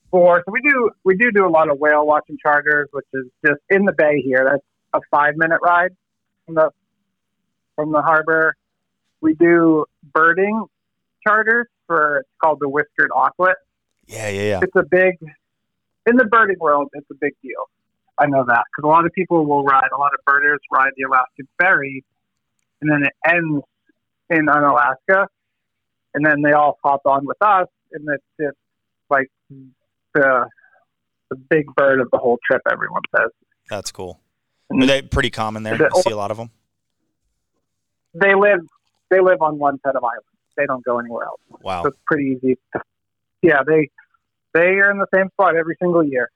For 0.09 0.41
so 0.45 0.51
we 0.53 0.61
do 0.61 0.89
we 1.03 1.17
do 1.17 1.31
do 1.33 1.45
a 1.45 1.49
lot 1.49 1.69
of 1.69 1.79
whale 1.79 2.07
watching 2.07 2.37
charters, 2.41 2.87
which 2.93 3.05
is 3.13 3.25
just 3.45 3.59
in 3.69 3.83
the 3.83 3.91
bay 3.91 4.21
here. 4.21 4.47
That's 4.49 4.63
a 4.93 4.99
five 5.11 5.35
minute 5.37 5.59
ride 5.63 5.95
from 6.45 6.55
the 6.55 6.69
from 7.75 7.91
the 7.91 8.01
harbor. 8.01 8.55
We 9.21 9.33
do 9.33 9.85
birding 10.13 10.65
charters 11.25 11.67
for 11.85 12.19
it's 12.19 12.29
called 12.41 12.59
the 12.59 12.69
Whiskered 12.69 13.09
Auklet. 13.11 13.55
Yeah, 14.05 14.29
yeah, 14.29 14.41
yeah. 14.41 14.59
It's 14.61 14.75
a 14.75 14.83
big 14.83 15.15
in 16.05 16.15
the 16.15 16.25
birding 16.25 16.59
world. 16.59 16.89
It's 16.93 17.09
a 17.11 17.15
big 17.15 17.33
deal. 17.41 17.69
I 18.17 18.25
know 18.25 18.43
that 18.47 18.63
because 18.71 18.87
a 18.87 18.87
lot 18.87 19.05
of 19.05 19.11
people 19.13 19.45
will 19.45 19.63
ride. 19.63 19.89
A 19.93 19.97
lot 19.97 20.13
of 20.13 20.19
birders 20.25 20.59
ride 20.71 20.91
the 20.95 21.03
Alaskan 21.03 21.47
ferry, 21.61 22.03
and 22.81 22.91
then 22.91 23.03
it 23.03 23.13
ends 23.27 23.63
in 24.29 24.49
Unalaska, 24.49 25.27
and 26.13 26.25
then 26.25 26.41
they 26.41 26.51
all 26.51 26.77
hop 26.83 27.01
on 27.05 27.25
with 27.25 27.37
us, 27.41 27.67
and 27.91 28.07
it's 28.09 28.23
just 28.39 28.57
like 29.09 29.29
the 29.49 30.47
the 31.29 31.35
big 31.35 31.65
bird 31.75 31.99
of 31.99 32.09
the 32.11 32.17
whole 32.17 32.39
trip. 32.49 32.61
Everyone 32.71 33.01
says 33.15 33.29
that's 33.69 33.91
cool. 33.91 34.19
Are 34.71 34.85
they 34.85 35.01
pretty 35.01 35.29
common 35.29 35.63
there? 35.63 35.75
You 35.75 35.89
see 36.01 36.11
a 36.11 36.17
lot 36.17 36.31
of 36.31 36.37
them. 36.37 36.51
They 38.13 38.35
live 38.35 38.61
they 39.09 39.19
live 39.19 39.41
on 39.41 39.57
one 39.57 39.79
set 39.85 39.95
of 39.95 40.03
islands. 40.03 40.25
They 40.55 40.65
don't 40.65 40.83
go 40.83 40.99
anywhere 40.99 41.25
else. 41.25 41.39
Wow, 41.61 41.83
so 41.83 41.89
it's 41.89 41.97
pretty 42.05 42.37
easy. 42.37 42.57
Yeah, 43.41 43.63
they 43.65 43.89
they 44.53 44.79
are 44.79 44.91
in 44.91 44.97
the 44.97 45.07
same 45.13 45.29
spot 45.29 45.55
every 45.55 45.75
single 45.79 46.03
year. 46.03 46.29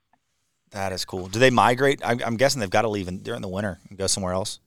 That 0.71 0.93
is 0.93 1.03
cool. 1.03 1.27
Do 1.27 1.39
they 1.39 1.49
migrate? 1.49 2.01
I'm, 2.03 2.21
I'm 2.23 2.37
guessing 2.37 2.61
they've 2.61 2.69
got 2.69 2.83
to 2.83 2.89
leave 2.89 3.07
in, 3.07 3.17
during 3.19 3.41
the 3.41 3.49
winter 3.49 3.79
and 3.89 3.97
go 3.97 4.07
somewhere 4.07 4.33
else. 4.33 4.59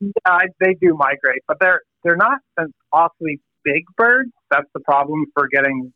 Yeah, 0.00 0.38
they 0.60 0.74
do 0.74 0.94
migrate, 0.94 1.42
but 1.48 1.58
they're 1.60 1.80
they're 2.02 2.16
not 2.16 2.40
an 2.56 2.72
awfully 2.92 3.40
big 3.64 3.84
bird. 3.96 4.30
That's 4.50 4.68
the 4.74 4.80
problem 4.80 5.26
for 5.34 5.48
getting 5.48 5.92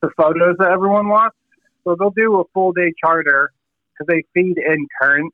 the 0.00 0.10
photos 0.16 0.56
that 0.58 0.70
everyone 0.70 1.08
wants. 1.08 1.36
So 1.84 1.96
they'll 1.98 2.10
do 2.10 2.40
a 2.40 2.44
full 2.54 2.72
day 2.72 2.92
charter 3.02 3.52
because 3.92 4.06
they 4.08 4.24
feed 4.34 4.56
in 4.58 4.86
current. 5.00 5.32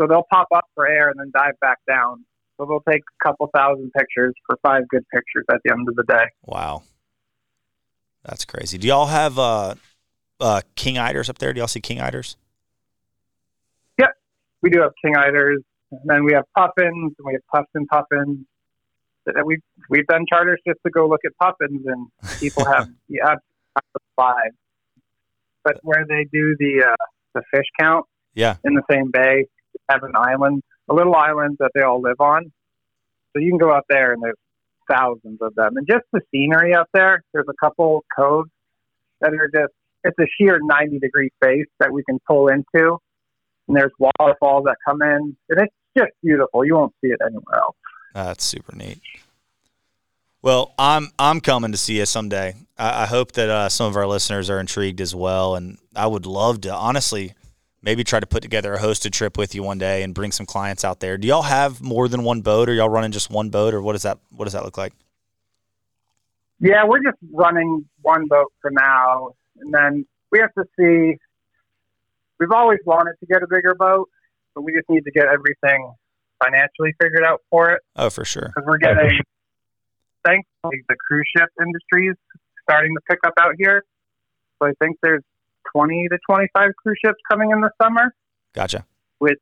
So 0.00 0.06
they'll 0.06 0.26
pop 0.30 0.48
up 0.54 0.64
for 0.74 0.86
air 0.86 1.10
and 1.10 1.18
then 1.18 1.30
dive 1.34 1.58
back 1.60 1.78
down. 1.86 2.24
So 2.56 2.66
they'll 2.66 2.92
take 2.92 3.02
a 3.02 3.28
couple 3.28 3.48
thousand 3.54 3.90
pictures 3.96 4.34
for 4.46 4.58
five 4.62 4.88
good 4.88 5.04
pictures 5.12 5.44
at 5.50 5.58
the 5.64 5.72
end 5.72 5.88
of 5.88 5.94
the 5.96 6.04
day. 6.04 6.24
Wow. 6.44 6.82
That's 8.24 8.44
crazy. 8.44 8.78
Do 8.78 8.86
y'all 8.86 9.06
have 9.06 9.38
uh, 9.38 9.74
uh, 10.40 10.60
king 10.74 10.96
eiders 10.96 11.28
up 11.28 11.38
there? 11.38 11.52
Do 11.52 11.58
y'all 11.58 11.68
see 11.68 11.80
king 11.80 11.98
eiders? 11.98 12.36
Yep. 13.98 14.10
We 14.62 14.70
do 14.70 14.80
have 14.80 14.92
king 15.04 15.14
eiders. 15.14 15.58
And 15.90 16.00
then 16.04 16.24
we 16.24 16.32
have 16.32 16.44
puffins 16.56 17.14
and 17.18 17.26
we 17.26 17.34
have 17.34 17.46
puffs 17.52 17.70
and 17.74 17.86
puffins. 17.88 18.46
We've, 19.44 19.60
we've 19.88 20.06
done 20.06 20.24
charters 20.28 20.60
just 20.66 20.80
to 20.84 20.90
go 20.90 21.06
look 21.06 21.20
at 21.24 21.32
puffins 21.36 21.82
and 21.86 22.08
people 22.40 22.64
have 22.64 22.88
yeah, 23.08 23.34
five. 24.16 24.50
But 25.64 25.76
where 25.82 26.04
they 26.08 26.26
do 26.32 26.56
the 26.58 26.88
uh, 26.90 27.04
the 27.34 27.42
fish 27.54 27.66
count, 27.78 28.06
yeah, 28.34 28.56
in 28.64 28.74
the 28.74 28.82
same 28.90 29.10
bay, 29.12 29.46
have 29.88 30.02
an 30.02 30.12
island, 30.14 30.62
a 30.88 30.94
little 30.94 31.14
island 31.14 31.56
that 31.60 31.70
they 31.74 31.82
all 31.82 32.00
live 32.00 32.20
on. 32.20 32.52
So 33.32 33.40
you 33.40 33.50
can 33.50 33.58
go 33.58 33.72
out 33.72 33.84
there 33.88 34.12
and 34.12 34.22
there's 34.22 34.36
thousands 34.90 35.38
of 35.40 35.54
them, 35.54 35.76
and 35.76 35.86
just 35.86 36.04
the 36.12 36.20
scenery 36.30 36.74
up 36.74 36.88
there. 36.92 37.22
There's 37.32 37.46
a 37.48 37.54
couple 37.64 38.04
coves 38.14 38.50
that 39.20 39.32
are 39.32 39.50
just 39.54 39.72
it's 40.04 40.18
a 40.18 40.26
sheer 40.36 40.58
90 40.60 40.98
degree 40.98 41.30
face 41.42 41.66
that 41.78 41.92
we 41.92 42.02
can 42.04 42.18
pull 42.26 42.48
into, 42.48 42.98
and 43.68 43.76
there's 43.76 43.92
waterfalls 43.98 44.64
that 44.64 44.76
come 44.86 45.00
in, 45.02 45.36
and 45.48 45.60
it's 45.60 45.74
just 45.96 46.10
beautiful. 46.22 46.64
You 46.64 46.74
won't 46.74 46.94
see 47.00 47.10
it 47.10 47.20
anywhere 47.24 47.58
else. 47.58 47.76
That's 48.14 48.44
super 48.44 48.74
neat. 48.74 49.00
Well, 50.42 50.74
I'm 50.76 51.10
I'm 51.18 51.40
coming 51.40 51.70
to 51.72 51.78
see 51.78 51.98
you 51.98 52.06
someday. 52.06 52.56
I, 52.76 53.02
I 53.02 53.06
hope 53.06 53.32
that 53.32 53.48
uh, 53.48 53.68
some 53.68 53.86
of 53.86 53.96
our 53.96 54.06
listeners 54.06 54.50
are 54.50 54.58
intrigued 54.58 55.00
as 55.00 55.14
well, 55.14 55.54
and 55.54 55.78
I 55.94 56.06
would 56.06 56.26
love 56.26 56.60
to 56.62 56.74
honestly 56.74 57.34
maybe 57.82 58.04
try 58.04 58.20
to 58.20 58.26
put 58.26 58.42
together 58.42 58.74
a 58.74 58.78
hosted 58.78 59.12
trip 59.12 59.36
with 59.36 59.54
you 59.54 59.62
one 59.62 59.78
day 59.78 60.02
and 60.02 60.14
bring 60.14 60.32
some 60.32 60.46
clients 60.46 60.84
out 60.84 61.00
there. 61.00 61.18
Do 61.18 61.26
y'all 61.28 61.42
have 61.42 61.80
more 61.80 62.08
than 62.08 62.22
one 62.22 62.40
boat, 62.40 62.68
or 62.68 62.74
y'all 62.74 62.88
running 62.88 63.12
just 63.12 63.30
one 63.30 63.50
boat, 63.50 63.74
or 63.74 63.82
what 63.82 63.92
does 63.92 64.02
that 64.02 64.18
what 64.30 64.44
does 64.44 64.52
that 64.54 64.64
look 64.64 64.78
like? 64.78 64.92
Yeah, 66.60 66.84
we're 66.84 67.02
just 67.02 67.18
running 67.32 67.86
one 68.02 68.26
boat 68.28 68.52
for 68.60 68.70
now, 68.70 69.34
and 69.60 69.74
then 69.74 70.06
we 70.30 70.38
have 70.38 70.52
to 70.54 70.64
see. 70.78 71.18
We've 72.38 72.52
always 72.52 72.80
wanted 72.84 73.14
to 73.20 73.26
get 73.26 73.42
a 73.42 73.46
bigger 73.46 73.74
boat, 73.74 74.08
but 74.54 74.62
we 74.62 74.72
just 74.72 74.88
need 74.88 75.04
to 75.04 75.10
get 75.12 75.26
everything 75.26 75.92
financially 76.42 76.92
figured 77.00 77.24
out 77.24 77.40
for 77.50 77.70
it. 77.70 77.82
Oh, 77.94 78.10
for 78.10 78.24
sure. 78.24 78.52
Because 78.54 78.64
we're 78.66 78.76
oh, 78.76 78.94
getting 78.94 79.20
thankfully 80.24 80.82
the 80.88 80.96
cruise 81.06 81.26
ship 81.36 81.48
industry 81.60 82.08
is 82.08 82.16
starting 82.62 82.94
to 82.94 83.00
pick 83.08 83.18
up 83.26 83.34
out 83.38 83.54
here. 83.58 83.84
So 84.58 84.68
I 84.68 84.72
think 84.80 84.96
there's 85.02 85.22
20 85.74 86.08
to 86.10 86.18
25 86.28 86.70
cruise 86.76 86.98
ships 87.04 87.18
coming 87.30 87.50
in 87.50 87.60
the 87.60 87.70
summer. 87.82 88.14
Gotcha. 88.54 88.86
With 89.20 89.38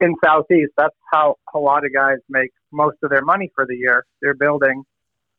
in 0.00 0.14
Southeast, 0.24 0.72
that's 0.76 0.94
how 1.12 1.36
a 1.54 1.58
lot 1.58 1.84
of 1.84 1.92
guys 1.92 2.18
make 2.28 2.50
most 2.72 2.98
of 3.02 3.10
their 3.10 3.22
money 3.22 3.50
for 3.54 3.66
the 3.66 3.74
year. 3.74 4.04
They're 4.20 4.34
building 4.34 4.84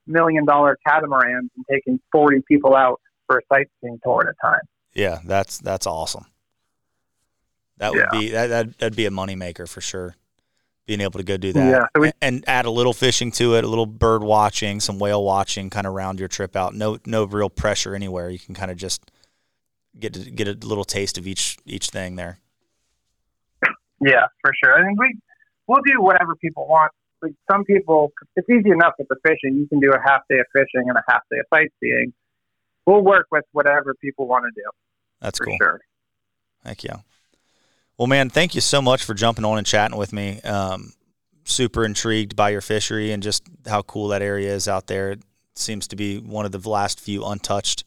million 0.07 0.45
dollar 0.45 0.77
catamarans 0.85 1.49
and 1.55 1.65
taking 1.71 1.99
40 2.11 2.41
people 2.47 2.75
out 2.75 2.99
for 3.27 3.37
a 3.37 3.41
sightseeing 3.53 3.99
tour 4.03 4.27
at 4.27 4.29
a 4.29 4.45
time. 4.45 4.61
Yeah, 4.93 5.19
that's 5.23 5.59
that's 5.59 5.85
awesome. 5.85 6.25
That 7.77 7.91
would 7.91 8.05
yeah. 8.11 8.19
be 8.19 8.29
that 8.31 8.47
that'd, 8.47 8.73
that'd 8.79 8.95
be 8.95 9.05
a 9.05 9.11
moneymaker 9.11 9.69
for 9.69 9.81
sure 9.81 10.15
being 10.89 11.01
able 11.01 11.19
to 11.19 11.23
go 11.23 11.37
do 11.37 11.53
that 11.53 11.69
yeah, 11.69 11.85
so 11.95 12.01
we, 12.01 12.11
and 12.19 12.43
add 12.47 12.65
a 12.65 12.71
little 12.71 12.93
fishing 12.93 13.31
to 13.31 13.53
it, 13.53 13.63
a 13.63 13.67
little 13.67 13.85
bird 13.85 14.23
watching, 14.23 14.79
some 14.79 14.97
whale 14.97 15.23
watching, 15.23 15.69
kind 15.69 15.85
of 15.85 15.93
round 15.93 16.17
your 16.17 16.27
trip 16.27 16.55
out. 16.55 16.73
No, 16.73 16.97
no 17.05 17.25
real 17.25 17.47
pressure 17.47 17.93
anywhere. 17.93 18.31
You 18.31 18.39
can 18.39 18.55
kind 18.55 18.71
of 18.71 18.77
just 18.77 19.11
get 19.97 20.13
to 20.13 20.29
get 20.31 20.47
a 20.47 20.53
little 20.53 20.85
taste 20.85 21.17
of 21.17 21.27
each 21.27 21.57
each 21.65 21.89
thing 21.89 22.15
there. 22.15 22.39
Yeah, 24.01 24.25
for 24.41 24.51
sure. 24.63 24.75
I 24.75 24.87
mean, 24.87 24.95
we 24.97 25.17
we'll 25.67 25.81
do 25.85 26.01
whatever 26.01 26.35
people 26.35 26.67
want. 26.67 26.91
Like 27.21 27.33
some 27.51 27.65
people, 27.65 28.13
it's 28.37 28.49
easy 28.49 28.69
enough 28.69 28.93
with 28.97 29.09
the 29.09 29.17
fishing. 29.25 29.57
You 29.57 29.67
can 29.67 29.79
do 29.79 29.91
a 29.91 29.99
half 29.99 30.21
day 30.29 30.39
of 30.39 30.45
fishing 30.53 30.87
and 30.87 30.97
a 30.97 31.03
half 31.09 31.21
day 31.29 31.39
of 31.39 31.45
sightseeing. 31.53 32.13
We'll 32.85 33.01
work 33.01 33.27
with 33.29 33.43
whatever 33.51 33.93
people 34.01 34.25
want 34.25 34.45
to 34.45 34.51
do. 34.61 34.69
That's 35.19 35.37
for 35.37 35.45
cool. 35.45 35.57
Sure. 35.61 35.81
Thank 36.63 36.83
you. 36.85 36.91
Well, 37.97 38.07
man, 38.07 38.29
thank 38.29 38.55
you 38.55 38.61
so 38.61 38.81
much 38.81 39.03
for 39.03 39.13
jumping 39.13 39.43
on 39.43 39.57
and 39.57 39.67
chatting 39.67 39.97
with 39.97 40.13
me. 40.13 40.39
Um, 40.41 40.93
super 41.43 41.83
intrigued 41.83 42.35
by 42.35 42.49
your 42.49 42.61
fishery 42.61 43.11
and 43.11 43.21
just 43.21 43.43
how 43.67 43.81
cool 43.81 44.07
that 44.09 44.21
area 44.21 44.53
is 44.53 44.67
out 44.67 44.87
there. 44.87 45.11
It 45.11 45.23
seems 45.55 45.87
to 45.89 45.97
be 45.97 46.17
one 46.17 46.45
of 46.45 46.53
the 46.53 46.69
last 46.69 46.99
few 46.99 47.25
untouched 47.25 47.83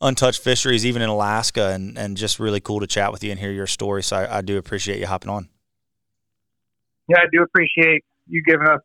untouched 0.00 0.42
fisheries, 0.42 0.86
even 0.86 1.02
in 1.02 1.08
Alaska, 1.08 1.70
and, 1.70 1.98
and 1.98 2.16
just 2.16 2.38
really 2.38 2.60
cool 2.60 2.80
to 2.80 2.86
chat 2.86 3.12
with 3.12 3.24
you 3.24 3.30
and 3.30 3.40
hear 3.40 3.52
your 3.52 3.66
story. 3.66 4.02
So 4.02 4.16
I, 4.16 4.38
I 4.38 4.40
do 4.42 4.58
appreciate 4.58 4.98
you 5.00 5.06
hopping 5.06 5.30
on. 5.30 5.48
Yeah, 7.08 7.18
I 7.18 7.26
do 7.32 7.42
appreciate 7.42 8.04
you 8.26 8.42
giving 8.46 8.68
us 8.68 8.80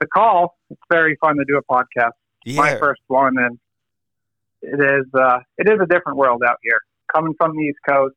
the 0.00 0.06
call. 0.06 0.56
It's 0.70 0.80
very 0.90 1.16
fun 1.20 1.36
to 1.36 1.44
do 1.46 1.58
a 1.58 1.72
podcast. 1.72 2.12
Yeah. 2.44 2.56
My 2.56 2.78
first 2.78 3.02
one, 3.08 3.36
and 3.38 3.58
it 4.62 4.80
is 4.80 5.06
uh, 5.14 5.38
it 5.58 5.68
is 5.68 5.78
a 5.82 5.86
different 5.86 6.16
world 6.18 6.42
out 6.46 6.56
here. 6.62 6.78
Coming 7.14 7.34
from 7.36 7.54
the 7.54 7.62
East 7.62 7.78
Coast, 7.86 8.14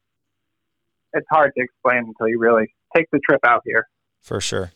it's 1.13 1.27
hard 1.29 1.51
to 1.57 1.63
explain 1.63 2.05
until 2.07 2.29
you 2.29 2.39
really 2.39 2.73
take 2.95 3.07
the 3.11 3.19
trip 3.27 3.41
out 3.45 3.61
here. 3.65 3.87
For 4.21 4.39
sure. 4.39 4.71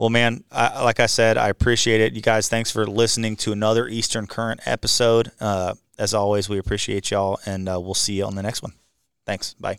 Well, 0.00 0.08
man, 0.08 0.44
I, 0.50 0.82
like 0.82 0.98
I 0.98 1.04
said, 1.04 1.36
I 1.36 1.50
appreciate 1.50 2.00
it. 2.00 2.14
You 2.14 2.22
guys, 2.22 2.48
thanks 2.48 2.70
for 2.70 2.86
listening 2.86 3.36
to 3.36 3.52
another 3.52 3.86
Eastern 3.86 4.26
Current 4.26 4.60
episode. 4.64 5.30
Uh, 5.38 5.74
as 5.98 6.14
always, 6.14 6.48
we 6.48 6.56
appreciate 6.56 7.10
y'all, 7.10 7.38
and 7.44 7.68
uh, 7.68 7.78
we'll 7.78 7.92
see 7.92 8.14
you 8.14 8.24
on 8.24 8.34
the 8.34 8.42
next 8.42 8.62
one. 8.62 8.72
Thanks. 9.26 9.52
Bye. 9.60 9.78